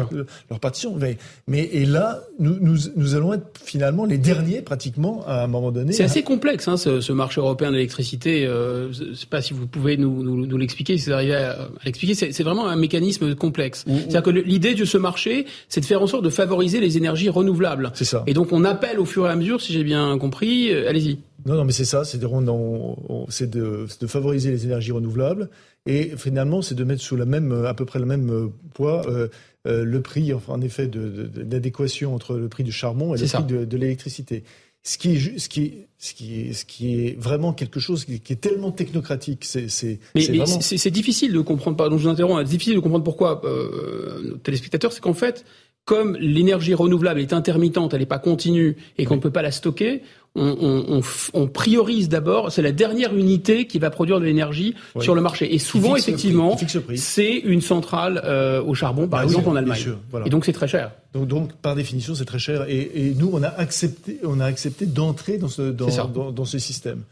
[0.51, 0.95] leur partition.
[0.97, 5.47] Mais, mais et là, nous, nous, nous allons être finalement les derniers pratiquement à un
[5.47, 5.93] moment donné.
[5.93, 8.47] C'est assez complexe, hein, ce, ce, marché européen d'électricité.
[8.47, 11.69] Euh, je sais pas si vous pouvez nous, nous, nous l'expliquer, si vous arrivez à,
[11.85, 12.15] l'expliquer.
[12.15, 13.85] C'est vraiment un mécanisme complexe.
[13.87, 17.29] C'est-à-dire que l'idée de ce marché, c'est de faire en sorte de favoriser les énergies
[17.29, 17.93] renouvelables.
[17.95, 18.25] C'est ça.
[18.27, 21.19] Et donc on appelle au fur et à mesure, si j'ai bien compris, euh, allez-y.
[21.47, 25.49] Non, non, mais c'est ça, c'est de, de, de, favoriser les énergies renouvelables
[25.87, 29.03] et finalement c'est de mettre sous la même, à peu près le même euh, poids
[29.09, 29.29] euh,
[29.67, 33.45] euh, le prix, enfin, en effet, d'adéquation entre le prix du charbon et le prix
[33.45, 34.43] de l'électricité.
[34.83, 38.07] Ce qui, est, ce, qui est, ce, qui est, ce qui est vraiment quelque chose
[38.07, 39.45] qui, est tellement technocratique.
[39.45, 40.61] C'est, c'est, mais, mais vraiment...
[40.61, 44.37] c'est, difficile de comprendre, pardon, je vous interromps, c'est difficile de comprendre pourquoi, euh, nos
[44.37, 45.45] téléspectateurs, c'est qu'en fait,
[45.91, 49.51] comme l'énergie renouvelable est intermittente, elle n'est pas continue et qu'on ne peut pas la
[49.51, 50.03] stocker,
[50.37, 51.03] on,
[51.35, 55.53] on, priorise d'abord, c'est la dernière unité qui va produire de l'énergie sur le marché.
[55.53, 56.57] Et souvent, effectivement,
[56.95, 59.97] c'est une centrale euh, au charbon, par bah exemple en Allemagne.
[60.25, 60.93] Et donc c'est très cher.
[61.13, 62.67] Donc, donc, par définition, c'est très cher.
[62.69, 66.45] Et, et, nous, on a accepté, on a accepté d'entrer dans ce, dans, dans, dans
[66.45, 67.03] ce système.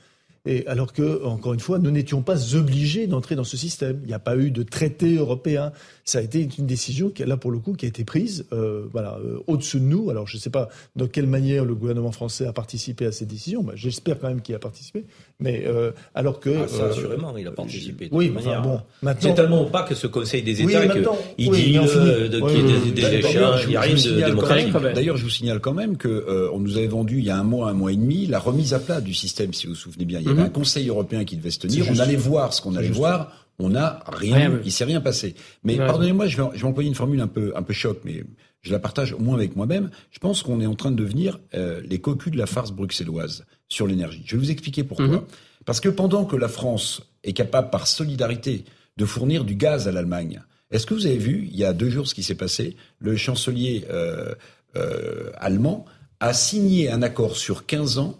[0.46, 3.98] Et alors que, encore une fois, nous n'étions pas obligés d'entrer dans ce système.
[4.04, 5.72] Il n'y a pas eu de traité européen.
[6.08, 8.86] Ça a été une décision qui, là, pour le coup, qui a été prise, euh,
[8.90, 10.08] voilà, euh, au-dessus de nous.
[10.08, 13.26] Alors, je ne sais pas de quelle manière le gouvernement français a participé à ces
[13.26, 13.62] décisions.
[13.62, 15.04] Bah, J'espère quand même qu'il a participé.
[15.40, 18.08] Mais euh, alors que, ah, ça, euh, assurément, il a participé.
[18.10, 20.88] oui, enfin, bon, maintenant, c'est tellement pas que ce Conseil des États oui,
[21.36, 24.20] qu'il oui, dit euh, de, qu'il y ait des, échanges, il n'y a rien de
[24.24, 24.72] démocratique.
[24.72, 27.36] D'ailleurs, je vous signale quand même que euh, on nous avait vendu il y a
[27.36, 29.78] un mois, un mois et demi, la remise à plat du système, si vous vous
[29.78, 30.18] souvenez bien.
[30.18, 30.46] Il y avait mhm.
[30.46, 31.86] un Conseil européen qui devait se tenir.
[31.88, 33.47] On allait voir ce qu'on allait voir.
[33.58, 35.34] On n'a rien, rien, il s'est rien passé.
[35.64, 38.24] Mais pardonnez-moi, je vais, je vais employer une formule un peu, un peu choc, mais
[38.62, 39.90] je la partage au moins avec moi-même.
[40.10, 43.46] Je pense qu'on est en train de devenir euh, les cocus de la farce bruxelloise
[43.68, 44.22] sur l'énergie.
[44.26, 45.06] Je vais vous expliquer pourquoi.
[45.06, 45.22] Mhm.
[45.64, 48.64] Parce que pendant que la France est capable, par solidarité,
[48.96, 50.40] de fournir du gaz à l'Allemagne,
[50.70, 52.76] est-ce que vous avez vu, il y a deux jours, ce qui s'est passé?
[52.98, 54.34] Le chancelier euh,
[54.76, 55.84] euh, allemand
[56.20, 58.18] a signé un accord sur 15 ans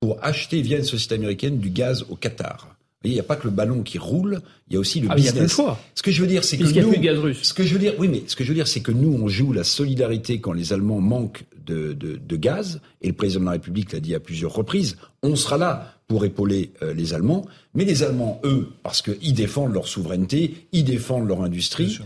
[0.00, 2.77] pour acheter via une société américaine du gaz au Qatar.
[3.04, 5.14] Il n'y a pas que le ballon qui roule, il y a aussi le ah,
[5.14, 5.34] business.
[5.34, 5.80] Il y a choix.
[5.94, 7.38] Ce que je veux dire, c'est que nous, plus de gaz russe.
[7.42, 9.12] ce que je veux dire, oui, mais ce que je veux dire, c'est que nous,
[9.12, 13.40] on joue la solidarité quand les Allemands manquent de, de, de gaz, et le président
[13.40, 14.96] de la République l'a dit à plusieurs reprises.
[15.22, 19.74] On sera là pour épauler euh, les Allemands, mais les Allemands, eux, parce qu'ils défendent
[19.74, 22.00] leur souveraineté, ils défendent leur industrie,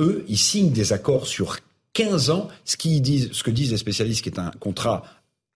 [0.00, 1.58] eux, ils signent des accords sur
[1.94, 5.04] 15 ans, ce, qui disent, ce que disent les spécialistes, qui est un contrat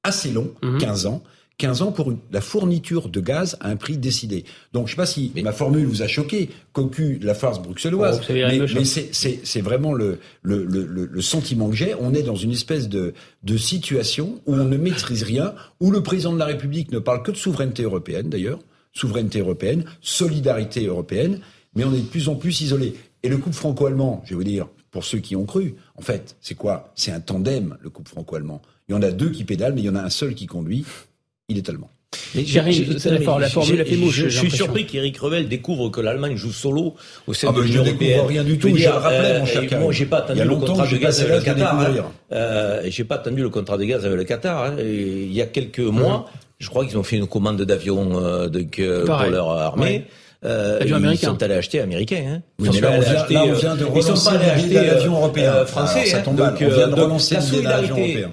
[0.05, 1.13] assez long, 15 mhm.
[1.13, 1.23] ans,
[1.59, 4.45] 15 ans pour la fourniture de gaz à un prix décidé.
[4.73, 7.61] Donc je ne sais pas si ma formule vous a choqué, cocu de la farce
[7.61, 11.95] bruxelloise, oh, mais, mais c'est vraiment le, le, le, le, sentiment que j'ai.
[11.97, 16.01] On est dans une espèce de, de situation où on ne maîtrise rien, où le
[16.01, 18.61] président de la République ne parle que de souveraineté européenne d'ailleurs,
[18.93, 21.41] souveraineté européenne, solidarité européenne,
[21.75, 22.95] mais on est de plus en plus isolé.
[23.25, 26.37] Et le couple franco-allemand, je vais vous dire, pour ceux qui ont cru, en fait,
[26.41, 26.93] c'est quoi?
[26.95, 28.63] C'est un tandem, le couple franco-allemand.
[28.89, 30.47] Il y en a deux qui pédalent, mais il y en a un seul qui
[30.47, 30.85] conduit
[31.49, 31.91] il est allemand.
[32.35, 34.25] la, formule a fait mouche.
[34.25, 36.95] Je, suis surpris qu'Éric Revel découvre que l'Allemagne joue solo
[37.27, 38.27] au sein ah de bah, l'Union européenne.
[38.27, 40.97] Rien du tout, je le rappelais, mon cher Moi, j'ai pas attendu le contrat de
[40.97, 41.81] gaz avec le Qatar.
[41.81, 42.13] Hein.
[42.33, 44.65] Euh, j'ai pas attendu le contrat de gaz avec le Qatar.
[44.65, 44.77] Hein.
[44.79, 46.27] Il y a quelques mois,
[46.59, 48.49] je crois qu'ils ont fait une commande d'avions euh,
[49.07, 50.05] pour leur armée.
[50.45, 52.25] Euh, ils sont allés acheter américains.
[52.29, 52.43] Hein.
[52.61, 54.75] Oui, mais là, on vient, là, on vient de relancer ils sont pas allés acheter
[54.75, 55.67] l'avion européen.
[55.67, 55.99] français.
[55.99, 58.31] Alors, ça tombe donc, on vient de relancer l'avion européen.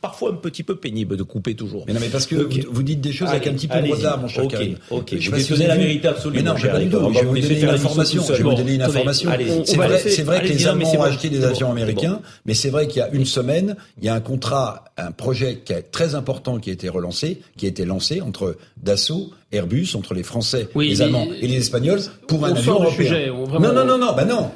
[0.00, 1.84] Parfois un petit peu pénible de couper toujours.
[1.86, 4.20] Mais non, mais parce que vous, dites des choses avec un petit peu de retard,
[4.20, 4.56] mon cher Ok,
[4.90, 5.16] ok.
[5.18, 6.36] Je vais donner la vérité absolue.
[6.36, 6.88] Mais non, je vais
[7.22, 8.22] vous donner une information.
[8.26, 9.30] Je vais vous donner une information.
[9.64, 12.86] C'est vrai, c'est vrai que les Allemands ont acheté des avions américains, mais c'est vrai
[12.86, 16.14] qu'il y a une semaine, il y a un contrat, un projet qui est très
[16.14, 20.68] important qui a été relancé, qui a été lancé entre Dassault Airbus entre les Français,
[20.74, 23.12] les Allemands et les Espagnols pour un avion européen.
[23.28, 24.50] non, non, non, non, bah non.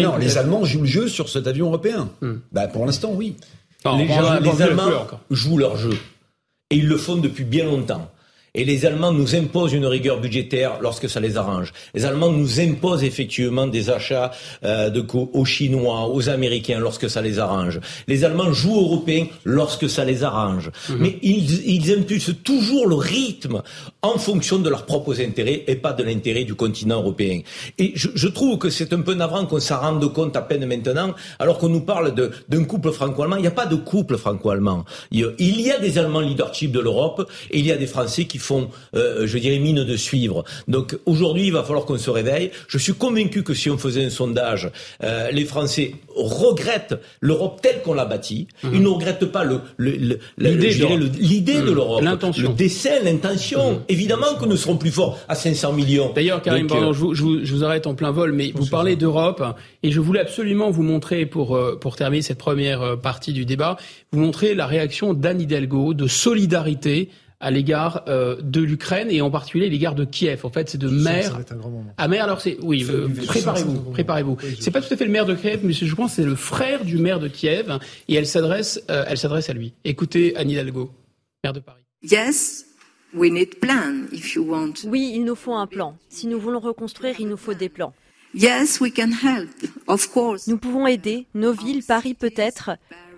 [0.00, 2.10] non, les Allemands jouent le jeu sur cet avion européen.
[2.22, 2.36] Hmm.
[2.52, 3.36] Bah pour l'instant, oui
[3.84, 4.90] les, Allemands
[5.30, 5.98] jouent leur jeu.
[6.70, 8.10] Et ils le font depuis bien longtemps.
[8.54, 11.72] Et les Allemands nous imposent une rigueur budgétaire lorsque ça les arrange.
[11.94, 14.32] Les Allemands nous imposent effectivement des achats
[14.64, 17.80] euh, de aux Chinois, aux Américains lorsque ça les arrange.
[18.08, 20.70] Les Allemands jouent européens lorsque ça les arrange.
[20.88, 20.96] Mhm.
[21.00, 23.62] Mais ils, ils impulsent toujours le rythme
[24.02, 27.40] en fonction de leurs propres intérêts et pas de l'intérêt du continent européen.
[27.78, 30.66] Et je, je trouve que c'est un peu navrant qu'on s'en rende compte à peine
[30.66, 32.14] maintenant, alors qu'on nous parle
[32.48, 33.36] d'un couple franco-allemand.
[33.36, 34.84] Il n'y a pas de couple franco-allemand.
[35.12, 38.39] Il y a des Allemands leadership de l'Europe et il y a des Français qui
[38.40, 40.44] font, euh, je dirais, mine de suivre.
[40.68, 42.50] Donc aujourd'hui, il va falloir qu'on se réveille.
[42.68, 44.70] Je suis convaincu que si on faisait un sondage,
[45.02, 48.48] euh, les Français regrettent l'Europe telle qu'on l'a bâtie.
[48.62, 48.70] Mhm.
[48.74, 51.74] Ils ne regrettent pas le, l'idée de mhm.
[51.74, 53.72] l'Europe, le dessin, l'intention.
[53.72, 53.80] Mhm.
[53.88, 56.12] Évidemment que nous serons plus forts à 500 millions.
[56.14, 58.96] D'ailleurs, Karim, pardon, euh, je, vous, je, vous, arrête en plein vol, mais vous parlez
[58.96, 59.42] d'Europe
[59.82, 63.76] et je voulais absolument vous montrer, pour, pour terminer cette première partie du débat,
[64.12, 67.08] vous montrer la réaction d'Anne Hidalgo de solidarité
[67.40, 70.44] à l'égard euh, de l'Ukraine et en particulier à l'égard de Kiev.
[70.44, 71.38] En fait, c'est de maire.
[71.96, 72.86] À maire, alors c'est oui.
[72.88, 74.36] Euh, préparez-vous, préparez-vous.
[74.60, 76.34] C'est pas tout à fait le maire de Kiev, mais je pense que c'est le
[76.34, 77.78] frère du maire de Kiev
[78.08, 79.72] et elle s'adresse, euh, elle s'adresse à lui.
[79.84, 80.90] Écoutez Anne Hidalgo,
[81.42, 81.82] maire de Paris.
[82.02, 82.66] Yes.
[83.12, 84.74] We need plan if you want.
[84.84, 85.96] Oui, il nous faut un plan.
[86.08, 87.92] Si nous voulons reconstruire, il nous faut des plans.
[88.34, 89.50] Yes, we can help.
[89.88, 90.46] Of course.
[90.46, 92.70] Nous pouvons aider nos villes, Paris peut-être,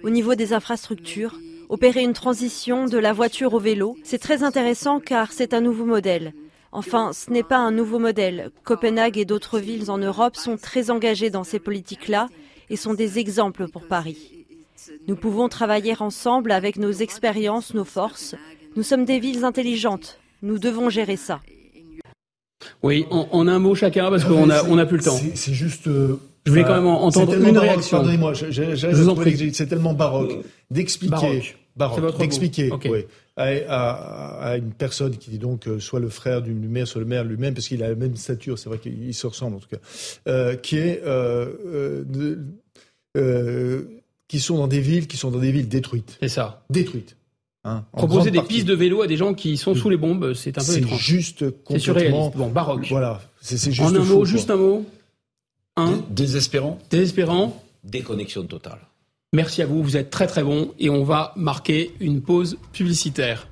[0.02, 1.38] au niveau des infrastructures,
[1.72, 3.96] opérer une transition de la voiture au vélo.
[4.04, 6.34] C'est très intéressant car c'est un nouveau modèle.
[6.70, 8.50] Enfin, ce n'est pas un nouveau modèle.
[8.62, 12.28] Copenhague et d'autres villes en Europe sont très engagées dans ces politiques-là
[12.68, 14.44] et sont des exemples pour Paris.
[15.08, 18.34] Nous pouvons travailler ensemble avec nos expériences, nos forces.
[18.76, 20.20] Nous sommes des villes intelligentes.
[20.42, 21.40] Nous devons gérer ça.
[22.82, 25.18] Oui, en, un mot chacun parce qu'on a, on a plus le temps.
[25.34, 25.86] C'est juste.
[25.88, 27.98] Euh, je voulais quand même entendre une réaction.
[27.98, 30.36] Pardonnez-moi, c'est tellement baroque
[30.70, 32.70] d'expliquer baroque, d'expliquer
[33.36, 37.24] à, une personne qui est donc euh, soit le frère du maire, soit le maire
[37.24, 39.78] lui-même, parce qu'il a la même stature, c'est vrai qu'il se ressemble en tout cas,
[40.28, 42.04] euh, qui est euh,
[44.28, 46.16] qui sont dans des villes qui sont dans des villes détruites.
[46.20, 46.64] C'est ça.
[46.70, 47.16] Détruites.
[47.64, 50.58] Hein, Proposer des pistes de vélo à des gens qui sont sous les bombes, c'est
[50.58, 50.98] un peu étrange.
[50.98, 52.86] C'est juste complètement bon, baroque.
[52.90, 54.84] Voilà, c'est juste En un mot, juste un mot.
[55.76, 56.02] Un.
[56.10, 56.78] Désespérant.
[56.90, 57.62] Désespérant.
[57.84, 58.80] Déconnexion totale.
[59.34, 63.48] Merci à vous, vous êtes très très bon et on va marquer une pause publicitaire.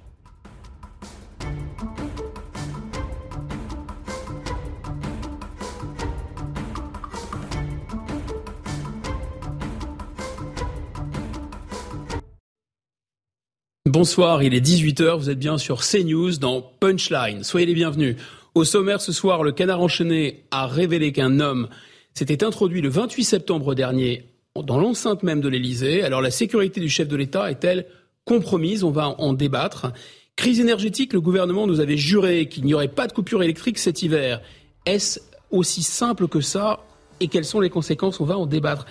[13.86, 17.42] Bonsoir, il est 18h, vous êtes bien sur CNews dans Punchline.
[17.42, 18.16] Soyez les bienvenus.
[18.54, 21.70] Au sommaire ce soir, le canard enchaîné a révélé qu'un homme
[22.12, 26.03] s'était introduit le 28 septembre dernier dans l'enceinte même de l'Elysée.
[26.03, 27.86] Alors la sécurité du chef de l'État est-elle
[28.24, 28.82] compromise?
[28.82, 29.92] On va en débattre.
[30.34, 34.03] Crise énergétique, le gouvernement nous avait juré qu'il n'y aurait pas de coupure électrique cet
[34.03, 34.40] hiver.
[34.86, 35.20] Est-ce
[35.51, 36.80] aussi simple que ça?
[37.20, 38.20] Et quelles sont les conséquences?
[38.20, 38.86] On va en débattre.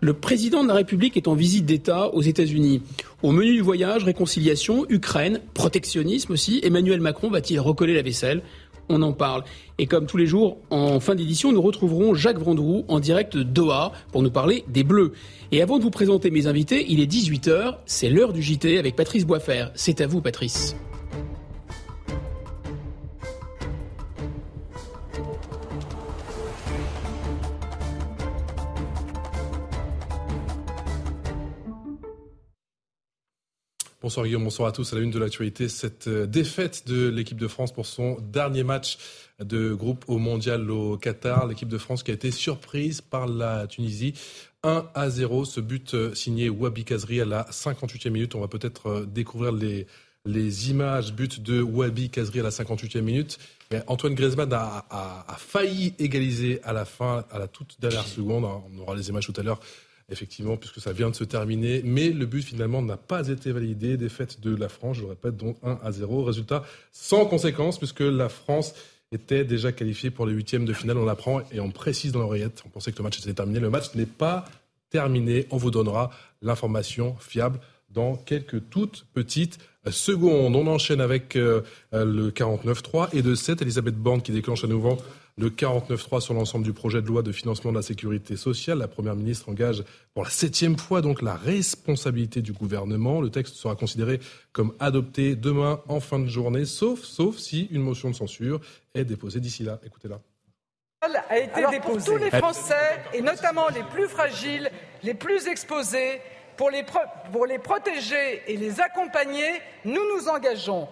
[0.00, 2.82] Le président de la République est en visite d'État aux États-Unis.
[3.22, 6.60] Au menu du voyage, réconciliation, Ukraine, protectionnisme aussi.
[6.62, 8.42] Emmanuel Macron va-t-il recoller la vaisselle?
[8.88, 9.44] On en parle.
[9.78, 13.42] Et comme tous les jours, en fin d'édition, nous retrouverons Jacques Vendroux en direct de
[13.42, 15.12] Doha pour nous parler des Bleus.
[15.52, 18.96] Et avant de vous présenter mes invités, il est 18h, c'est l'heure du JT avec
[18.96, 19.66] Patrice Boisfer.
[19.74, 20.76] C'est à vous, Patrice.
[34.04, 34.92] Bonsoir Guillaume, bonsoir à tous.
[34.92, 38.62] À la une de l'actualité, cette euh, défaite de l'équipe de France pour son dernier
[38.62, 38.98] match
[39.40, 41.46] de groupe au mondial au Qatar.
[41.46, 44.12] L'équipe de France qui a été surprise par la Tunisie.
[44.62, 48.34] 1 à 0, ce but euh, signé Wabi Kazri à la 58e minute.
[48.34, 53.38] On va peut-être euh, découvrir les images, but de Wabi Kazri à la 58e minute.
[53.86, 58.44] Antoine Griezmann a, failli égaliser à la fin, à la toute dernière seconde.
[58.44, 59.60] On aura les images tout à l'heure,
[60.10, 61.82] effectivement, puisque ça vient de se terminer.
[61.84, 63.96] Mais le but, finalement, n'a pas été validé.
[63.96, 66.24] Défaite de la France, je le répète, donc 1 à 0.
[66.24, 68.74] Résultat sans conséquence, puisque la France
[69.12, 70.98] était déjà qualifiée pour les huitièmes de finale.
[70.98, 72.62] On apprend et on précise dans l'oreillette.
[72.66, 73.60] On pensait que le match était terminé.
[73.60, 74.44] Le match n'est pas
[74.90, 75.46] terminé.
[75.50, 76.10] On vous donnera
[76.42, 77.60] l'information fiable
[77.90, 79.58] dans quelques toutes petites
[79.90, 80.56] secondes.
[80.56, 81.62] On enchaîne avec euh,
[81.92, 84.98] le 49-3 et de 7, Elisabeth Borne qui déclenche à nouveau
[85.36, 88.78] le 49-3 sur l'ensemble du projet de loi de financement de la sécurité sociale.
[88.78, 89.82] La Première ministre engage
[90.14, 93.20] pour la septième fois donc la responsabilité du gouvernement.
[93.20, 94.20] Le texte sera considéré
[94.52, 98.60] comme adopté demain en fin de journée, sauf, sauf si une motion de censure
[98.94, 99.80] est déposée d'ici là.
[99.84, 100.20] Écoutez-la
[101.28, 101.80] a été déposée.
[101.80, 104.70] Pour tous les Français, et notamment les plus fragiles,
[105.02, 106.20] les plus exposés,
[106.56, 106.84] pour les,
[107.32, 110.88] pour les protéger et les accompagner, nous nous engageons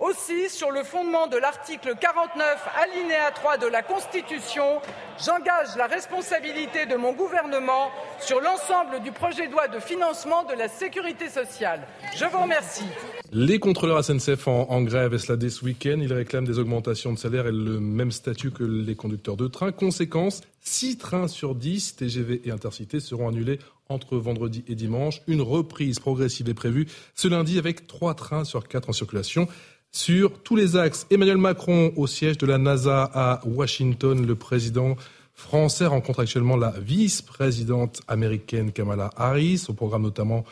[0.00, 4.80] aussi, sur le fondement de l'article 49, alinéa 3 de la Constitution,
[5.24, 10.54] j'engage la responsabilité de mon gouvernement sur l'ensemble du projet de loi de financement de
[10.54, 11.86] la sécurité sociale.
[12.16, 12.86] Je vous remercie.
[13.32, 15.98] Les contrôleurs SNCF en, grève et cela dès ce week-end.
[16.00, 19.70] Ils réclament des augmentations de salaire et le même statut que les conducteurs de train.
[19.70, 23.58] Conséquence, 6 trains sur 10 TGV et Intercités seront annulés
[23.88, 25.20] entre vendredi et dimanche.
[25.26, 29.48] Une reprise progressive est prévue ce lundi avec 3 trains sur 4 en circulation
[29.92, 31.06] sur tous les axes.
[31.10, 34.96] Emmanuel Macron au siège de la NASA à Washington, le président
[35.34, 40.44] français rencontre actuellement la vice-présidente américaine Kamala Harris, au programme notamment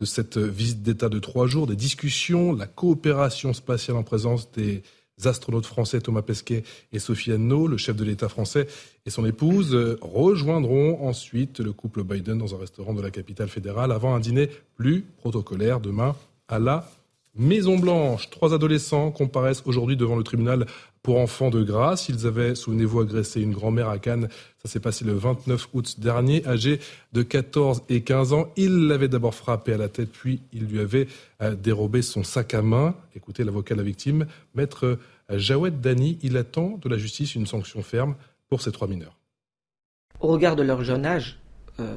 [0.00, 4.82] de cette visite d'État de trois jours, des discussions, la coopération spatiale en présence des
[5.24, 8.66] astronautes français Thomas Pesquet et Sophie Anno, le chef de l'État français
[9.06, 13.92] et son épouse, rejoindront ensuite le couple Biden dans un restaurant de la capitale fédérale
[13.92, 16.16] avant un dîner plus protocolaire demain
[16.48, 16.90] à la
[17.34, 20.66] Maison Blanche, trois adolescents comparaissent aujourd'hui devant le tribunal
[21.02, 22.10] pour enfants de grâce.
[22.10, 24.28] Ils avaient, souvenez-vous, agressé une grand-mère à Cannes.
[24.62, 26.78] Ça s'est passé le 29 août dernier, âgé
[27.14, 28.48] de 14 et 15 ans.
[28.56, 31.08] Il l'avait d'abord frappé à la tête, puis il lui avait
[31.40, 32.94] euh, dérobé son sac à main.
[33.16, 34.98] Écoutez l'avocat de la victime, maître
[35.30, 36.18] Jawed Dani.
[36.22, 38.14] Il attend de la justice une sanction ferme
[38.50, 39.16] pour ces trois mineurs.
[40.20, 41.38] Au regard de leur jeune âge,
[41.80, 41.96] euh,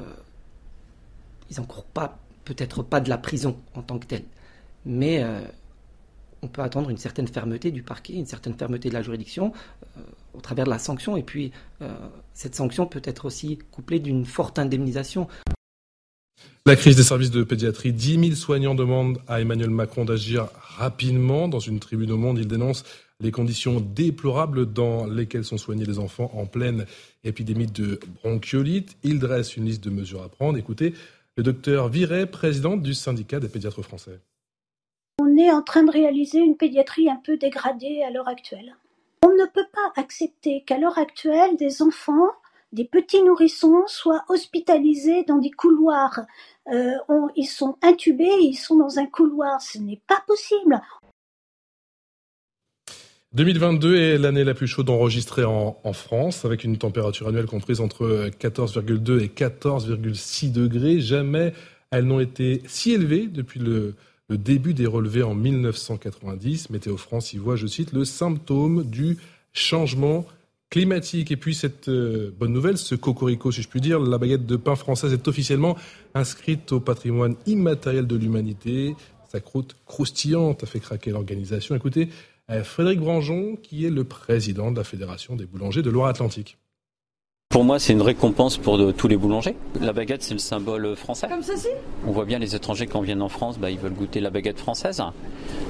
[1.50, 4.24] ils n'encourent pas, peut-être pas de la prison en tant que telle
[4.86, 5.40] mais euh,
[6.42, 9.52] on peut attendre une certaine fermeté du parquet, une certaine fermeté de la juridiction
[9.98, 10.00] euh,
[10.32, 11.16] au travers de la sanction.
[11.16, 11.52] Et puis,
[11.82, 11.92] euh,
[12.32, 15.28] cette sanction peut être aussi couplée d'une forte indemnisation.
[16.64, 21.48] La crise des services de pédiatrie, 10 000 soignants demandent à Emmanuel Macron d'agir rapidement.
[21.48, 22.84] Dans une tribune au Monde, il dénonce
[23.20, 26.84] les conditions déplorables dans lesquelles sont soignés les enfants en pleine
[27.24, 28.96] épidémie de bronchiolite.
[29.04, 30.58] Il dresse une liste de mesures à prendre.
[30.58, 30.92] Écoutez,
[31.36, 34.20] le docteur Viret, président du syndicat des pédiatres français
[35.38, 38.76] est en train de réaliser une pédiatrie un peu dégradée à l'heure actuelle.
[39.24, 42.30] On ne peut pas accepter qu'à l'heure actuelle, des enfants,
[42.72, 46.20] des petits nourrissons soient hospitalisés dans des couloirs.
[46.72, 46.92] Euh,
[47.36, 49.60] ils sont intubés, ils sont dans un couloir.
[49.60, 50.80] Ce n'est pas possible.
[53.32, 57.80] 2022 est l'année la plus chaude enregistrée en, en, France, avec une température annuelle comprise
[57.80, 61.00] entre 14,2 et 14,6 degrés.
[61.00, 61.52] Jamais
[61.90, 63.94] elles n'ont été si élevées depuis le
[64.28, 66.70] le début des relevés en 1990.
[66.70, 69.18] Météo France y voit, je cite, le symptôme du
[69.52, 70.26] changement
[70.70, 71.30] climatique.
[71.30, 74.56] Et puis cette euh, bonne nouvelle, ce cocorico, si je puis dire, la baguette de
[74.56, 75.76] pain française est officiellement
[76.14, 78.96] inscrite au patrimoine immatériel de l'humanité.
[79.28, 81.74] Sa croûte croustillante a fait craquer l'organisation.
[81.74, 82.08] Écoutez,
[82.50, 86.58] euh, Frédéric Branjon, qui est le président de la Fédération des boulangers de Loire-Atlantique.
[87.48, 89.56] Pour moi, c'est une récompense pour tous les boulangers.
[89.80, 91.26] La baguette, c'est le symbole français.
[91.28, 91.68] Comme ceci
[92.06, 94.58] On voit bien les étrangers quand viennent en France, bah, ils veulent goûter la baguette
[94.58, 95.02] française.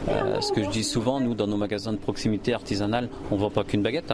[0.09, 3.51] Euh, ce que je dis souvent, nous, dans nos magasins de proximité artisanale, on vend
[3.51, 4.13] pas qu'une baguette.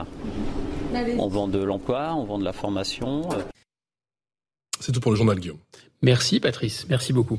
[1.18, 3.28] On vend de l'emploi, on vend de la formation.
[4.80, 5.58] C'est tout pour le journal Guillaume.
[6.02, 7.38] Merci Patrice, merci beaucoup.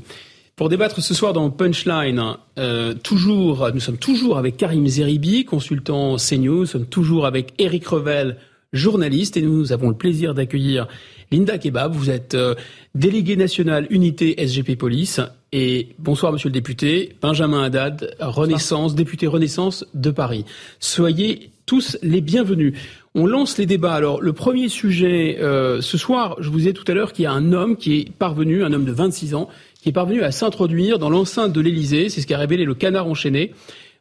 [0.55, 6.15] Pour débattre ce soir dans Punchline, euh, toujours, nous sommes toujours avec Karim Zeribi, consultant
[6.15, 8.37] CNews, nous sommes toujours avec Eric Revel,
[8.73, 10.87] journaliste et nous avons le plaisir d'accueillir
[11.31, 11.93] Linda Kebab.
[11.93, 12.55] Vous êtes euh,
[12.95, 15.21] délégué national unité SGP Police.
[15.51, 17.15] Et bonsoir, monsieur le député.
[17.21, 20.45] Benjamin Haddad, Renaissance, député Renaissance de Paris.
[20.79, 22.73] Soyez tous les bienvenus.
[23.15, 23.93] On lance les débats.
[23.93, 27.27] Alors, le premier sujet, euh, ce soir, je vous disais tout à l'heure qu'il y
[27.27, 29.49] a un homme qui est parvenu, un homme de 26 ans,
[29.81, 32.09] qui est parvenu à s'introduire dans l'enceinte de l'Élysée.
[32.09, 33.53] C'est ce qu'a révélé le canard enchaîné.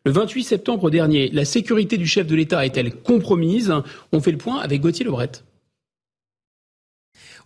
[0.05, 3.73] Le 28 septembre dernier, la sécurité du chef de l'État est-elle compromise?
[4.12, 5.31] On fait le point avec Gauthier Lebret.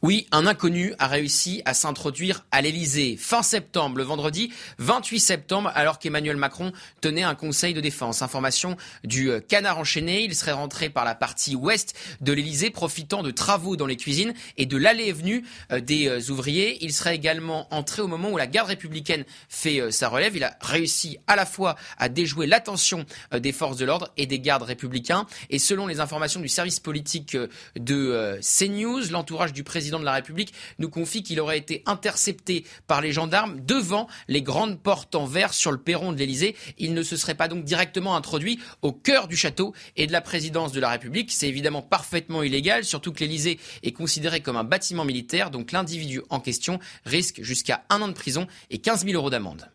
[0.02, 5.72] Oui, un inconnu a réussi à s'introduire à l'Elysée fin septembre, le vendredi 28 septembre,
[5.74, 8.20] alors qu'Emmanuel Macron tenait un conseil de défense.
[8.20, 13.22] Information du euh, canard enchaîné, il serait rentré par la partie ouest de l'Elysée, profitant
[13.22, 16.76] de travaux dans les cuisines et de l'allée et venue euh, des euh, ouvriers.
[16.84, 20.36] Il serait également entré au moment où la garde républicaine fait sa relève.
[20.36, 24.40] Il a réussi à la fois à déjouer l'attention des forces de l'ordre et des
[24.40, 25.26] gardes républicains.
[25.50, 27.36] Et selon les informations du service politique
[27.76, 32.64] de CNews, l'entourage du président président de la République nous confie qu'il aurait été intercepté
[32.88, 36.56] par les gendarmes devant les grandes portes en verre sur le perron de l'Élysée.
[36.76, 40.20] Il ne se serait pas donc directement introduit au cœur du château et de la
[40.20, 41.30] présidence de la République.
[41.30, 46.20] C'est évidemment parfaitement illégal, surtout que l'Élysée est considéré comme un bâtiment militaire, donc l'individu
[46.30, 49.70] en question risque jusqu'à un an de prison et 15 000 euros d'amende.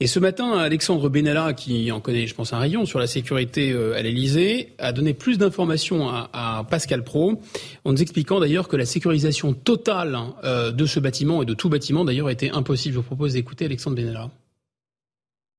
[0.00, 3.70] Et ce matin, Alexandre Benalla, qui en connaît, je pense, un rayon sur la sécurité
[3.70, 7.40] euh, à l'Elysée, a donné plus d'informations à, Pascal Pro,
[7.84, 11.54] en nous expliquant d'ailleurs que la sécurisation totale hein, euh, de ce bâtiment et de
[11.54, 12.94] tout bâtiment d'ailleurs était impossible.
[12.94, 14.30] Je vous propose d'écouter Alexandre Benalla.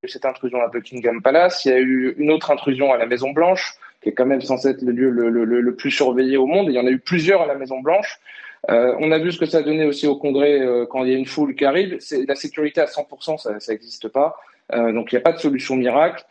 [0.05, 3.31] Cette intrusion à Buckingham Palace, il y a eu une autre intrusion à la Maison
[3.31, 6.67] Blanche, qui est quand même censé être le lieu le, plus surveillé au monde.
[6.67, 8.19] il y en a eu plusieurs à la Maison Blanche.
[8.69, 11.15] Euh, on a vu ce que ça donné aussi au Congrès euh, quand il y
[11.15, 11.99] a une foule qui arrive.
[12.27, 14.35] La sécurité à 100%, ça n'existe pas.
[14.73, 16.25] Euh, donc il n'y a pas de solution miracle.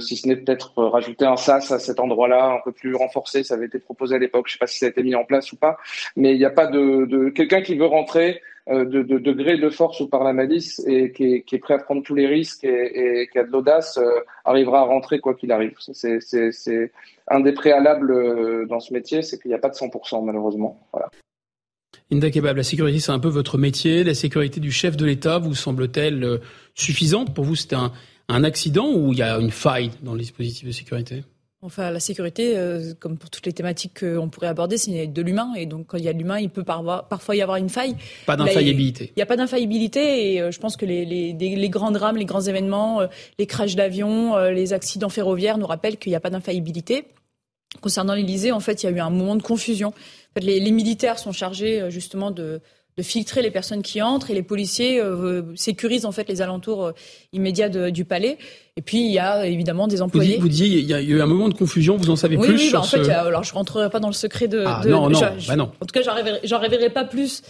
[0.00, 3.54] si ce n'est peut-être rajouter un SAS à cet endroit-là, un peu plus renforcé, ça
[3.54, 4.46] avait été proposé à l'époque.
[4.48, 5.78] Je ne sais pas si ça a été mis en place ou pas,
[6.16, 9.98] mais il n'y a pas de, quelqu'un qui veut rentrer de, de, gré de force
[9.98, 13.38] ou par la malice et qui est, prêt à prendre tous les risques et, qui
[13.38, 13.98] a de l'audace
[14.44, 15.74] arrivera à rentrer quoi qu'il arrive.
[15.78, 16.92] C'est
[17.26, 20.78] un des préalables dans ce métier, c'est qu'il n'y a pas de 100% malheureusement.
[20.92, 21.10] Voilà.
[22.12, 24.04] Inda Kebab, la sécurité, c'est un peu votre métier.
[24.04, 26.38] La sécurité du chef de l'État vous semble-t-elle euh,
[26.74, 27.34] suffisante?
[27.34, 27.90] Pour vous, c'est un,
[28.28, 31.24] accident ou il y a une faille dans le dispositif de sécurité?
[31.62, 35.54] Enfin, la sécurité, euh, comme pour toutes les thématiques qu'on pourrait aborder, c'est de l'humain.
[35.56, 37.96] Et donc, quand il y a de l'humain, il peut parfois y avoir une faille.
[38.26, 39.06] Pas d'infaillibilité.
[39.16, 40.34] Il n'y a pas d'infaillibilité.
[40.34, 43.00] Et euh, je pense que les, les, grands drames, les grands événements,
[43.38, 47.06] les crashs d'avions, les accidents ferroviaires nous rappellent qu'il n'y a pas d'infaillibilité.
[47.80, 49.94] Concernant l'Elysée, en fait, il y a eu un moment de confusion
[50.40, 52.60] les, militaires sont chargés euh, justement de,
[53.00, 56.92] filtrer les personnes qui entrent et les policiers euh, sécurisent en fait les alentours euh,
[57.32, 58.36] immédiats du palais.
[58.76, 60.36] Et puis il y a évidemment des employés.
[60.38, 61.96] Vous, disiez il y a eu un moment de confusion.
[61.96, 64.46] Vous en savez plus oui, bah, en fait, alors je rentrerai pas dans le secret
[64.46, 64.62] de.
[64.66, 65.72] Ah, non, non, bah non.
[65.80, 66.02] En tout cas,
[66.44, 67.42] j'en révélerai pas plus.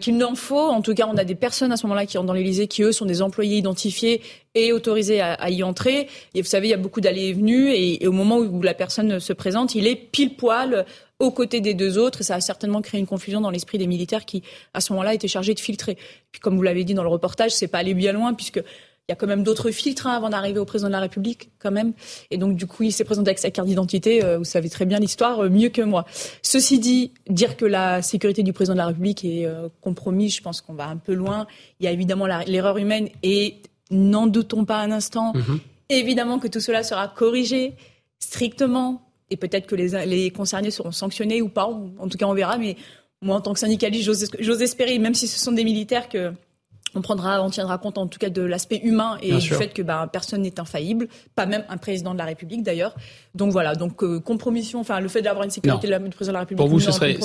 [0.00, 0.58] qu'il n'en faut.
[0.58, 2.82] En tout cas, on a des personnes à ce moment-là qui entrent dans l'Élysée qui,
[2.82, 4.22] eux, sont des employés identifiés
[4.54, 6.08] et autorisés à, y entrer.
[6.34, 7.70] Et vous savez, il y a beaucoup d'allées et venues.
[7.72, 10.86] Et, et, au moment où la personne se présente, il est pile poil
[11.22, 12.20] aux côtés des deux autres.
[12.20, 14.42] Et ça a certainement créé une confusion dans l'esprit des militaires qui,
[14.74, 15.96] à ce moment-là, étaient chargés de filtrer.
[16.32, 18.60] Puis, comme vous l'avez dit dans le reportage, c'est pas aller bien loin puisque
[19.08, 21.50] il y a quand même d'autres filtres hein, avant d'arriver au président de la République,
[21.60, 21.92] quand même.
[22.30, 24.24] Et donc, du coup, il s'est présenté avec sa carte d'identité.
[24.24, 26.06] Euh, vous savez très bien l'histoire, euh, mieux que moi.
[26.42, 30.42] Ceci dit, dire que la sécurité du président de la République est euh, compromise, je
[30.42, 31.46] pense qu'on va un peu loin.
[31.78, 33.56] Il y a évidemment l'erreur humaine et
[33.90, 35.32] n'en doutons pas un instant.
[35.34, 35.58] Mm-hmm.
[35.90, 37.74] Évidemment que tout cela sera corrigé
[38.18, 41.64] strictement et peut-être que les, concernés seront sanctionnés ou pas.
[41.64, 42.58] En tout cas, on verra.
[42.58, 42.76] Mais
[43.22, 44.04] moi, en tant que syndicaliste,
[44.40, 46.32] j'ose espérer, même si ce sont des militaires, que
[46.94, 49.82] on prendra, on tiendra compte en tout cas de l'aspect humain et du fait que
[49.82, 52.94] ben, personne n'est infaillible, pas même un président de la République d'ailleurs.
[53.34, 56.40] Donc voilà, donc euh, compromission, enfin le fait d'avoir une sécurité du président de la
[56.40, 56.58] République.
[56.58, 57.16] Pour vous, ce serait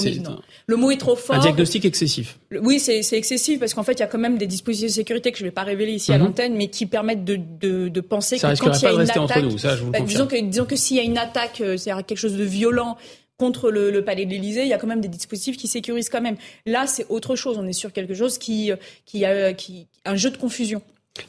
[0.67, 1.35] le mot est trop fort.
[1.35, 2.39] Un diagnostic excessif.
[2.61, 5.31] oui, c'est excessif parce qu'en fait, il y a quand même des dispositifs de sécurité
[5.31, 6.25] que je ne vais pas révéler ici à mhm.
[6.25, 9.01] l'antenne, mais qui permettent de, de, de penser ça que quand il y a une
[9.01, 11.17] attaque, entre nous, ça, je vous bah, disons que disons que s'il y a une
[11.17, 12.97] attaque, euh, c'est quelque chose de violent
[13.37, 16.21] contre le, palais de l'Élysée, il y a quand même des dispositifs qui sécurisent quand
[16.21, 16.37] même.
[16.65, 17.57] Là, c'est autre chose.
[17.57, 18.71] On est sur quelque chose qui,
[19.05, 20.81] qui a qui, un jeu de confusion.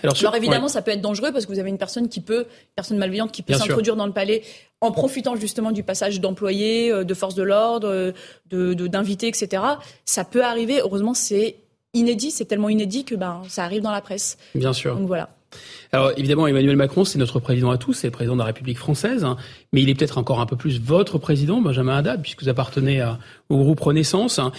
[0.02, 2.74] Alors, évidemment, ça peut être dangereux parce que vous avez une personne qui peut, une
[2.76, 4.42] personne malveillante qui peut s'introduire dans le palais
[4.80, 8.12] en profitant justement du passage d'employés, euh, de forces de l'ordre,
[8.50, 9.62] de, d'invités, etc.
[10.04, 10.80] Ça peut arriver.
[10.80, 11.56] Heureusement, c'est
[11.94, 12.30] inédit.
[12.30, 14.38] C'est tellement inédit que ben ça arrive dans la presse.
[14.54, 14.96] Bien sûr.
[14.96, 15.30] Donc voilà.
[15.92, 18.78] Alors évidemment, Emmanuel Macron, c'est notre président à tous, c'est le président de la République
[18.78, 19.36] française, hein.
[19.72, 23.02] mais il est peut-être encore un peu plus votre président, Benjamin Haddad, puisque vous appartenez
[23.48, 24.38] au groupe Renaissance.
[24.38, 24.52] Hein.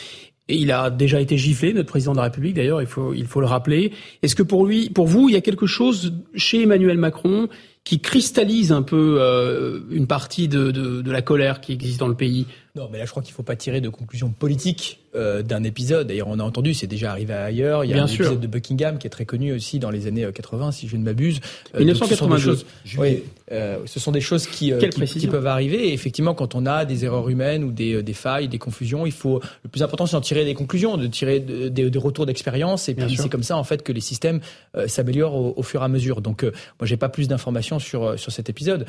[0.49, 3.27] Et il a déjà été giflé, notre président de la République d'ailleurs, il faut, il
[3.27, 3.91] faut le rappeler.
[4.23, 7.47] Est-ce que pour lui, pour vous, il y a quelque chose chez Emmanuel Macron
[7.83, 12.07] qui cristallise un peu euh, une partie de, de, de, la colère qui existe dans
[12.07, 12.45] le pays
[12.75, 15.63] Non, mais là je crois qu'il ne faut pas tirer de conclusions politiques euh, d'un
[15.63, 16.05] épisode.
[16.05, 17.83] D'ailleurs, on a entendu, c'est déjà arrivé ailleurs.
[17.83, 20.27] Il y a un épisode de Buckingham qui est très connu aussi dans les années
[20.31, 21.39] 80, si je ne m'abuse.
[21.75, 22.63] 1992.
[22.99, 24.71] oui, ce sont des choses qui,
[25.07, 25.89] qui, peuvent arriver.
[25.89, 29.11] Et effectivement, quand on a des erreurs humaines ou des, des failles, des confusions, il
[29.11, 32.87] faut le plus important, c'est d'en tirer des conclusions, de tirer des retours d'expérience.
[32.87, 34.41] Et puis c'est comme ça en fait que les systèmes
[34.85, 36.21] s'améliorent au, au, fur et à mesure.
[36.21, 36.51] Donc, moi,
[36.83, 38.85] j'ai pas plus d'informations sur sur cet épisode.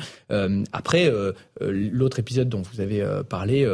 [0.71, 1.11] après,
[1.59, 3.67] l'autre épisode dont vous avez parlé,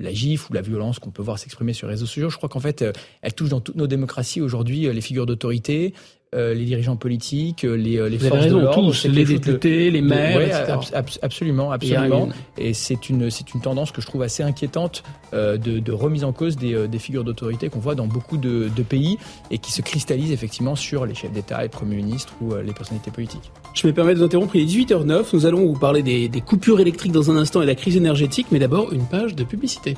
[0.00, 2.30] la gifle ou la violence qu'on peut voir s'exprimer sur les réseaux sociaux.
[2.30, 2.92] Je crois qu'en fait, euh,
[3.22, 5.94] elle touche dans toutes nos démocraties aujourd'hui euh, les figures d'autorité,
[6.34, 11.18] euh, les dirigeants politiques, les, les forces de l'ordre, tous, les députés, les maires, etc.
[11.22, 12.28] absolument, absolument.
[12.58, 15.02] Et c'est une c'est une tendance que je trouve assez inquiétante
[15.32, 18.82] de, de, remise en cause des, des figures d'autorité qu'on voit dans beaucoup de, de,
[18.82, 19.18] pays
[19.50, 23.10] et qui se cristallise effectivement sur les chefs d'État, les premiers ministres ou les personnalités
[23.10, 23.50] politiques.
[23.74, 24.56] Je me permets de vous interrompre.
[24.56, 25.26] Il est 18h09.
[25.32, 27.96] Nous allons vous parler des, des coupures électriques dans un instant et de la crise
[27.96, 29.96] énergétique, mais d'abord une page de publicité.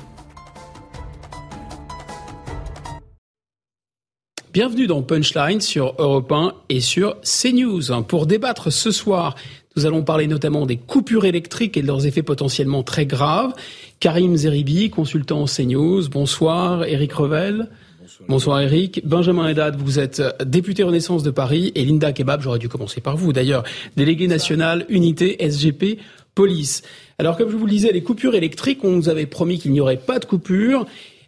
[4.55, 7.81] Bienvenue dans Punchline sur Europe 1 et sur CNews.
[8.07, 9.35] Pour débattre ce soir,
[9.75, 13.53] nous allons parler notamment des coupures électriques et de leurs effets potentiellement très graves.
[13.99, 16.07] Karim Zeribi, consultant CNews.
[16.07, 16.85] Bonsoir.
[16.85, 17.67] Eric Revel.
[17.99, 18.29] Bonsoir.
[18.29, 19.05] Bonsoir Eric.
[19.05, 21.73] Benjamin Haddad, vous êtes député Renaissance de Paris.
[21.75, 23.65] Et Linda Kebab, j'aurais dû commencer par vous d'ailleurs,
[23.97, 25.99] délégué national unité SGP
[26.33, 26.81] Police.
[27.19, 29.81] Alors comme je vous le disais, les coupures électriques, on nous avait promis qu'il n'y
[29.81, 30.85] aurait pas de coupures.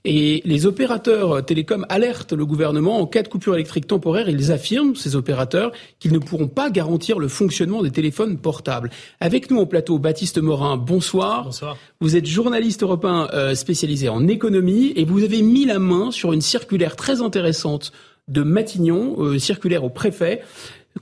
[0.10, 4.30] Et les opérateurs télécoms alertent le gouvernement en cas de coupure électrique temporaire.
[4.30, 8.90] Ils affirment, ces opérateurs, qu'ils ne pourront pas garantir le fonctionnement des téléphones portables.
[9.20, 11.44] Avec nous au plateau, Baptiste Morin, bonsoir.
[11.44, 11.76] Bonsoir.
[12.00, 16.32] Vous êtes journaliste européen euh, spécialisé en économie et vous avez mis la main sur
[16.32, 17.92] une circulaire très intéressante
[18.30, 20.42] de Matignon, euh, circulaire au préfet,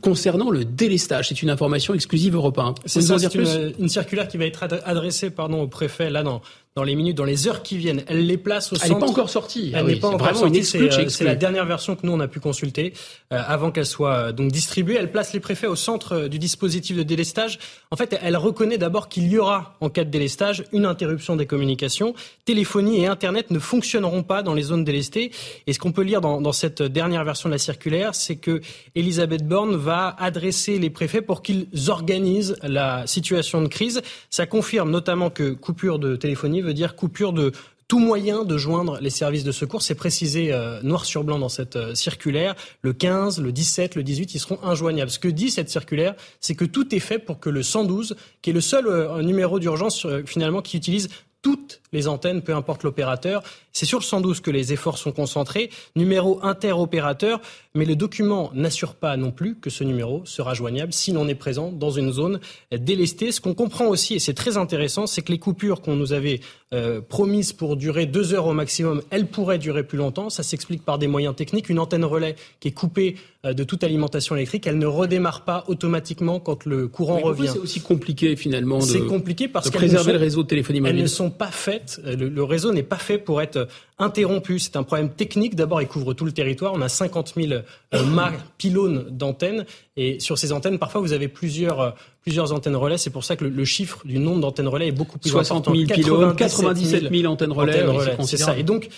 [0.01, 1.29] concernant le délestage.
[1.29, 2.73] C'est une information exclusive européenne.
[2.85, 6.41] C'est ça, c'est une, une, circulaire qui va être adressée pardon, au préfet là dans,
[6.77, 8.03] dans les minutes, dans les heures qui viennent.
[8.07, 8.87] Elle les place au centre.
[8.87, 9.71] Elle n'est pas encore sortie.
[9.73, 10.59] Elle ah n'est pas encore sortie.
[10.75, 12.91] Euh, c'est la dernière version que nous on a pu consulter
[13.31, 14.97] euh, avant qu'elle soit euh, donc distribuée.
[14.99, 17.59] Elle place les préfets au centre du dispositif de délestage.
[17.91, 21.45] En fait, elle reconnaît d'abord qu'il y aura en cas de délestage une interruption des
[21.45, 22.13] communications.
[22.43, 25.31] Téléphonie et Internet ne fonctionneront pas dans les zones délestées.
[25.67, 28.59] Et ce qu'on peut lire dans, dans cette dernière version de la circulaire, c'est que
[28.95, 34.01] Elisabeth Borne va adresser les préfets pour qu'ils organisent la situation de crise.
[34.29, 37.51] Ça confirme notamment que coupure de téléphonie veut dire coupure de
[37.87, 39.81] tout moyen de joindre les services de secours.
[39.81, 42.55] C'est précisé euh, noir sur blanc dans cette euh, circulaire.
[42.81, 45.11] Le 15, le 17, le 18, ils seront injoignables.
[45.11, 48.49] Ce que dit cette circulaire, c'est que tout est fait pour que le 112, qui
[48.49, 51.09] est le seul euh, numéro d'urgence finalement qui utilise
[51.45, 53.43] toutes les antennes, peu importe l'opérateur.
[53.71, 55.69] C'est sur le 112 que les efforts sont concentrés.
[55.95, 57.39] Numéro interopérateur,
[57.75, 61.35] mais le document n'assure pas non plus que ce numéro sera joignable si l'on est
[61.35, 62.39] présent dans une zone
[62.71, 63.31] délestée.
[63.31, 66.39] Ce qu'on comprend aussi, et c'est très intéressant, c'est que les coupures qu'on nous avait
[66.73, 70.31] euh, promises pour durer deux heures au maximum, elles pourraient durer plus longtemps.
[70.31, 71.69] Ça s'explique par des moyens techniques.
[71.69, 73.17] Une antenne relais qui est coupée
[73.53, 77.49] de toute alimentation électrique, elle ne redémarre pas automatiquement quand le courant revient.
[77.51, 80.95] C'est aussi compliqué finalement de, c'est compliqué parce de préserver le réseau de téléphonie mobile.
[80.97, 83.67] Elles ne sont pas faites, euh, le, réseau n'est pas fait pour être
[83.99, 84.59] interrompu.
[84.59, 85.55] C'est un problème technique.
[85.55, 86.73] D'abord, il couvre tout le territoire.
[86.73, 87.61] On a 50 000 euh,
[88.57, 89.65] pylônes d'antennes.
[89.97, 91.91] Et sur ces antennes, parfois, vous avez plusieurs, euh,
[92.21, 92.97] plusieurs antennes relais.
[92.97, 95.87] C'est pour ça que le, chiffre du nombre d'antennes relais est beaucoup plus 60 000
[95.87, 97.85] pylônes, 97 000 antennes relais.
[98.23, 98.57] c'est ça.
[98.57, 98.89] Et donc,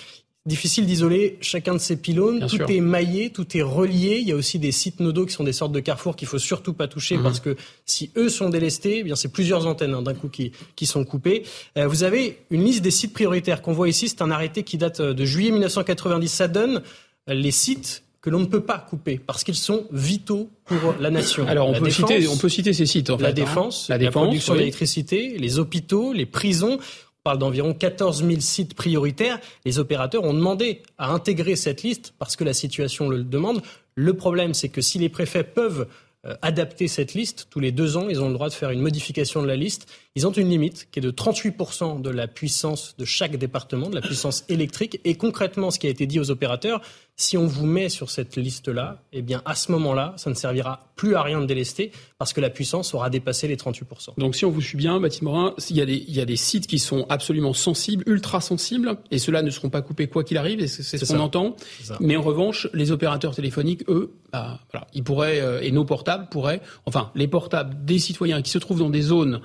[0.48, 2.48] difficile d'isoler chacun de ces pylônes.
[2.48, 4.18] tout est maillé, tout est relié.
[4.22, 6.40] Il y a aussi des sites nodaux qui sont des sortes de carrefours qu'il faut
[6.40, 7.24] surtout pas toucher mhm.
[7.24, 7.56] parce que
[7.86, 11.03] si eux sont délestés, eh bien c'est plusieurs antennes hein, d'un coup qui, qui sont
[11.03, 11.44] coupées.
[11.78, 14.10] Euh, vous avez une liste des sites prioritaires qu'on voit ici.
[14.10, 16.28] C'est un arrêté qui date euh, de juillet 1990.
[16.28, 16.82] Ça donne
[17.30, 21.11] euh, les sites que l'on ne peut pas couper parce qu'ils sont vitaux pour la
[21.11, 21.48] nation.
[21.48, 23.10] Alors on, peut, citer, on peut citer ces sites.
[23.10, 23.34] En la, fait, hein.
[23.34, 26.80] défense, la, défense, la production d'électricité, les hôpitaux, les prisons
[27.28, 29.38] parle d'environ 14 000 sites prioritaires.
[29.66, 33.62] Les opérateurs ont demandé à intégrer cette liste parce que la situation le demande.
[33.95, 35.90] Le problème, c'est que si les préfets peuvent
[36.26, 38.80] euh, adapter cette liste, tous les deux ans, ils ont le droit de faire une
[38.80, 39.91] modification de la liste.
[40.18, 43.94] Ils ont une limite qui est de 38% de la puissance de chaque département, de
[43.94, 44.99] la puissance électrique.
[45.06, 46.81] Et concrètement, ce qui a été dit aux opérateurs,
[47.15, 50.88] si on vous met sur cette liste-là, eh bien, à ce moment-là, ça ne servira
[50.95, 54.18] plus à rien de délester parce que la puissance aura dépassé les 38%.
[54.18, 56.26] Donc, si on vous suit bien, Baptiste Morin, il y, a des, il y a
[56.26, 60.23] des sites qui sont absolument sensibles, ultra sensibles, et ceux-là ne seront pas coupés quoi
[60.23, 61.56] qu'il arrive, et c'est ce qu'on entend.
[61.99, 66.27] Mais en revanche, les opérateurs téléphoniques, eux, bah, voilà, ils pourraient, euh, et nos portables
[66.30, 69.41] pourraient, enfin, les portables des citoyens qui se trouvent dans des zones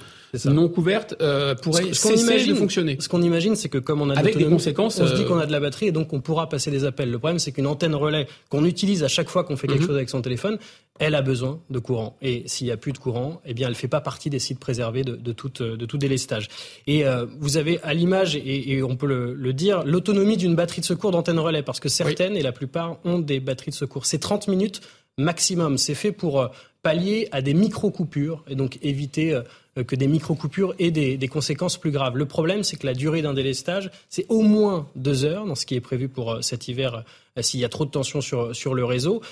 [0.46, 2.96] non non couvertes euh, pourraient ce, cesser de fonctionner.
[3.00, 5.38] Ce qu'on imagine, c'est que comme on a avec des conséquences, on se dit qu'on
[5.38, 7.10] a de la batterie et donc on pourra passer des appels.
[7.10, 9.86] Le problème, c'est qu'une antenne relais qu'on utilise à chaque fois qu'on fait quelque mhm.
[9.86, 10.58] chose avec son téléphone,
[10.98, 12.16] elle a besoin de courant.
[12.22, 14.38] Et s'il n'y a plus de courant, eh bien, elle ne fait pas partie des
[14.38, 16.48] sites préservés de, de, tout, de tout délestage.
[16.86, 20.86] Et euh, vous avez à l'image, et, on peut le, dire, l'autonomie d'une batterie de
[20.86, 24.06] secours d'antenne relais, parce que certaines et la plupart ont des batteries de secours.
[24.06, 24.80] C'est 30 minutes
[25.18, 25.78] maximum.
[25.78, 26.48] C'est fait pour euh,
[26.82, 29.42] pallier à des micro-coupures et donc éviter euh,
[29.74, 32.16] que des micro-coupures aient des, des, conséquences plus graves.
[32.16, 35.64] Le problème, c'est que la durée d'un délestage, c'est au moins deux heures dans ce
[35.64, 37.04] qui est prévu pour cet hiver
[37.40, 39.22] s'il y a trop de tension sur, sur le réseau.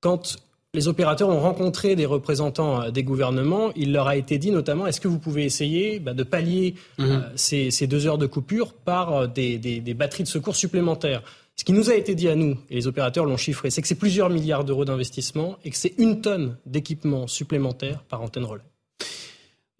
[0.00, 0.38] Quand
[0.72, 3.72] les opérateurs ont rencontré des représentants euh, des gouvernements.
[3.74, 7.06] Il leur a été dit notamment, est-ce que vous pouvez essayer bah, de pallier mhm.
[7.06, 11.22] euh, ces, deux heures de coupure par euh, des, batteries de secours supplémentaires?
[11.56, 13.88] Ce qui nous a été dit à nous, et les opérateurs l'ont chiffré, c'est que
[13.88, 18.62] c'est plusieurs milliards d'euros d'investissement et que c'est une tonne d'équipement supplémentaire par antenne relais.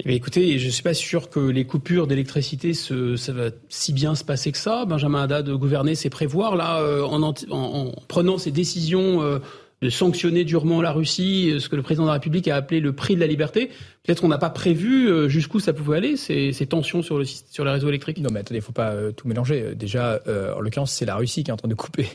[0.05, 4.15] Eh écoutez, je ne suis pas sûr que les coupures d'électricité, ça va si bien
[4.15, 4.85] se passer que ça.
[4.85, 6.57] Benjamin Haddad, gouverner, c'est prévoir.
[6.57, 9.41] Là, en, prenant ces décisions
[9.83, 12.81] de sanctionner durement la Russie, euh, ce que le président de la République a appelé
[12.81, 13.71] le prix de la liberté.
[14.03, 17.65] Peut-être qu'on n'a pas prévu euh, jusqu'où ça pouvait aller, ces, tensions sur, le, sur
[17.65, 18.19] les réseaux électriques.
[18.19, 19.75] Non, mais attendez, il ne faut pas euh, tout mélanger.
[19.75, 20.21] Déjà,
[20.57, 22.07] en l'occurrence, c'est la Russie qui est en train de couper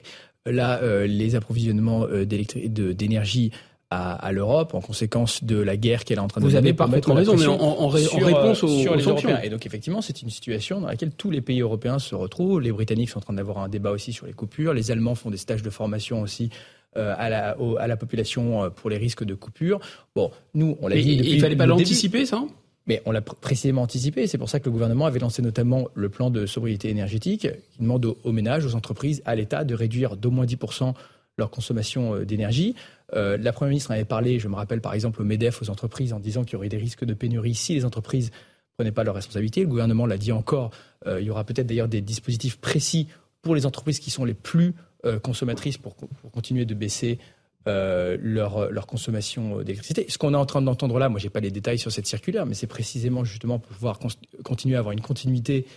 [0.46, 3.52] là les approvisionnements d'énergie
[3.96, 6.74] à, à l'Europe en conséquence de la guerre qu'elle est en train de Vous avez
[6.74, 9.30] parfaitement raison, mais en, en, réponse aux, sur les sanctions.
[9.30, 9.40] Européens.
[9.44, 12.60] Et donc effectivement, c'est une situation dans laquelle tous les pays européens se retrouvent.
[12.60, 14.74] Les Britanniques sont en train d'avoir un débat aussi sur les coupures.
[14.74, 16.50] Les Allemands font des stages de formation aussi
[16.98, 19.80] euh, à, la, à la population euh, pour les risques de coupure.
[20.16, 21.14] Bon, nous, on l'a dit.
[21.14, 22.44] il fallait pas l'anticiper, ça
[22.88, 24.28] mais on l'a précisément anticipé.
[24.28, 27.80] C'est pour ça que le gouvernement avait lancé notamment le plan de sobriété énergétique qui
[27.80, 30.94] demande aux, ménages, aux entreprises, à l'État de réduire d'au moins 10%
[31.38, 32.76] leur consommation euh, d'énergie.
[33.14, 36.14] la Première ministre en avait parlé, je me rappelle par exemple au MEDEF, aux entreprises,
[36.14, 39.04] en disant qu'il y aurait des risques de pénurie si les entreprises ne prenaient pas
[39.04, 39.62] leurs responsabilités.
[39.62, 40.72] Le gouvernement l'a dit encore,
[41.08, 43.08] il y aura peut-être d'ailleurs des dispositifs précis
[43.46, 44.74] pour les entreprises qui sont les plus
[45.06, 45.96] euh, consommatrices pour,
[46.34, 47.20] continuer de baisser
[47.68, 50.08] euh, leur, leur consommation d'électricité.
[50.10, 52.48] Ce qu'on est en train d'entendre là, moi j'ai pas les détails sur cette circulaire,
[52.48, 54.00] mais c'est précisément justement pour pouvoir
[54.44, 55.68] continuer à avoir une continuité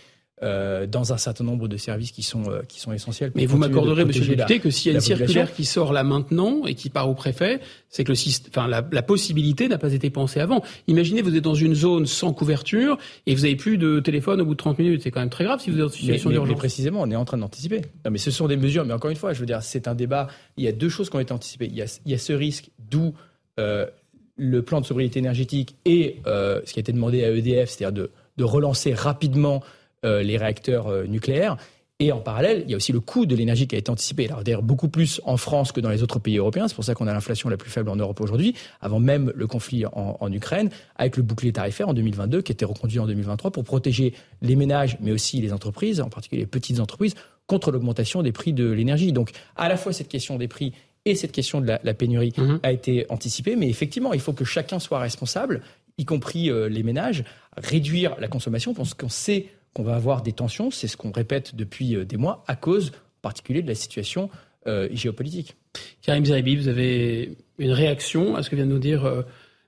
[0.41, 3.31] euh, dans un certain nombre de services qui sont, euh, qui sont essentiels.
[3.35, 6.03] Mais vous m'accorderez, monsieur le député, que s'il y a une circulaire qui sort là
[6.03, 7.59] maintenant et qui part au préfet,
[7.89, 8.17] c'est que le
[8.49, 10.63] enfin, la, la possibilité n'a pas été pensée avant.
[10.87, 14.45] Imaginez, vous êtes dans une zone sans couverture et vous avez plus de téléphone au
[14.45, 15.01] bout de 30 minutes.
[15.03, 16.49] C'est quand même très grave si vous êtes une situation d'urgence.
[16.49, 17.81] Mais précisément, on est en train d'anticiper.
[18.05, 18.85] Non, mais ce sont des mesures.
[18.85, 20.27] Mais encore une fois, je veux dire, c'est un débat.
[20.55, 21.67] Il y a deux choses qui ont été anticipées.
[21.67, 23.13] Il y a, il y a ce risque d'où
[23.59, 23.85] euh,
[24.37, 27.91] le plan de sobriété énergétique et euh, ce qui a été demandé à EDF, c'est-à-dire
[27.91, 29.61] de, de relancer rapidement
[30.03, 31.57] les réacteurs euh, nucléaires.
[32.01, 34.27] Et en parallèle, il y a aussi le coût de l'énergie qui a été anticipé.
[34.27, 36.69] Alors d'ailleurs beaucoup plus en France que dans les autres pays européens.
[36.69, 39.47] C'est pour ça qu'on a l'inflation la plus faible en Europe aujourd'hui, avant même le
[39.47, 43.51] conflit en, Ukraine, avec le bouclier tarifaire en 2022 qui a été reconduit en 2023
[43.51, 47.15] pour protéger les ménages, mais aussi les entreprises, en particulier les petites entreprises,
[47.47, 49.11] contre l'augmentation des prix de l'énergie.
[49.11, 50.71] Donc à la fois cette question des prix
[51.03, 52.61] et cette question de la, pénurie mhm.
[52.63, 55.61] a été anticipée, mais effectivement, il faut que chacun soit responsable,
[55.97, 57.25] y compris euh, les ménages,
[57.57, 61.55] réduire la consommation parce qu'on sait qu'on va avoir des tensions, c'est ce qu'on répète
[61.55, 64.29] depuis euh, des mois, à cause en particulier de la situation
[64.67, 65.55] euh, géopolitique.
[66.01, 69.21] Karim Zeribi, vous avez une réaction à ce que vient de nous dire euh,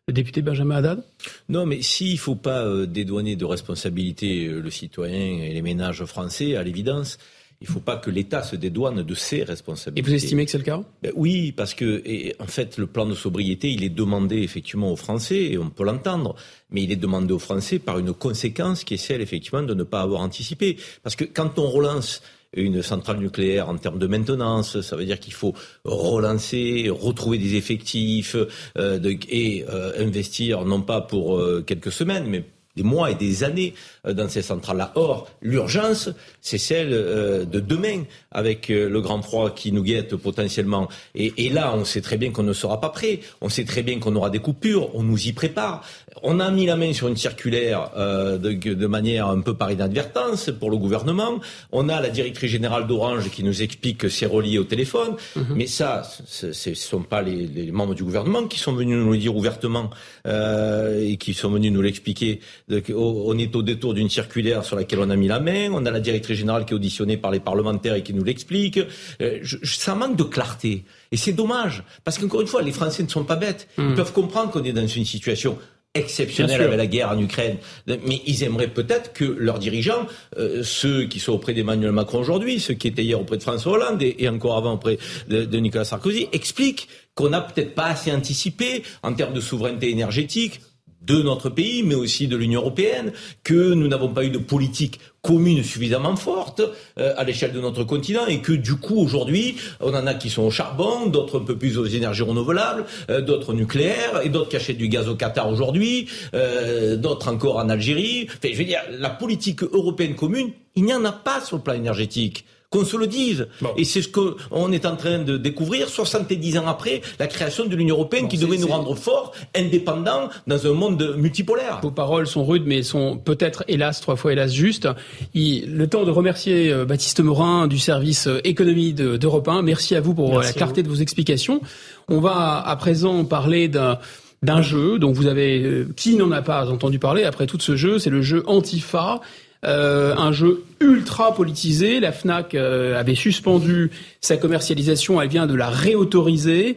[0.08, 1.04] le député Benjamin Haddad?
[1.50, 6.56] Non, mais s'il ne faut pas dédouaner de responsabilité le citoyen et les ménages français,
[6.56, 7.20] à l'évidence,
[7.62, 10.08] il ne faut pas que l'État se dédouane de ses responsabilités.
[10.08, 10.82] Et vous estimez que c'est le cas?
[11.04, 12.02] Ben Oui, parce que
[12.42, 15.84] en fait, le plan de sobriété, il est demandé effectivement aux Français, et on peut
[15.84, 16.36] l'entendre,
[16.72, 19.84] mais il est demandé aux Français par une conséquence qui est celle effectivement de ne
[19.84, 20.78] pas avoir anticipé.
[21.04, 22.22] Parce que quand on relance
[22.54, 25.54] une centrale nucléaire en termes de maintenance, ça veut dire qu'il faut
[25.86, 28.36] relancer, retrouver des effectifs
[28.78, 32.44] euh, et euh, investir non pas pour euh, quelques semaines, mais
[32.76, 33.74] des mois et des années
[34.08, 34.92] euh, dans ces centrales-là.
[34.96, 36.10] Or, l'urgence,
[36.42, 40.88] c'est celle euh, de demain, avec euh, le grand froid qui nous guette potentiellement.
[41.16, 43.20] Et, là, on sait très bien qu'on ne sera pas prêt.
[43.42, 44.96] On sait très bien qu'on aura des coupures.
[44.96, 45.84] On nous y prépare.
[46.24, 50.70] On a mis la main sur une circulaire de, manière un peu par inadvertance pour
[50.70, 51.40] le gouvernement.
[51.72, 55.16] On a la directrice générale d'Orange qui nous explique que c'est relié au téléphone.
[55.36, 55.46] Mhm.
[55.56, 59.12] Mais ça, ce ne sont pas les, les, membres du gouvernement qui sont venus nous
[59.12, 59.90] le dire ouvertement
[60.26, 62.40] et qui sont venus nous l'expliquer
[62.70, 65.70] on est au détour d'une circulaire sur laquelle on a mis la main.
[65.72, 68.80] On a la directrice générale qui est auditionnée par les parlementaires et qui nous l'explique.
[69.22, 70.86] Euh, ça manque de clarté.
[71.12, 71.84] Et c'est dommage.
[72.04, 73.68] Parce qu'encore une fois, les Français ne sont pas bêtes.
[73.78, 73.96] Ils hmm.
[73.96, 75.58] peuvent comprendre qu'on est dans une situation
[75.94, 77.58] exceptionnelle avec la guerre en Ukraine.
[77.88, 80.08] Mais ils aimeraient peut-être que leurs dirigeants,
[80.38, 83.74] euh, ceux qui sont auprès d'Emmanuel Macron aujourd'hui, ceux qui étaient hier auprès de François
[83.74, 84.98] Hollande et, encore avant auprès
[85.28, 90.62] de, Nicolas Sarkozy, expliquent qu'on n'a peut-être pas assez anticipé en termes de souveraineté énergétique
[91.02, 93.12] de notre pays, mais aussi de l'Union européenne,
[93.44, 96.62] que nous n'avons pas eu de politique commune suffisamment forte
[96.98, 100.30] euh, à l'échelle de notre continent et que du coup aujourd'hui on en a qui
[100.30, 104.50] sont au charbon, d'autres un peu plus aux énergies renouvelables, euh, d'autres nucléaires et d'autres
[104.50, 108.28] qui achètent du gaz au Qatar aujourd'hui, euh, d'autres encore en Algérie.
[108.30, 111.64] Enfin, je veux dire, la politique européenne commune, il n'y en a pas sur le
[111.64, 113.48] plan énergétique qu'on se le dise.
[113.76, 117.76] Et c'est ce qu'on est en train de découvrir 70 ans après la création de
[117.76, 121.80] l'Union européenne qui devait nous rendre forts, indépendants, dans un monde multipolaire.
[121.84, 124.88] Vos paroles sont rudes, mais sont peut-être, hélas, trois fois hélas justes.
[125.36, 129.64] le temps de remercier euh, Baptiste Morin du service euh, économie d'Europe 1.
[129.64, 131.62] Merci à vous pour la clarté de vos explications.
[132.08, 134.00] On va à présent parler d'un
[134.44, 137.76] d'un jeu dont vous avez euh, qui n'en a pas entendu parler après tout ce
[137.76, 139.22] jeu, c'est le jeu Antifa
[139.64, 142.00] euh, un jeu ultra politisé.
[142.00, 146.76] La Fnac euh, avait suspendu sa commercialisation, elle vient de la réautoriser.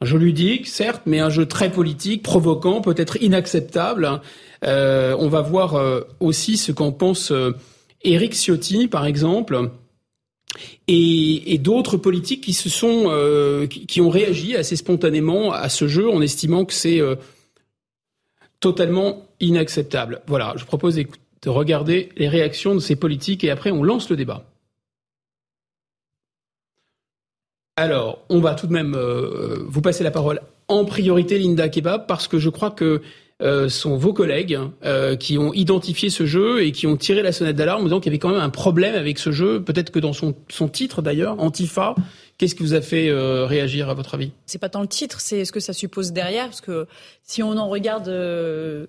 [0.00, 4.20] Un jeu ludique, certes, mais un jeu très politique, provoquant, peut-être inacceptable.
[4.64, 5.80] Euh, on va voir
[6.18, 7.32] aussi ce qu'en pense
[8.02, 9.70] Eric Ciotti, par exemple,
[10.88, 13.12] et, d'autres politiques qui se sont,
[13.70, 17.00] qui, qui, ont réagi assez spontanément à ce jeu en estimant que c'est
[18.58, 20.22] totalement inacceptable.
[20.26, 24.08] Voilà, je propose d'écouter de regarder les réactions de ces politiques et après on lance
[24.08, 24.44] le débat.
[27.76, 32.06] Alors, on va tout de même euh, vous passer la parole en priorité, Linda Kebab,
[32.06, 33.00] parce que je crois que
[33.42, 37.32] euh, sont vos collègues euh, qui ont identifié ce jeu et qui ont tiré la
[37.32, 39.62] sonnette d'alarme en disant qu'il y avait quand même un problème avec ce jeu.
[39.62, 41.94] Peut-être que dans son, son titre d'ailleurs, Antifa,
[42.36, 44.32] qu'est-ce qui vous a fait réagir à votre avis?
[44.46, 46.86] C'est pas tant le titre, c'est ce que ça suppose derrière, parce que
[47.24, 48.08] si on en regarde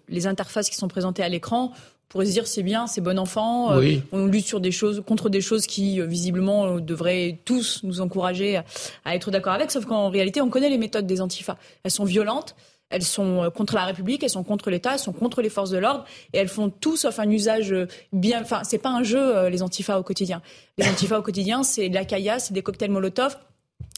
[0.10, 1.72] les interfaces qui sont présentées à l'écran,
[2.14, 3.74] pourrait se dire c'est bien, c'est bon enfant.
[3.74, 7.82] Euh, on lutte sur des choses, contre des choses qui euh, visiblement euh, devraient tous
[7.82, 8.62] nous encourager
[9.04, 9.72] à, être d'accord avec.
[9.72, 11.58] Sauf qu'en réalité, on connaît les méthodes des antifas.
[11.84, 12.56] Elles sont violentes.
[12.92, 15.80] Elles sont contre la République, elles sont contre l'État, elles sont contre les forces de
[15.80, 17.74] l'ordre, et elles font tout sauf un usage
[18.12, 18.40] bien.
[18.44, 20.44] Enfin, c'est pas un jeu les antifas au quotidien.
[20.78, 23.36] Les antifas au quotidien, c'est de la caillasse, c'est des cocktails Molotov,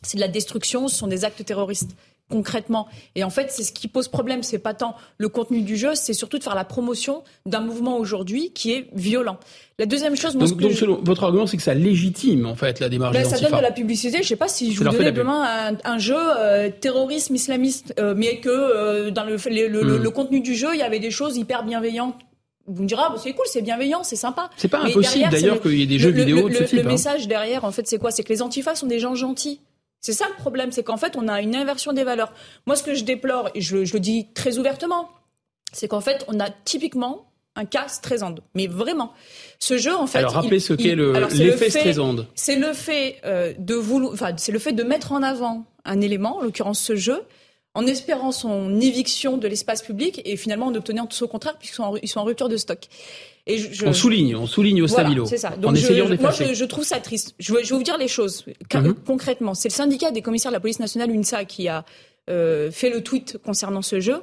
[0.02, 1.98] c'est de la destruction, ce sont des actes terroristes
[2.30, 2.88] concrètement.
[3.16, 4.44] Et en fait, c'est ce qui pose problème.
[4.44, 7.98] C'est pas tant le contenu du jeu, c'est surtout de faire la promotion d'un mouvement
[7.98, 9.38] aujourd'hui qui est violent.
[9.78, 13.14] La deuxième chose, donc, donc votre argument, c'est que ça légitime en fait la démarche.
[13.14, 14.24] Ben, ça donne de la publicité.
[14.24, 18.40] Je sais pas si je vous donnais demain un, jeu euh, terrorisme islamiste, euh, mais
[18.40, 19.36] que euh, dans le,
[19.68, 22.16] le, le, contenu du jeu, il y avait des choses hyper bienveillantes
[22.68, 24.50] vous me direz, ah, bah, c'est cool, c'est bienveillant, c'est sympa.
[24.58, 26.80] C'est pas impossible d'ailleurs qu'il y ait des jeux vidéo de ce type.
[26.80, 26.90] Le hein.
[26.90, 28.10] message derrière, en fait, c'est quoi?
[28.10, 29.60] C'est que les antifas sont des gens gentils.
[30.06, 32.32] C'est ça le problème, c'est qu'en fait, on a une inversion des valeurs.
[32.68, 35.10] Moi, ce que je déplore, et je, le dis très ouvertement,
[35.74, 37.26] c'est qu'en fait, on a typiquement
[37.56, 38.36] un cas Streisand.
[38.54, 39.14] Mais vraiment,
[39.58, 40.20] ce jeu, en fait.
[40.20, 42.18] Alors, rappelez ce qu'est l'effet Streisand.
[42.36, 46.00] C'est le fait euh, de vouloir, enfin, c'est le fait de mettre en avant un
[46.02, 47.24] élément, en l'occurrence ce jeu,
[47.74, 51.78] en espérant son éviction de l'espace public, et finalement en obtenant tout au contraire, puisqu'ils
[51.78, 52.90] sont, sont en rupture de stock.
[53.48, 55.26] Et je, on souligne, on souligne au stabilo.
[55.26, 55.52] C'est ça.
[55.52, 57.36] Donc je, moi, je, je, trouve ça triste.
[57.38, 58.44] Je vais, je vais vous dire les choses
[58.74, 58.96] mhm.
[59.06, 59.54] concrètement.
[59.54, 61.86] C'est le syndicat des commissaires de la police nationale UNSA qui a
[62.30, 64.22] euh, fait le tweet concernant ce jeu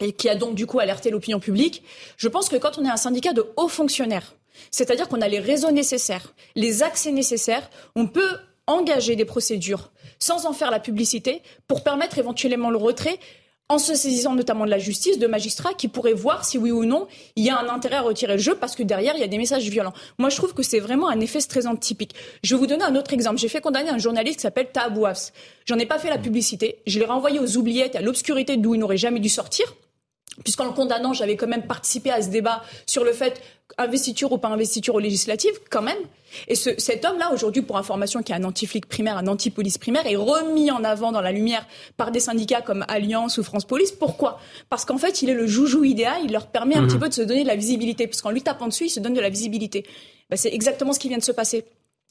[0.00, 1.82] et qui a donc du coup alerté l'opinion publique.
[2.16, 4.36] Je pense que quand on est un syndicat de hauts fonctionnaires,
[4.70, 9.90] c'est-à-dire qu'on a les réseaux nécessaires, les accès nécessaires, on peut engager des procédures
[10.20, 13.18] sans en faire la publicité pour permettre éventuellement le retrait
[13.70, 16.84] en se saisissant notamment de la justice, de magistrats qui pourraient voir si oui ou
[16.84, 19.24] non il y a un intérêt à retirer le jeu parce que derrière il y
[19.24, 19.94] a des messages violents.
[20.18, 22.14] Moi je trouve que c'est vraiment un effet stressant typique.
[22.42, 23.38] Je vais vous donner un autre exemple.
[23.38, 25.32] J'ai fait condamner un journaliste qui s'appelle Taabouafs.
[25.64, 26.82] J'en ai pas fait la publicité.
[26.86, 29.74] Je l'ai renvoyé aux oubliettes à l'obscurité d'où il n'aurait jamais dû sortir
[30.42, 33.40] puisqu'en le condamnant, j'avais quand même participé à ce débat sur le fait
[33.78, 35.98] investiture ou pas investiture aux législatives, quand même.
[36.48, 40.06] Et ce, cet homme-là, aujourd'hui, pour information, qui est un anti-flic primaire, un anti-police primaire,
[40.06, 41.66] est remis en avant dans la lumière
[41.96, 43.92] par des syndicats comme Alliance ou France Police.
[43.92, 44.38] Pourquoi?
[44.68, 46.88] Parce qu'en fait, il est le joujou idéal, il leur permet un mmh.
[46.88, 49.00] petit peu de se donner de la visibilité, parce qu'en lui tapant dessus, il se
[49.00, 49.86] donne de la visibilité.
[50.30, 51.64] Ben, c'est exactement ce qui vient de se passer.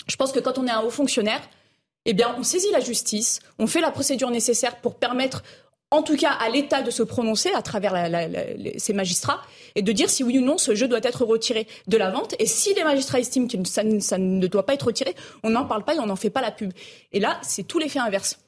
[0.08, 1.41] Je pense que quand on est un haut fonctionnaire,
[2.06, 5.44] eh bien, on saisit la justice, on fait la procédure nécessaire pour permettre
[5.94, 8.28] en tout cas à l'État de se prononcer à travers la,
[8.78, 9.41] ces magistrats
[9.76, 12.34] et de dire si oui ou non ce jeu doit être retiré de la vente.
[12.40, 15.84] Et si les magistrats estiment que ça ne doit pas être retiré, on n'en parle
[15.84, 16.74] pas et on n'en fait pas la pub.
[17.11, 18.40] Et là, c'est tout l'effet inverse.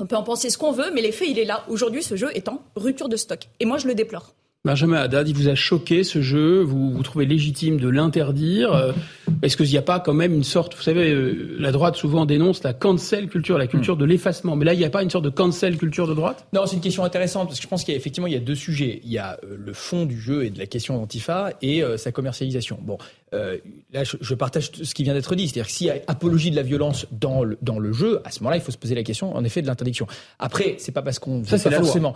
[0.00, 1.64] On peut en penser ce qu'on veut, mais l'effet, il est là.
[1.68, 3.48] Aujourd'hui, ce jeu est en rupture de stock.
[3.60, 4.34] Et moi, je le déplore.
[4.68, 8.74] Benjamin Haddad, il vous a choqué ce jeu, vous, vous trouvez légitime de l'interdire?
[8.74, 8.92] Euh,
[9.40, 12.26] est-ce qu'il n'y a pas quand même une sorte, vous savez, euh, la droite souvent
[12.26, 15.08] dénonce la cancel culture, la culture de l'effacement, mais là il n'y a pas une
[15.08, 16.46] sorte de cancel culture de droite?
[16.52, 18.36] Non, c'est une question intéressante parce que je pense qu'il y a effectivement il y
[18.36, 19.00] a deux sujets.
[19.04, 22.12] Il y a euh, le fond du jeu et de la question d'Antifa et sa
[22.12, 22.78] commercialisation.
[22.82, 22.98] Bon,
[23.32, 26.56] là je, partage ce qui vient d'être dit, c'est-à-dire que s'il y a apologie de
[26.56, 29.02] la violence dans le, dans le jeu, à ce moment-là il faut se poser la
[29.02, 30.06] question en effet de l'interdiction.
[30.38, 32.14] Après, c'est pas parce qu'on ça c'est forcément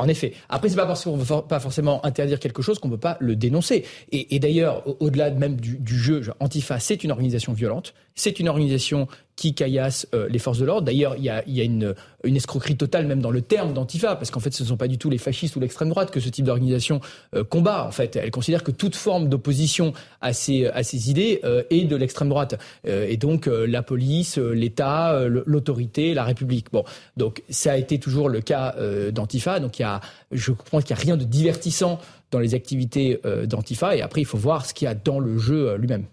[0.00, 0.32] En effet.
[0.48, 3.36] Après, c'est pas parce qu'on veut pas forcément interdire quelque chose qu'on peut pas le
[3.36, 3.84] dénoncer.
[4.12, 7.94] Et, d'ailleurs, au-delà même du, du jeu, Antifa, c'est une organisation violente.
[8.20, 10.82] C'est une organisation qui caillasse euh, les forces de l'ordre.
[10.82, 14.52] D'ailleurs, il y a, une, escroquerie totale même dans le terme d'Antifa, parce qu'en fait,
[14.52, 17.00] ce ne sont pas du tout les fascistes ou l'extrême droite que ce type d'organisation
[17.34, 17.86] euh, combat.
[17.86, 20.68] En fait, elle considère que toute forme d'opposition à ces,
[21.08, 22.60] idées euh, est de l'extrême droite.
[22.84, 26.66] et donc, la police, l'État, l'autorité, la République.
[26.70, 26.84] Bon,
[27.16, 28.76] donc ça a été toujours le cas
[29.12, 29.60] d'Antifa.
[29.60, 31.98] Donc, y a, je comprends qu'il n'y a rien de divertissant
[32.30, 33.96] dans les activités d'Antifa.
[33.96, 36.04] Et après, il faut voir ce qu'il y a dans le jeu lui-même.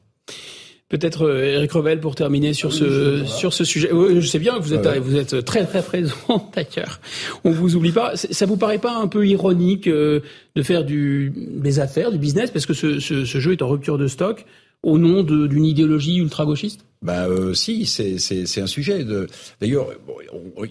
[0.89, 3.91] Peut-être Eric euh, Revel pour terminer sur ce sur ce sujet.
[3.91, 6.15] Oui, je sais bien, vous êtes vous êtes très très présent
[6.55, 7.01] d'ailleurs.
[7.43, 8.15] On vous oublie pas.
[8.15, 10.21] Ça vous paraît pas un peu ironique euh,
[10.55, 13.67] de faire du des affaires, du business, parce que ce, ce, ce jeu est en
[13.67, 14.45] rupture de stock
[14.83, 16.85] au nom d'une idéologie ultra-gauchiste?
[17.01, 19.05] Bah euh, si, c'est un sujet.
[19.61, 19.89] D'ailleurs,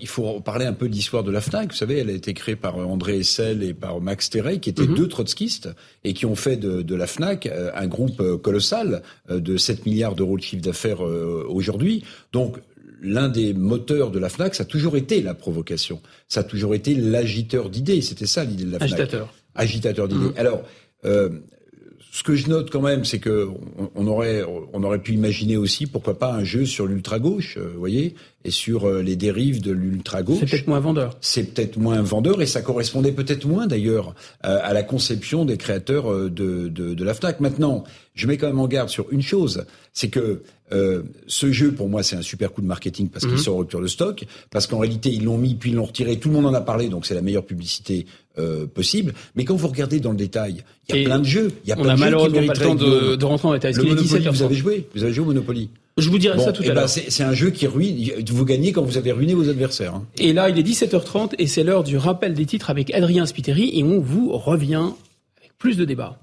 [0.01, 1.71] il faut parler un peu de l'histoire de la Fnac.
[1.71, 4.87] Vous savez, elle a été créée par André Essel et par Max Terrey, qui étaient
[4.87, 4.95] mhm.
[4.95, 5.69] deux trotskistes
[6.05, 9.87] et qui ont fait de, de, la Fnac euh, un groupe euh, colossal de 7
[9.87, 12.05] milliards d'euros de chiffre d'affaires aujourd'hui.
[12.33, 12.59] Donc
[13.03, 16.01] l'un des moteurs de la FNAC, ça a toujours été la provocation.
[16.29, 18.01] Ça a toujours été l'agiteur d'idées.
[18.01, 18.93] C'était ça l'idée de la FNAC.
[18.93, 19.35] Agitateur.
[19.55, 20.27] Agitateur d'idées.
[20.27, 20.35] Mhm.
[20.37, 20.63] Alors,
[21.05, 21.29] euh,
[22.17, 23.51] ce que je note quand même, c'est que
[23.95, 27.69] on, aurait, on aurait pu imaginer aussi, pourquoi pas, un jeu sur l'ultra gauche, euh,
[27.75, 30.39] vous voyez, et sur euh, les dérives de l'ultra gauche.
[30.41, 31.19] C'est peut-être moins vendeur.
[31.21, 36.11] C'est peut-être moins vendeur, et ça correspondait peut-être moins d'ailleurs à la conception des créateurs
[36.11, 37.05] euh, de, de, de.
[37.39, 37.85] Maintenant,
[38.15, 40.41] je mets quand même en garde sur une chose, c'est que
[40.73, 43.41] euh, ce jeu, pour moi, c'est un super coup de marketing parce qu'il mhm.
[43.41, 46.19] sort en rupture de stock, parce qu'en réalité, ils l'ont mis, puis ils l'ont retiré.
[46.19, 48.07] Tout le monde en a parlé, donc c'est la meilleure publicité
[48.39, 49.15] euh, possible.
[49.35, 51.53] Mais quand vous regardez dans le détail, il y a plein de jeux.
[51.65, 53.75] Il y a plein de jeux qui pas le temps de, de, rentrer en détail.
[53.75, 56.63] Le Monopoly, vous avez joué Vous avez joué au Monopoly je vous dirai ça tout
[56.63, 56.89] à eh ben, l'heure.
[56.91, 58.11] c'est un jeu qui ruine.
[58.31, 59.95] Vous gagnez quand vous avez ruiné vos adversaires.
[59.95, 60.05] Hein.
[60.19, 63.71] Et là, il est 17h30 et c'est l'heure du rappel des titres avec Adrien Spiteri
[63.73, 64.91] et on vous revient
[65.39, 66.19] avec plus de débats.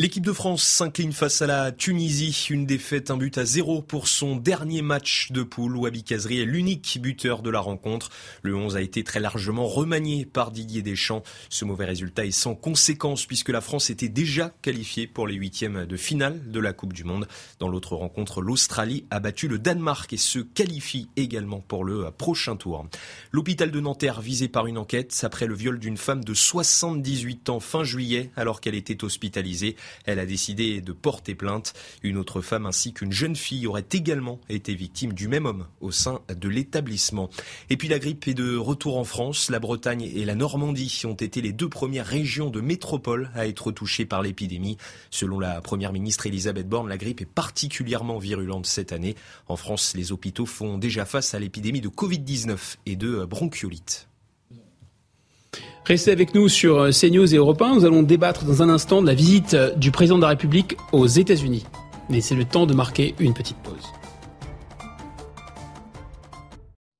[0.00, 2.46] L'équipe de France s'incline face à la Tunisie.
[2.48, 5.76] Une défaite, un but à zéro pour son dernier match de poule.
[5.76, 8.08] Wabi Kazri est l'unique buteur de la rencontre.
[8.40, 11.22] Le 11 a été très largement remanié par Didier Deschamps.
[11.50, 15.84] Ce mauvais résultat est sans conséquence puisque la France était déjà qualifiée pour les huitièmes
[15.84, 17.28] de finale de la Coupe du Monde.
[17.58, 22.56] Dans l'autre rencontre, l'Australie a battu le Danemark et se qualifie également pour le prochain
[22.56, 22.86] tour.
[23.32, 27.60] L'hôpital de Nanterre visé par une enquête après le viol d'une femme de 78 ans
[27.60, 29.76] fin juillet alors qu'elle était hospitalisée.
[30.04, 31.74] Elle a décidé de porter plainte.
[32.02, 35.90] Une autre femme ainsi qu'une jeune fille auraient également été victimes du même homme au
[35.90, 37.30] sein de l'établissement.
[37.70, 39.50] Et puis la grippe est de retour en France.
[39.50, 43.72] La Bretagne et la Normandie ont été les deux premières régions de métropole à être
[43.72, 44.76] touchées par l'épidémie.
[45.10, 49.16] Selon la première ministre Elisabeth Borne, la grippe est particulièrement virulente cette année.
[49.48, 54.09] En France, les hôpitaux font déjà face à l'épidémie de Covid-19 et de bronchiolite.
[55.84, 57.74] Restez avec nous sur euh, CNews et Europe 1.
[57.76, 60.76] Nous allons débattre dans un instant de la visite euh, du président de la République
[60.92, 61.64] aux États-Unis.
[62.10, 63.74] Mais c'est le temps de marquer une petite pause.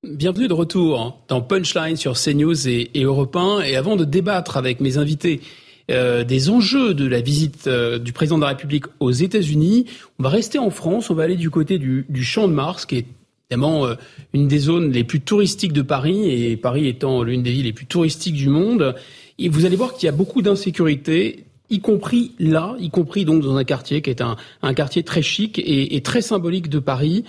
[0.02, 3.61] Bienvenue de retour dans Punchline sur CNews et, et Europe 1.
[3.62, 5.43] Et avant de débattre avec mes invités
[5.90, 9.86] euh, des enjeux de la visite du président de la République aux États-Unis,
[10.19, 11.11] on va rester en France.
[11.11, 13.07] On va aller du côté du, du Champ de Mars, qui est
[13.51, 13.94] évidemment euh,
[14.32, 17.72] une des zones les plus touristiques de Paris, et Paris étant l'une des villes les
[17.72, 18.94] plus touristiques du monde.
[19.40, 23.56] Vous allez voir qu'il y a beaucoup d'insécurité, y compris là, y compris donc dans
[23.56, 27.24] un quartier qui est un, quartier très chic et, très symbolique de Paris.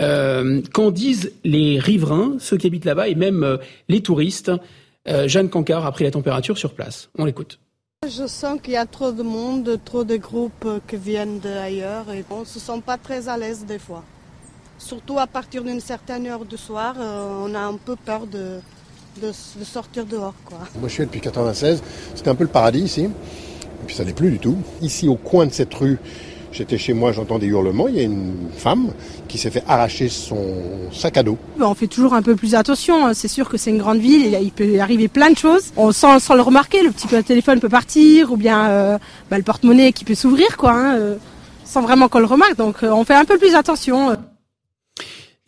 [0.00, 3.56] Euh, Qu'en disent les riverains, ceux qui habitent là-bas, et même euh,
[3.88, 4.50] les touristes
[5.24, 7.08] Jeanne Cancard a pris la température sur place.
[7.16, 7.58] On l'écoute.
[8.06, 12.26] Je sens qu'il y a trop de monde, trop de groupes qui viennent d'ailleurs et
[12.28, 14.04] on ne se sent pas très à l'aise des fois.
[14.78, 18.60] Surtout à partir d'une certaine heure du soir, euh, on a un peu peur de,
[19.20, 20.34] de, sortir dehors.
[20.44, 20.58] Quoi.
[20.78, 21.82] Moi je suis depuis 96,
[22.14, 24.56] c'était un peu le paradis ici, et puis ça n'est plus du tout.
[24.80, 25.98] Ici au coin de cette rue,
[26.50, 27.88] J'étais chez moi, j'entends des hurlements.
[27.88, 28.88] Il y a une femme
[29.28, 31.36] qui s'est fait arracher son sac à dos.
[31.60, 33.06] On fait toujours un peu plus attention.
[33.06, 33.14] Hein.
[33.14, 34.36] C'est sûr que c'est une grande ville.
[34.40, 35.72] Il peut y arriver plein de choses.
[35.76, 36.82] On sent, sans le remarquer.
[36.82, 38.98] Le petit téléphone peut partir ou bien euh,
[39.30, 41.16] bah, le porte-monnaie qui peut s'ouvrir, quoi, hein, euh,
[41.64, 42.56] sans vraiment qu'on le remarque.
[42.56, 44.16] Donc on fait un peu plus attention.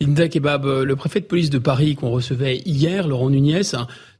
[0.01, 3.61] Linda Kebab, euh, le préfet de police de Paris qu'on recevait hier, Laurent Nunez,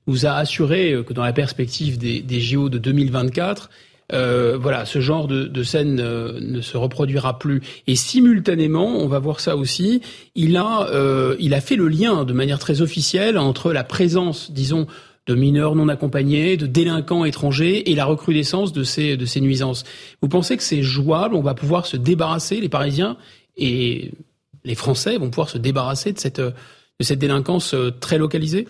[0.05, 3.71] nous a assuré euh, que dans la perspective des, JO de 2024,
[4.13, 7.61] euh, voilà, ce genre de, de scène euh, ne se reproduira plus.
[7.87, 10.01] Et simultanément, on va voir ça aussi,
[10.35, 14.51] il a, euh, il a fait le lien de manière très officielle entre la présence,
[14.51, 14.85] disons,
[15.25, 19.83] de mineurs non accompagnés, de délinquants étrangers et la recrudescence de ces, de ces nuisances.
[20.21, 21.33] Vous pensez que c'est jouable?
[21.33, 23.17] On va pouvoir se débarrasser, les Parisiens,
[23.57, 24.11] et
[24.63, 26.53] les Français vont pouvoir se débarrasser de cette, de
[27.01, 28.67] cette délinquance très localisée?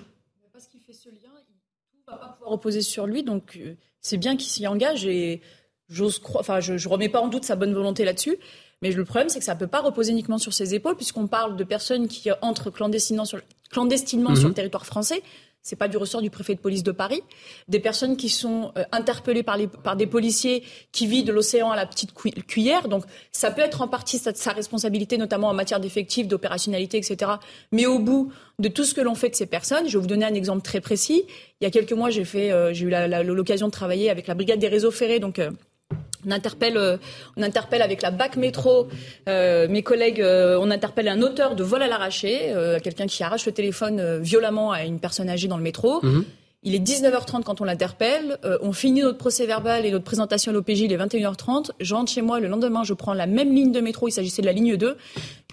[0.53, 3.59] Parce qu'il fait ce lien, il ne va pas pouvoir reposer sur lui, donc
[4.01, 5.41] c'est bien qu'il s'y engage et
[5.89, 8.38] j'ose croire, enfin, je ne remets pas en doute sa bonne volonté là-dessus.
[8.81, 11.27] Mais le problème, c'est que ça ne peut pas reposer uniquement sur ses épaules, puisqu'on
[11.27, 13.39] parle de personnes qui entrent clandestinement sur,
[13.69, 14.55] clandestinement sur le mhm.
[14.55, 15.22] territoire français.
[15.63, 17.21] C'est pas du ressort du préfet de police de Paris.
[17.67, 21.69] Des personnes qui sont euh, interpellées par, les, par des policiers qui vivent de l'océan
[21.69, 22.88] à la petite cuillère.
[22.88, 27.33] Donc, ça peut être en partie sa, sa responsabilité, notamment en matière d'effectifs, d'opérationnalité, etc.
[27.71, 30.07] Mais au bout de tout ce que l'on fait de ces personnes, je vais vous
[30.07, 31.23] donner un exemple très précis.
[31.59, 32.89] Il y a quelques mois, j'ai euh, eu
[33.23, 35.51] l'occasion de travailler avec la brigade des réseaux ferrés, donc euh,
[36.26, 36.98] on interpelle, euh,
[37.38, 38.88] on interpelle avec la BAC métro
[39.27, 40.22] euh, mes collègues.
[40.22, 42.53] Euh, on interpelle un auteur de vol à l'arraché,
[42.84, 45.99] quelqu'un qui arrache le téléphone violemment à une personne âgée dans le métro.
[46.03, 46.26] Mhm.
[46.64, 48.38] Il est 19h30 quand on l'interpelle.
[48.61, 50.81] on finit notre procès verbal et notre présentation à l'OPJ.
[50.81, 51.72] Il est 21h30.
[51.80, 52.39] Je rentre chez moi.
[52.39, 54.07] Le lendemain, je prends la même ligne de métro.
[54.07, 54.95] Il s'agissait de la ligne 2.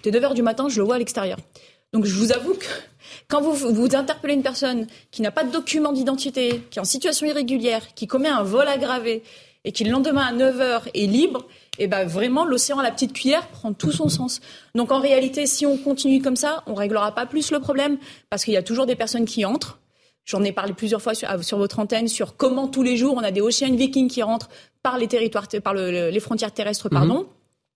[0.03, 0.69] C'était 9h du matin.
[0.69, 1.37] Je le vois à l'extérieur.
[1.93, 2.65] Donc, je vous avoue que
[3.27, 6.85] quand vous, vous interpellez une personne qui n'a pas de document d'identité, qui est en
[6.85, 9.23] situation irrégulière, qui commet un vol aggravé,
[9.65, 11.45] et qui le lendemain à 9h est libre,
[11.77, 14.41] et eh ben vraiment l'océan à la petite cuillère prend tout son sens.
[14.75, 17.97] Donc en réalité, si on continue comme ça, on réglera pas plus le problème
[18.29, 19.79] parce qu'il y a toujours des personnes qui entrent.
[20.25, 23.23] J'en ai parlé plusieurs fois sur, sur, votre antenne sur comment tous les jours on
[23.23, 24.49] a des Ocean Vikings qui rentrent
[24.83, 27.19] par les territoires, par les frontières terrestres, pardon.
[27.19, 27.25] Mhm.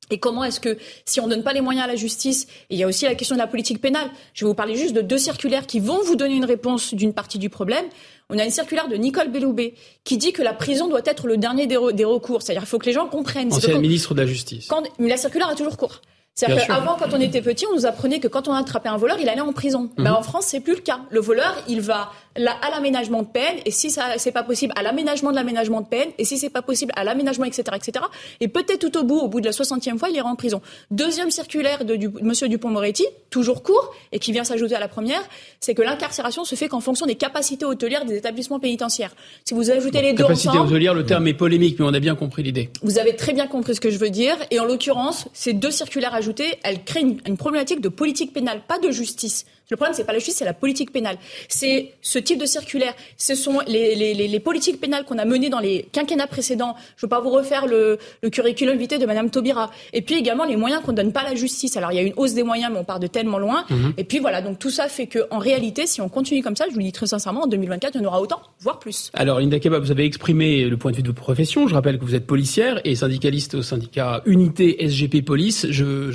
[0.10, 2.76] Et comment est-ce que, si on ne donne pas les moyens à la justice, et
[2.76, 4.94] il y a aussi la question de la politique pénale, je vais vous parler juste
[4.94, 7.86] de deux circulaires qui vont vous donner une réponse d'une partie du problème.
[8.30, 9.74] On a une circulaire de Nicole Belloubet
[10.04, 12.42] qui dit que la prison doit être le dernier des, recours.
[12.42, 13.54] C'est-à-dire qu'il faut que les gens comprennent.
[13.54, 14.68] Ancienne ministre de la Justice.
[14.68, 16.02] Quand, mais la circulaire a toujours cours.
[16.36, 19.18] C'est-à-dire qu'avant, quand on était petit, on nous apprenait que quand on attrapait un voleur,
[19.20, 19.92] il allait en prison.
[19.98, 20.16] Ben, mhm.
[20.18, 21.02] en France, c'est plus le cas.
[21.12, 24.82] Le voleur, il va à l'aménagement de peine, et si ça c'est pas possible, à
[24.82, 28.06] l'aménagement de l'aménagement de peine, et si c'est pas possible, à l'aménagement, etc., etc.
[28.40, 30.62] Et peut-être tout au bout, au bout de la 60e fois, il ira en prison.
[30.92, 35.22] Deuxième circulaire de, du, Monsieur Dupont-Moretti, toujours court, et qui vient s'ajouter à la première,
[35.60, 39.16] c'est que l'incarcération se fait qu'en fonction des capacités hôtelières des établissements pénitentiaires.
[39.46, 42.16] Si vous ajoutez les deux capacité hôtelière, le terme est polémique, mais on a bien
[42.16, 42.70] compris l'idée.
[42.82, 45.72] Vous avez très bien compris ce que je veux dire, et en l'occurrence, ces deux
[45.72, 49.46] circulaires ajoutés, elles créent une, problématique de politique pénale, pas de justice.
[49.70, 51.18] Le problème, c'est pas la justice, c'est la politique pénale.
[51.48, 52.94] C'est ce type de circulaire.
[53.18, 56.76] Ce sont les, les, les, politiques pénales qu'on a menées dans les quinquennats précédents.
[56.98, 59.72] Je ne veux pas vous refaire le, le curriculum vitae de Madame Taubira.
[59.94, 61.78] Et puis également les moyens qu'on ne donne pas à la justice.
[61.78, 63.66] Alors il y a une hausse des moyens, mais on part de tellement loin.
[63.70, 63.94] Mhm.
[63.98, 66.74] Et puis voilà, donc tout ça fait qu'en réalité, si on continue comme ça, je
[66.74, 69.12] vous le dis très sincèrement, en 2024, il y en aura autant, voire plus.
[69.14, 71.68] Alors Linda Keba, vous avez exprimé le point de vue de votre profession.
[71.68, 75.68] Je rappelle que vous êtes policière et syndicaliste au syndicat Unité SGP Police.
[75.70, 76.12] je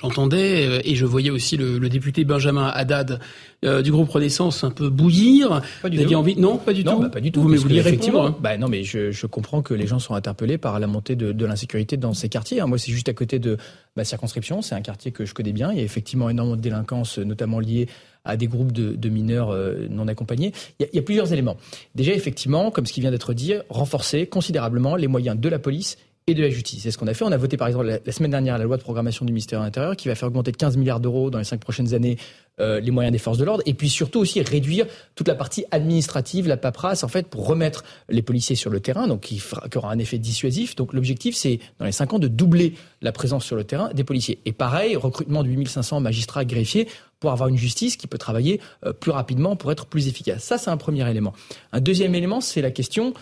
[0.00, 3.20] j'entendais euh, et je voyais aussi le, le député Benjamin Haddad
[3.64, 5.60] euh, du groupe Renaissance un peu bouillir.
[5.82, 6.14] Pas du tout.
[6.14, 7.02] envie Non, pas du non, tout.
[7.02, 7.42] Bah, pas du tout.
[7.42, 8.36] Vous, mais vous effectivement, hein.
[8.40, 11.32] bah, non, mais je, je, comprends que les gens sont interpellés par la montée de,
[11.32, 12.60] de l'insécurité dans ces quartiers.
[12.60, 12.66] Hein.
[12.66, 13.58] Moi, c'est juste à côté de
[13.96, 14.62] ma circonscription.
[14.62, 15.72] C'est un quartier que je connais bien.
[15.72, 17.88] Il y a effectivement énormément de délinquance, notamment liée
[18.24, 20.52] à des groupes de, de mineurs euh, non accompagnés.
[20.78, 21.56] Il y, a, il y, a, plusieurs éléments.
[21.94, 25.96] Déjà, effectivement, comme ce qui vient d'être dit, renforcer considérablement les moyens de la police
[26.26, 26.82] et de la justice.
[26.82, 27.24] C'est ce qu'on a fait.
[27.24, 29.64] On a voté par exemple la, semaine dernière la loi de programmation du ministère de
[29.64, 32.16] l'Intérieur qui va faire augmenter de 15 milliards d'euros dans les cinq prochaines années
[32.60, 35.64] euh, les moyens des forces de l'ordre et puis surtout aussi réduire toute la partie
[35.70, 39.42] administrative, la paperasse en fait pour remettre les policiers sur le terrain, donc qui,
[39.76, 40.76] aura un effet dissuasif.
[40.76, 44.04] Donc l'objectif c'est dans les cinq ans de doubler la présence sur le terrain des
[44.04, 44.40] policiers.
[44.44, 46.86] Et pareil, recrutement de 8500 magistrats greffiers
[47.18, 50.44] pour avoir une justice qui peut travailler euh, plus rapidement pour être plus efficace.
[50.44, 51.32] Ça c'est un premier élément.
[51.72, 53.14] Un deuxième élément c'est la question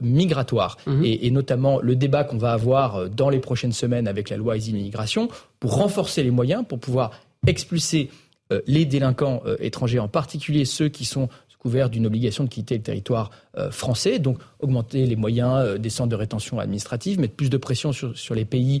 [0.00, 1.04] migratoire mhm.
[1.04, 4.54] et, notamment le débat qu'on va avoir euh, dans les prochaines semaines avec la loi
[4.54, 5.28] Asile-Immigration
[5.58, 7.12] pour renforcer les moyens, pour pouvoir
[7.46, 8.10] expulser
[8.52, 11.28] euh, les délinquants étrangers, en particulier ceux qui sont
[11.58, 13.30] couverts d'une obligation de quitter le territoire
[13.70, 18.16] français, donc augmenter les moyens des centres de rétention administrative, mettre plus de pression sur,
[18.16, 18.80] sur les pays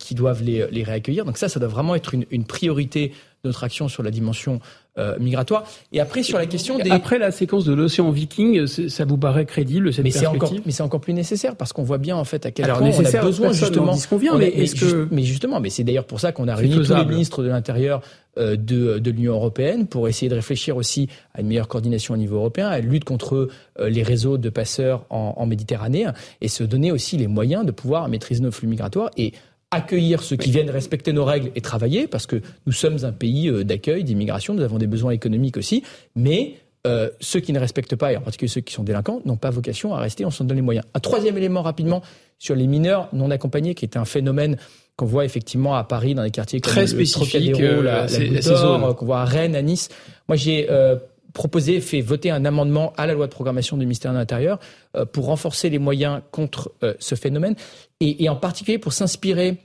[0.00, 1.24] qui doivent les, les, réaccueillir.
[1.24, 3.10] Donc ça, ça doit vraiment être une, une priorité
[3.44, 4.58] de notre action sur la dimension
[5.00, 5.64] euh, migratoire.
[5.92, 6.90] Et après, sur la question des...
[6.90, 10.72] Après la séquence de l'océan Viking, ça vous paraît crédible, cette mais perspective encore, Mais
[10.72, 13.04] c'est encore plus nécessaire, parce qu'on voit bien, en fait, à quel Alors, point on
[13.04, 13.96] a besoin, justement...
[14.38, 15.08] Mais, est que...
[15.10, 18.02] mais justement, mais c'est d'ailleurs pour ça qu'on a réuni tous les ministres de l'Intérieur
[18.38, 22.16] euh, de, de l'Union européenne pour essayer de réfléchir aussi à une meilleure coordination au
[22.16, 23.48] niveau européen, à une lutte contre
[23.78, 26.06] euh, les réseaux de passeurs en, en Méditerranée,
[26.40, 29.10] et se donner aussi les moyens de pouvoir maîtriser nos flux migratoires.
[29.16, 29.32] Et
[29.70, 33.48] accueillir ceux qui viennent respecter nos règles et travailler, parce que nous sommes un pays
[33.48, 35.84] euh, d'accueil, d'immigration, nous avons des besoins économiques aussi,
[36.16, 36.54] mais
[36.86, 39.50] euh, ceux qui ne respectent pas, et en particulier ceux qui sont délinquants, n'ont pas
[39.50, 40.86] vocation à rester, on s'en donne les moyens.
[40.94, 42.02] Un troisième élément rapidement
[42.38, 44.56] sur les mineurs non accompagnés, qui est un phénomène
[44.96, 48.94] qu'on voit effectivement à Paris dans les quartiers comme Très le spécifique, euh, la, la
[48.94, 49.88] qu'on voit à Rennes, à Nice.
[50.28, 50.96] Moi, j'ai euh,
[51.32, 54.58] proposé, fait voter un amendement à la loi de programmation du ministère de l'Intérieur
[55.12, 57.54] pour renforcer les moyens contre ce phénomène.
[58.00, 59.58] Et, en particulier pour s'inspirer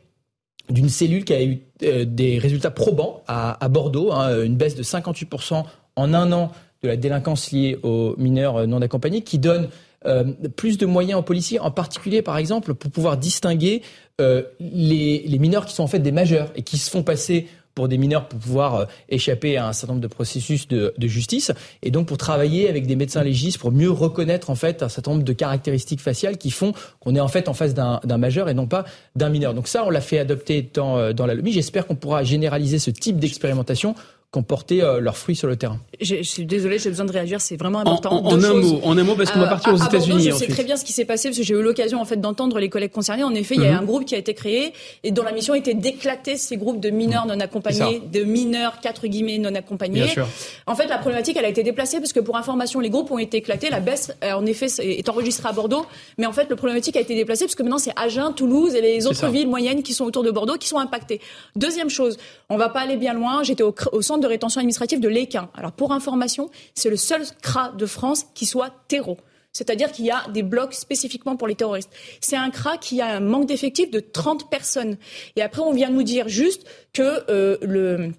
[0.70, 5.64] d'une cellule qui a eu des résultats probants à, Bordeaux, hein, une baisse de 58%
[5.96, 6.52] en un an
[6.84, 9.70] de la délinquance liée aux mineurs non accompagnés, qui donne
[10.06, 10.24] euh,
[10.56, 13.82] plus de moyens aux policiers, en particulier par exemple pour pouvoir distinguer
[14.22, 17.88] euh, les, mineurs qui sont en fait des majeurs et qui se font passer pour
[17.88, 21.52] des mineurs pour pouvoir euh, échapper à un certain nombre de processus de, justice
[21.84, 25.12] et donc pour travailler avec des médecins légistes pour mieux reconnaître en fait un certain
[25.12, 28.54] nombre de caractéristiques faciales qui font qu'on est en fait en face d'un majeur et
[28.54, 28.86] non pas
[29.16, 29.54] d'un mineur.
[29.54, 31.52] Donc ça, on l'a fait adopter dans, dans la LOMI.
[31.52, 33.94] J'espère qu'on pourra généraliser ce type d'expérimentation
[34.32, 35.80] qui ont porté euh, leurs fruits sur le terrain.
[36.02, 38.24] Je, suis désolée, j'ai besoin de réagir, c'est vraiment important.
[38.26, 40.24] En, un mot, en un mot, parce qu'on va euh, partir aux États-Unis.
[40.24, 42.18] Je sais très bien ce qui s'est passé parce que j'ai eu l'occasion en fait
[42.18, 43.24] d'entendre les collègues concernés.
[43.24, 43.80] En effet, il y a mhm.
[43.80, 44.74] un groupe qui a été créé
[45.04, 49.08] et dont la mission était d'éclater ces groupes de mineurs non accompagnés, de mineurs quatre
[49.08, 50.04] guillemets non accompagnés.
[50.04, 50.28] Bien sûr.
[50.68, 53.20] En fait, la problématique, elle a été déplacée parce que pour information, les groupes ont
[53.20, 53.70] été éclatés.
[53.70, 55.86] La baisse, euh, en effet, est enregistrée à Bordeaux,
[56.18, 58.82] mais en fait, le problématique a été déplacée parce que maintenant c'est Agen, Toulouse et
[58.82, 61.22] les autres villes moyennes qui sont autour de Bordeaux qui sont impactées.
[61.56, 62.18] Deuxième chose,
[62.50, 63.44] on va pas aller bien loin.
[63.44, 65.50] J'étais au, au centre de rétention administrative de l'Équin.
[65.56, 69.18] Alors pour information, c'est le seul CRA de France qui soit terreau.
[69.52, 71.90] C'est-à-dire qu'il y a des blocs spécifiquement pour les terroristes.
[72.20, 74.98] C'est un CRA qui a un manque d'effectifs de 30 personnes.
[75.38, 78.12] Et après, on vient nous dire juste que euh, le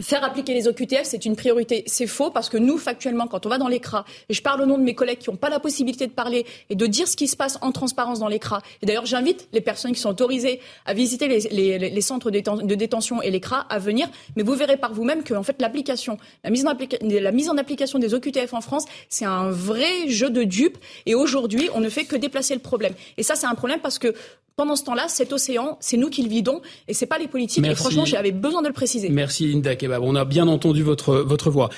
[0.00, 1.84] Faire appliquer les OQTF, c'est une priorité.
[1.86, 4.66] C'est faux parce que nous, factuellement, quand on va dans l'écra, et je parle au
[4.66, 7.16] nom de mes collègues qui n'ont pas la possibilité de parler et de dire ce
[7.16, 8.62] qui se passe en transparence dans l'écra.
[8.82, 13.30] Et d'ailleurs, j'invite les personnes qui sont autorisées à visiter les, centres de détention et
[13.30, 14.08] l'écra à venir.
[14.36, 18.14] Mais vous verrez par vous-même que, en fait, l'application, la la mise en application des
[18.14, 20.78] OQTF en France, c'est un vrai jeu de dupes.
[21.06, 22.94] Et aujourd'hui, on ne fait que déplacer le problème.
[23.16, 24.14] Et ça, c'est un problème parce que
[24.60, 27.64] pendant ce temps-là, cet océan, c'est nous qui le vidons et c'est pas les politiques.
[27.64, 29.08] Et franchement, j'avais besoin de le préciser.
[29.08, 30.02] Merci Linda Kebab.
[30.02, 31.70] On a bien entendu votre votre voix.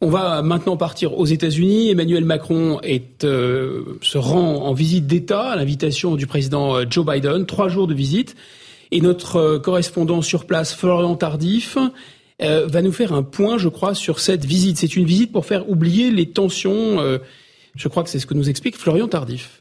[0.00, 1.90] On va maintenant partir aux États-Unis.
[1.90, 7.04] Emmanuel Macron est euh, se rend en visite d'État à l'invitation du président euh, Joe
[7.04, 7.44] Biden.
[7.44, 8.36] Trois jours de visite.
[8.90, 11.76] Et notre euh, correspondant sur place, Florian Tardif,
[12.40, 14.78] va nous faire un point, je crois, sur cette visite.
[14.78, 16.96] C'est une visite pour faire oublier les tensions.
[17.74, 19.59] je crois que c'est ce que nous explique Florian Tardif.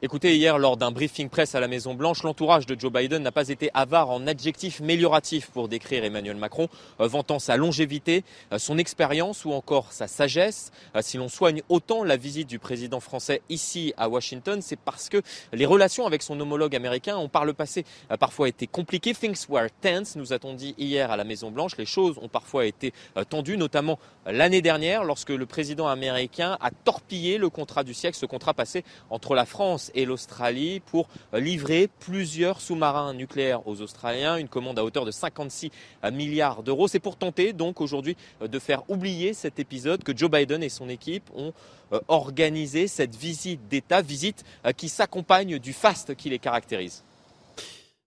[0.00, 3.48] Écoutez, hier, lors d'un briefing presse à la Maison-Blanche, l'entourage de Joe Biden n'a pas
[3.48, 6.68] été avare en adjectifs mélioratifs pour décrire Emmanuel Macron,
[7.00, 8.22] euh, vantant sa longévité,
[8.52, 10.70] euh, son expérience ou encore sa sagesse.
[10.94, 15.08] Euh, si l'on soigne autant la visite du président français ici à Washington, c'est parce
[15.08, 15.20] que
[15.52, 17.84] les relations avec son homologue américain ont par le passé
[18.20, 19.14] parfois été compliquées.
[19.14, 21.76] Things were tense, nous a-t-on dit hier à la Maison-Blanche.
[21.76, 22.92] Les choses ont parfois été
[23.28, 28.26] tendues, notamment l'année dernière, lorsque le président américain a torpillé le contrat du siècle, ce
[28.26, 34.48] contrat passé entre la France et l'Australie pour livrer plusieurs sous-marins nucléaires aux Australiens, une
[34.48, 35.70] commande à hauteur de 56
[36.12, 36.88] milliards d'euros.
[36.88, 40.88] C'est pour tenter donc aujourd'hui de faire oublier cet épisode que Joe Biden et son
[40.88, 41.52] équipe ont
[41.92, 47.02] euh, organisé cette visite d'État, visite euh, qui s'accompagne du faste qui les caractérise.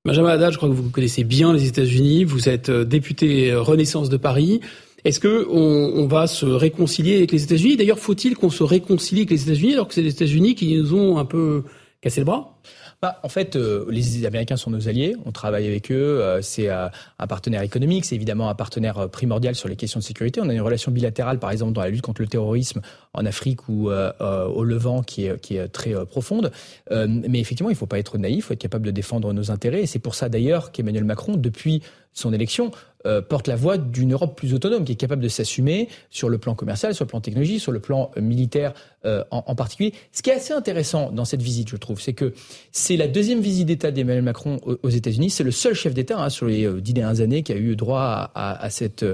[0.06, 2.24] Benjamin Haddad, je crois que vous connaissez bien les États-Unis.
[2.24, 4.62] Vous êtes euh, député Renaissance de Paris.
[5.04, 7.76] Est-ce que on, va se réconcilier avec les États-Unis?
[7.76, 10.94] D'ailleurs, faut-il qu'on se réconcilie avec les États-Unis alors que c'est les États-Unis qui nous
[10.94, 11.64] ont un peu
[12.02, 12.60] cassé le bras?
[13.02, 15.16] Bah, en fait, euh, les Américains sont nos alliés.
[15.26, 16.22] On travaille avec eux.
[16.22, 16.88] Euh, c'est euh,
[17.20, 18.06] un partenaire économique.
[18.06, 20.42] C'est évidemment un partenaire primordial sur les questions de sécurité.
[20.42, 22.82] On a une relation bilatérale, par exemple, dans la lutte contre le terrorisme
[23.14, 26.52] en Afrique ou au Levant, qui est, qui est très profonde.
[26.90, 28.38] mais effectivement, il ne faut pas être naïf.
[28.38, 29.82] Il faut être capable de défendre nos intérêts.
[29.82, 31.82] Et c'est pour ça, d'ailleurs, qu'Emmanuel Macron, depuis
[32.14, 32.72] son élection,
[33.08, 36.38] euh, porte la voix d'une Europe plus autonome, qui est capable de s'assumer sur le
[36.38, 38.74] plan commercial, sur le plan technologique, sur le plan euh, militaire
[39.06, 39.94] euh, en, particulier.
[40.12, 42.34] Ce qui est assez intéressant dans cette visite, je trouve, c'est que
[42.72, 45.30] c'est la deuxième visite d'État d'Emmanuel Macron aux, États-Unis.
[45.30, 48.02] C'est le seul chef d'État hein, sur les dix dernières années qui a eu droit
[48.02, 49.06] à, à, à cette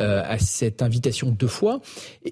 [0.00, 1.82] euh, à cette invitation deux fois.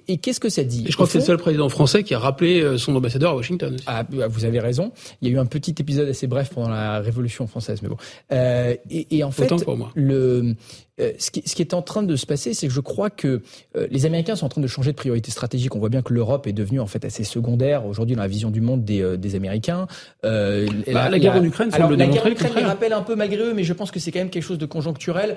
[0.09, 0.87] Et, qu'est-ce que ça dit?
[0.89, 3.37] Je crois que c'est le seul président français qui a rappelé euh, son ambassadeur à
[3.37, 3.77] Washington.
[3.87, 4.93] Ah, bah, vous avez raison.
[5.21, 7.99] Il y a eu un petit épisode assez bref pendant la Révolution française, mais bon.
[8.33, 9.91] Euh, et, et, en fait, pour moi.
[9.95, 10.55] le
[11.01, 13.11] euh, ce, qui, ce, qui, est en train de se passer, c'est que je crois
[13.11, 13.43] que
[13.77, 15.75] euh, les Américains sont en train de changer de priorité stratégique.
[15.75, 18.51] On voit bien que l'Europe est devenue en fait assez secondaire aujourd'hui dans la vision
[18.51, 19.87] du monde des, euh, des Américains.
[20.25, 23.15] Euh, bah, la, guerre en Ukraine semble La guerre en Ukraine les rappelle un peu
[23.15, 25.37] malgré eux, mais je pense que c'est quand même quelque chose de conjoncturel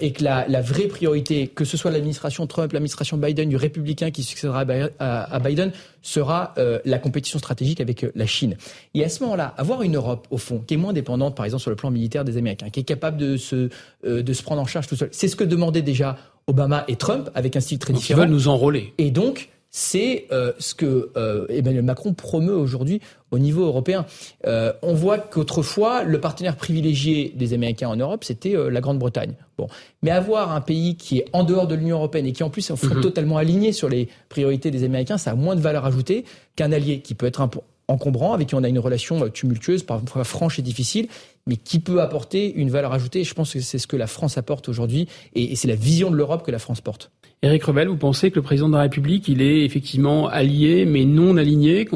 [0.00, 4.10] et que la, la, vraie priorité, que ce soit l'administration Trump, l'administration Biden, du républicain
[4.10, 4.64] qui succédera
[4.98, 5.72] à, à Biden,
[6.02, 6.54] sera
[6.84, 8.56] la compétition stratégique avec la Chine.
[8.94, 11.62] Et à ce moment-là, avoir une Europe au fond qui est moins dépendante, par exemple
[11.62, 13.70] sur le plan militaire des Américains, qui est capable de se
[14.04, 16.16] de se prendre en charge c'est ce que demandaient déjà
[16.46, 18.20] Obama et Trump avec un style très différent.
[18.20, 18.94] Ils veulent nous enrôler.
[18.98, 23.00] Et donc, c'est euh, ce que euh, Emmanuel Macron promeut aujourd'hui
[23.30, 24.04] au niveau européen.
[24.46, 29.32] Euh, on voit qu'autrefois, le partenaire privilégié des Américains en Europe, c'était la Grande-Bretagne.
[29.56, 29.68] Bon,
[30.02, 32.70] mais avoir un pays qui est en dehors de l'Union européenne et qui en plus
[32.70, 33.00] est mhm.
[33.00, 37.00] totalement aligné sur les priorités des Américains, ça a moins de valeur ajoutée qu'un allié
[37.00, 37.40] qui peut être
[37.92, 41.08] encombrant, avec qui on a une relation tumultueuse, parfois franche et difficile,
[41.46, 43.24] mais qui peut apporter une valeur ajoutée.
[43.24, 46.16] Je pense que c'est ce que la France apporte aujourd'hui, et, c'est la vision de
[46.16, 47.10] l'Europe que la France porte.
[47.42, 51.04] Éric Rebel, vous pensez que le président de la République, il est effectivement allié, mais
[51.04, 51.88] non aligné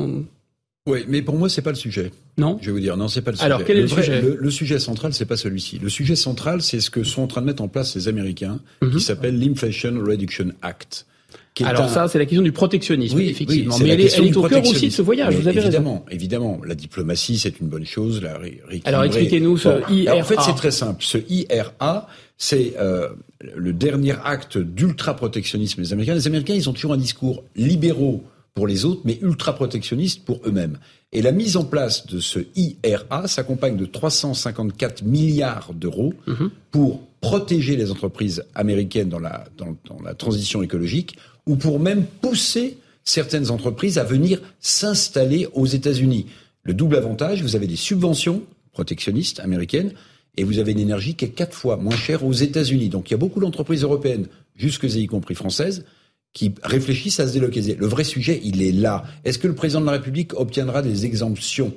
[0.87, 2.11] Oui, mais pour moi, c'est pas le sujet.
[2.39, 2.59] Non.
[2.61, 3.47] Je vais vous dire, non, c'est pas le sujet.
[3.47, 4.21] Alors, quel est le, sujet?
[4.21, 5.79] le, sujet central, c'est pas celui-ci.
[5.79, 8.59] Le sujet central, c'est ce que sont en train de mettre en place les Américains,
[8.81, 8.99] qui mhm.
[8.99, 11.07] s'appelle l'Inflation Reduction Act.
[11.65, 13.79] Alors ça, c'est la question du protectionnisme, oui, effectivement.
[13.79, 16.05] Mais elle est, au cœur aussi de ce voyage, vous avez évidemment, raison.
[16.11, 18.23] Évidemment, la diplomatie, c'est une bonne chose.
[18.23, 18.39] La,
[18.85, 20.17] Alors expliquez-nous ce IRA.
[20.17, 21.03] En fait, c'est très simple.
[21.03, 23.09] Ce IRA, c'est euh,
[23.55, 26.15] le dernier acte d'ultra-protectionnisme des Américains.
[26.15, 28.23] Les Américains, ils ont toujours un discours libéraux
[28.55, 30.79] pour les autres, mais ultra-protectionnistes pour eux-mêmes.
[31.13, 36.51] Et la mise en place de ce IRA s'accompagne de 354 milliards d'euros mhm.
[36.71, 41.17] pour protéger les entreprises américaines dans la, dans, dans la transition écologique
[41.47, 46.27] ou pour même pousser certaines entreprises à venir s'installer aux États-Unis.
[46.65, 48.43] Le double avantage, vous avez des subventions
[48.73, 49.93] protectionnistes américaines
[50.37, 52.89] et vous avez une énergie qui est quatre fois moins chère aux États-Unis.
[52.89, 55.85] Donc il y a beaucoup d'entreprises européennes, jusque y compris françaises,
[56.33, 57.77] qui réfléchissent à se délocaliser.
[57.77, 59.05] Le vrai sujet, il est là.
[59.25, 61.73] Est-ce que le président de la République obtiendra des exemptions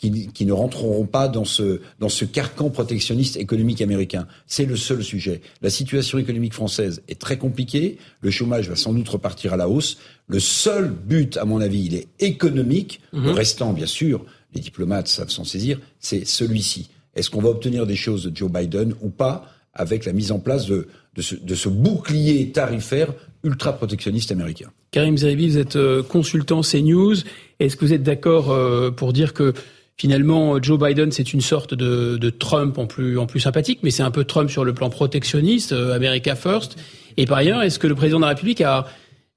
[0.00, 4.26] qui, ne rentreront pas dans ce, dans ce carcan protectionniste économique américain.
[4.46, 5.42] C'est le seul sujet.
[5.60, 7.98] La situation économique française est très compliquée.
[8.22, 9.98] Le chômage va sans doute repartir à la hausse.
[10.26, 13.00] Le seul but, à mon avis, il est économique.
[13.12, 13.30] Le mhm.
[13.30, 14.24] restant, bien sûr,
[14.54, 16.88] les diplomates savent s'en saisir, c'est celui-ci.
[17.14, 20.38] Est-ce qu'on va obtenir des choses de Joe Biden ou pas avec la mise en
[20.38, 23.12] place de, de, ce, de ce bouclier tarifaire
[23.44, 24.70] ultra protectionniste américain?
[24.92, 27.16] Karim Zeribi, vous êtes euh, consultant CNews.
[27.58, 29.52] Est-ce que vous êtes d'accord euh, pour dire que
[29.96, 34.24] Finalement, Joe Biden, c'est une sorte de, Trump en plus, sympathique, mais c'est un peu
[34.24, 36.76] Trump sur le plan protectionniste, euh, America First.
[37.16, 38.86] Et par ailleurs, est-ce que le président de la République a,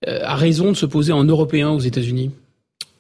[0.08, 2.32] euh, raison de se poser en Européen aux États-Unis?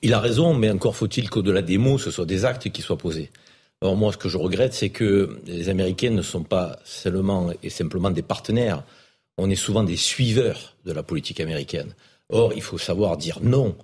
[0.01, 2.97] Il a raison, mais encore faut-il qu'au-delà des mots, ce soit des actes qui soient
[2.97, 3.29] posés.
[3.79, 7.69] Or, moi, ce que je regrette, c'est que les Américains ne sont pas seulement et
[7.69, 8.83] simplement des partenaires.
[9.37, 11.93] On est souvent des suiveurs de la politique américaine.
[12.29, 13.75] Or, il faut savoir dire non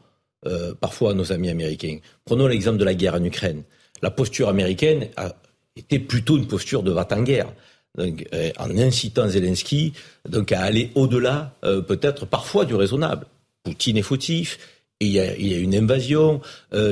[0.45, 1.97] euh, parfois à nos amis américains.
[2.23, 3.63] Prenons l'exemple de la guerre en Ukraine.
[4.01, 5.35] La posture américaine a
[5.75, 7.53] été plutôt une posture de va-t-en-guerre.
[7.97, 9.91] Euh, en incitant Zelensky
[10.29, 13.25] donc, à aller au-delà, euh, peut-être parfois du raisonnable.
[13.63, 14.59] Poutine est fautif,
[15.01, 16.39] il y, a, il y a, une invasion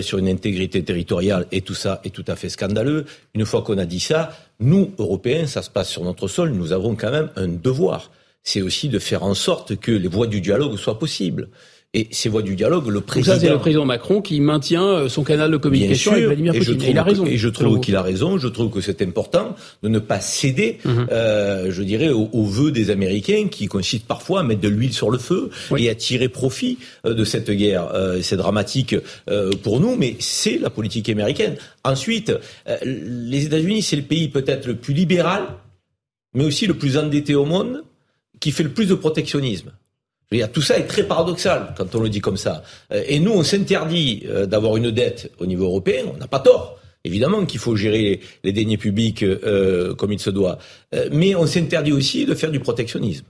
[0.01, 3.05] sur une intégrité territoriale et tout ça est tout à fait scandaleux.
[3.33, 6.73] Une fois qu'on a dit ça, nous, Européens, ça se passe sur notre sol, nous
[6.73, 8.11] avons quand même un devoir.
[8.43, 11.49] C'est aussi de faire en sorte que les voies du dialogue soient possibles.
[11.97, 13.33] Et ces voies du dialogue, le président.
[13.33, 16.79] ça, c'est le président Macron qui maintient euh, son canal de communication avec Vladimir Poutine.
[16.87, 17.25] il a raison.
[17.25, 18.37] Et je trouve qu'il a raison.
[18.37, 21.07] Je trouve que c'est important de ne pas céder, mhm.
[21.11, 25.09] euh, je dirais, aux, vœux des Américains qui consistent parfois à mettre de l'huile sur
[25.09, 27.89] le feu et à tirer profit euh, de cette guerre.
[27.95, 28.95] Euh, c'est dramatique
[29.27, 31.55] euh, pour nous, mais c'est la politique américaine.
[31.83, 32.31] Ensuite,
[32.83, 35.47] les États-Unis, c'est le pays peut-être le plus libéral,
[36.35, 37.83] mais aussi le plus endetté au monde,
[38.39, 39.71] qui fait le plus de protectionnisme
[40.53, 42.63] tout ça est très paradoxal quand on le dit comme ça.
[42.91, 46.03] Euh, et nous, on s'interdit euh, d'avoir une dette au niveau européen.
[46.13, 46.79] On n'a pas tort.
[47.03, 50.57] Évidemment qu'il faut gérer les deniers publics euh, comme il se doit.
[51.11, 53.25] mais on s'interdit aussi de faire du protectionnisme.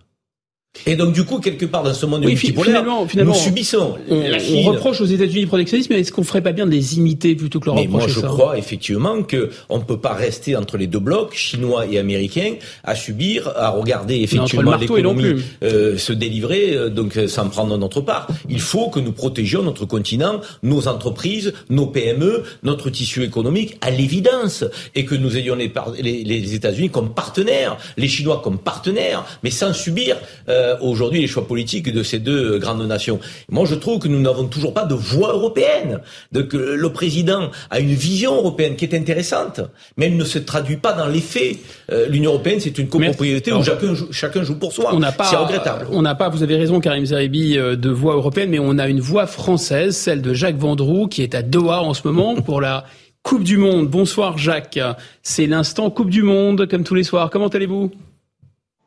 [0.86, 3.95] Et donc, du coup, quelque part dans ce monde multipolaire, finalement, finalement, nous subissons.
[4.10, 4.24] On,
[4.56, 7.36] on reproche aux États-Unis le protectionnisme, mais est-ce qu'on ferait pas bien de les imiter
[7.36, 10.78] plutôt que leur mais moi, je crois effectivement que on ne peut pas rester entre
[10.78, 16.74] les deux blocs, chinois et américains, à subir, à regarder effectivement l'économie euh, se délivrer,
[16.74, 18.28] euh, donc euh, sans prendre notre part.
[18.49, 23.91] Il faut que nous protégions notre continent, nos entreprises, nos PME, notre tissu économique, à
[23.91, 24.64] l'évidence,
[24.95, 25.72] et que nous ayons les,
[26.02, 30.18] les, les États-Unis comme partenaires, les Chinois comme partenaires, mais sans subir.
[30.49, 33.19] Euh, euh, aujourd'hui les choix politiques de ces deux euh, grandes nations.
[33.49, 36.02] Moi, je trouve que nous n'avons toujours pas de voix européenne.
[36.31, 39.61] Donc, le président a une vision européenne qui est intéressante,
[39.98, 41.57] mais elle ne se traduit pas dans les faits.
[41.91, 44.91] Euh, L'Union européenne, c'est une copropriété où chacun joue, chacun joue pour soi.
[45.23, 45.88] C'est regrettable.
[45.91, 48.99] On n'a pas, vous avez raison, Karim Zeribi, de voix européenne, mais on a une
[48.99, 52.85] voix française, celle de Jacques Vendroux, qui est à Doha en ce moment pour la
[53.23, 53.89] Coupe du Monde.
[53.89, 54.80] Bonsoir Jacques.
[55.22, 57.30] C'est l'instant Coupe du Monde, comme tous les soirs.
[57.30, 57.91] Comment allez-vous?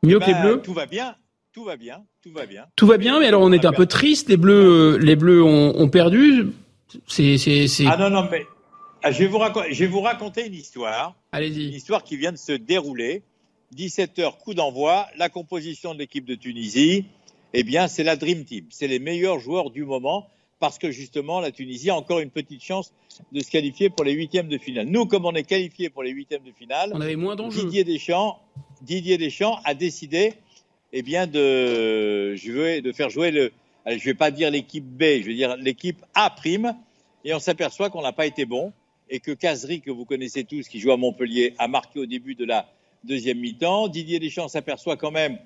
[0.02, 0.60] Mieux que les bah, Bleus?
[0.62, 1.14] Tout va bien.
[1.52, 2.66] Tout va bien, tout va bien.
[2.76, 4.28] Tout va bien, mais alors on est un peu triste.
[4.28, 6.52] Les Bleus, les Bleus ont, perdu.
[7.08, 7.36] C'est,
[7.88, 8.46] Ah non, non, mais
[9.02, 11.16] ah, je vais vous raconter, je vais vous raconter une histoire.
[11.32, 11.66] Allez-y.
[11.66, 13.24] Une histoire qui vient de se dérouler.
[13.74, 15.08] 17h, coup d'envoi.
[15.16, 17.06] La composition de l'équipe de Tunisie,
[17.52, 18.66] eh bien, c'est la Dream Team.
[18.70, 20.28] C'est les meilleurs joueurs du moment
[20.60, 22.92] parce que justement, la Tunisie a encore une petite chance
[23.32, 24.86] de se qualifier pour les huitièmes de finale.
[24.86, 27.34] Nous, comme on est qualifiés pour les huitièmes de finale, on avait moins.
[27.34, 28.38] Didier Deschamps,
[28.82, 30.34] Didier Deschamps a décidé
[30.92, 32.34] eh bien de,
[32.80, 33.52] de faire jouer le,
[33.86, 36.74] je vais pas dire l'équipe B, je vais dire l'équipe A prime,
[37.24, 38.72] et on s'aperçoit qu'on n'a pas été bon
[39.10, 42.34] et que Cazery, que vous connaissez tous, qui joue à Montpellier, a marqué au début
[42.34, 42.70] de la
[43.04, 43.88] deuxième mi-temps.
[43.88, 45.38] Didier Deschamps s'aperçoit quand même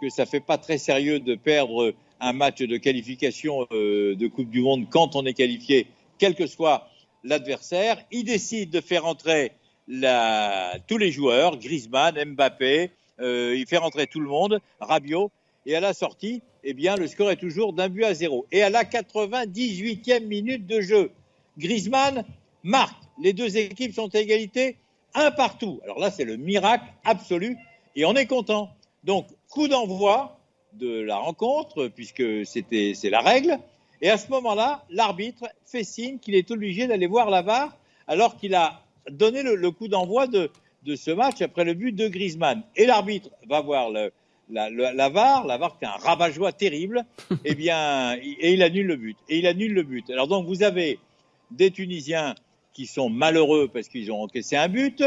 [0.00, 4.50] que ça fait pas très sérieux de perdre un match de qualification euh, de Coupe
[4.50, 5.86] du Monde quand on est qualifié,
[6.18, 6.88] quel que soit
[7.24, 7.98] l'adversaire.
[8.12, 9.52] Il décide de faire entrer
[9.88, 12.90] la, tous les joueurs, Griezmann, Mbappé,
[13.20, 15.30] il fait rentrer tout le monde, Rabiot,
[15.66, 18.46] et à la sortie, eh bien, le score est toujours d'un but à zéro.
[18.52, 21.10] Et à la 98e minute de jeu,
[21.58, 22.24] Griezmann
[22.62, 23.02] marque.
[23.20, 24.76] Les deux équipes sont à égalité,
[25.14, 25.80] un partout.
[25.84, 27.56] Alors là, c'est le miracle absolu,
[27.94, 28.70] et on est content.
[29.04, 30.38] Donc, coup d'envoi
[30.74, 33.58] de la rencontre, puisque c'était, c'est la règle.
[34.02, 37.76] Et à ce moment-là, l'arbitre fait signe qu'il est obligé d'aller voir la VAR,
[38.06, 40.50] alors qu'il a donné le, coup d'envoi de,
[40.86, 42.62] de, ce match après le but de Griezmann.
[42.76, 44.12] Et l'arbitre va voir le,
[44.50, 47.04] la, la, VAR, la VAR qui est un rabat-joie terrible,
[47.44, 49.16] eh bien, et il annule le but.
[49.28, 50.08] Et il annule le but.
[50.10, 50.98] Alors donc, vous avez
[51.50, 52.34] des Tunisiens
[52.72, 55.02] qui sont malheureux parce qu'ils ont encaissé un but.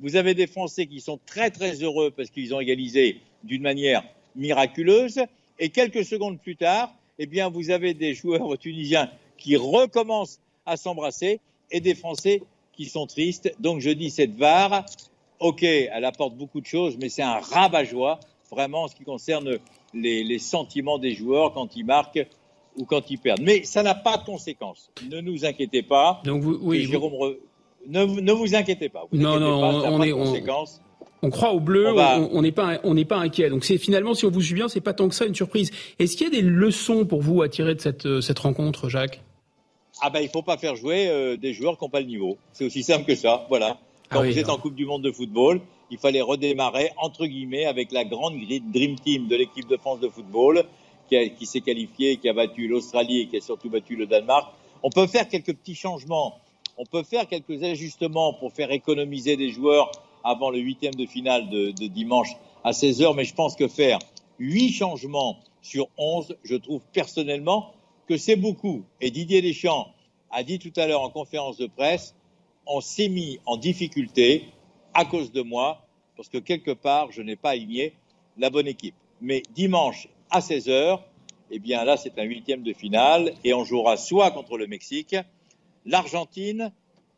[0.00, 4.04] Vous avez des Français qui sont très très heureux parce qu'ils ont égalisé d'une manière
[4.36, 5.20] miraculeuse.
[5.58, 10.76] Et quelques secondes plus tard, eh bien, vous avez des joueurs tunisiens qui recommencent à
[10.76, 11.40] s'embrasser
[11.70, 12.42] et des Français
[12.72, 13.54] qui sont tristes.
[13.60, 14.84] Donc, je dis cette VAR,
[15.40, 18.20] ok, elle apporte beaucoup de choses, mais c'est un rabat-joie,
[18.50, 19.58] vraiment, en ce qui concerne
[19.92, 22.26] les, les, sentiments des joueurs quand ils marquent
[22.76, 23.42] ou quand ils perdent.
[23.42, 24.90] Mais ça n'a pas de conséquences.
[25.08, 26.20] Ne nous inquiétez pas.
[26.24, 27.36] Donc, vous, oui, Jérôme,
[27.86, 29.04] ne, ne, vous inquiétez pas.
[29.10, 30.34] Vous non, non, pas, on, est, on,
[31.24, 33.48] on croit au bleu, on n'est pas, on n'est pas inquiet.
[33.48, 35.70] Donc c'est finalement, si on vous suit bien, c'est pas tant que ça une surprise.
[35.98, 38.90] Est-ce qu'il y a des leçons pour vous à tirer de cette, euh, cette rencontre,
[38.90, 39.22] Jacques?
[40.02, 42.36] Ah ben, il faut pas faire jouer euh, des joueurs qui n'ont pas le niveau.
[42.52, 43.46] C'est aussi simple que ça.
[43.48, 43.78] Voilà.
[44.10, 45.60] Quand ah vous êtes en Coupe du Monde de football,
[45.90, 50.08] il fallait redémarrer entre guillemets avec la grande dream team de l'équipe de France de
[50.08, 50.64] football
[51.08, 54.52] qui, qui s'est qualifiée, qui a battu l'Australie et qui a surtout battu le Danemark.
[54.82, 56.38] On peut faire quelques petits changements.
[56.76, 59.90] On peut faire quelques ajustements pour faire économiser des joueurs
[60.22, 62.30] avant le huitième de finale de, de dimanche
[62.64, 63.98] à 16h, mais je pense que faire
[64.38, 67.72] huit changements sur 11, je trouve personnellement
[68.06, 68.84] que c'est beaucoup.
[69.00, 69.88] Et Didier Deschamps
[70.30, 72.14] a dit tout à l'heure en conférence de presse,
[72.66, 74.46] on s'est mis en difficulté
[74.94, 75.86] à cause de moi,
[76.16, 77.94] parce que quelque part, je n'ai pas aligné
[78.38, 78.94] la bonne équipe.
[79.20, 81.00] Mais dimanche à 16h,
[81.50, 85.16] eh bien là, c'est un huitième de finale, et on jouera soit contre le Mexique,
[85.84, 86.72] l'Argentine,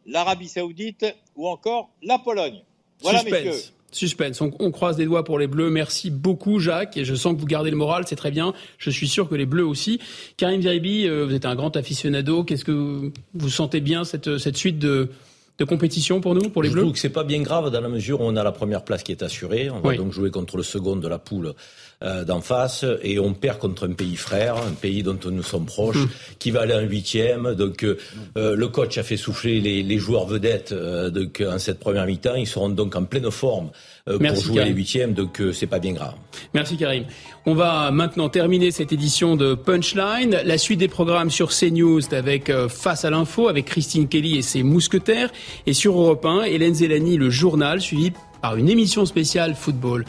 [0.07, 1.07] l'Arabie Saoudite
[1.37, 2.63] ou encore la Pologne.
[3.03, 3.73] Voilà, Suspense.
[3.93, 4.41] Suspense.
[4.41, 5.71] On, croise des doigts pour les Bleus.
[5.71, 6.97] Merci beaucoup, Jacques.
[6.97, 8.53] Et je sens que vous gardez le moral, c'est très bien.
[8.79, 10.01] Je suis sûr que les Bleus aussi.
[10.37, 12.45] Karim Viribi, euh, vous êtes un grand aficionado.
[12.45, 15.11] Qu'est-ce que vous sentez bien cette, cette suite de,
[15.59, 17.71] de compétition pour nous, pour les je Bleus Je trouve que c'est pas bien grave
[17.71, 19.71] dans la mesure où on a la première place qui est assurée.
[19.71, 21.55] On va donc jouer contre le second de la poule
[22.03, 25.65] euh, d'en face et on perd contre un pays frère, un pays dont nous sommes
[25.65, 26.09] proches, hum.
[26.39, 27.55] qui va aller en huitième.
[27.55, 27.97] Donc euh,
[28.37, 32.35] euh, le coach a fait souffler les, les joueurs vedettes donc, en cette première mi-temps.
[32.35, 33.71] Ils seront donc en pleine forme
[34.07, 36.15] pour jouer les huitièmes, donc c'est pas bien grave.
[36.55, 37.05] Merci Karim.
[37.45, 40.41] On va maintenant terminer cette édition de Punchline.
[40.45, 44.63] La suite des programmes sur CNews avec Face à l'info avec Christine Kelly et ses
[44.63, 45.31] mousquetaires
[45.67, 50.05] et sur Europe 1, Hélène Zelani, le journal suivi par une émission spéciale football.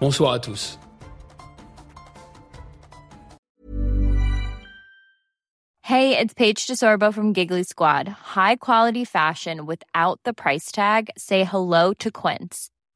[0.00, 0.78] Bonsoir à tous.
[5.82, 8.08] Hey, it's Paige DeSorbo from Giggly Squad.
[8.36, 11.08] High quality fashion without the price tag.
[11.16, 12.68] Say hello to Quince.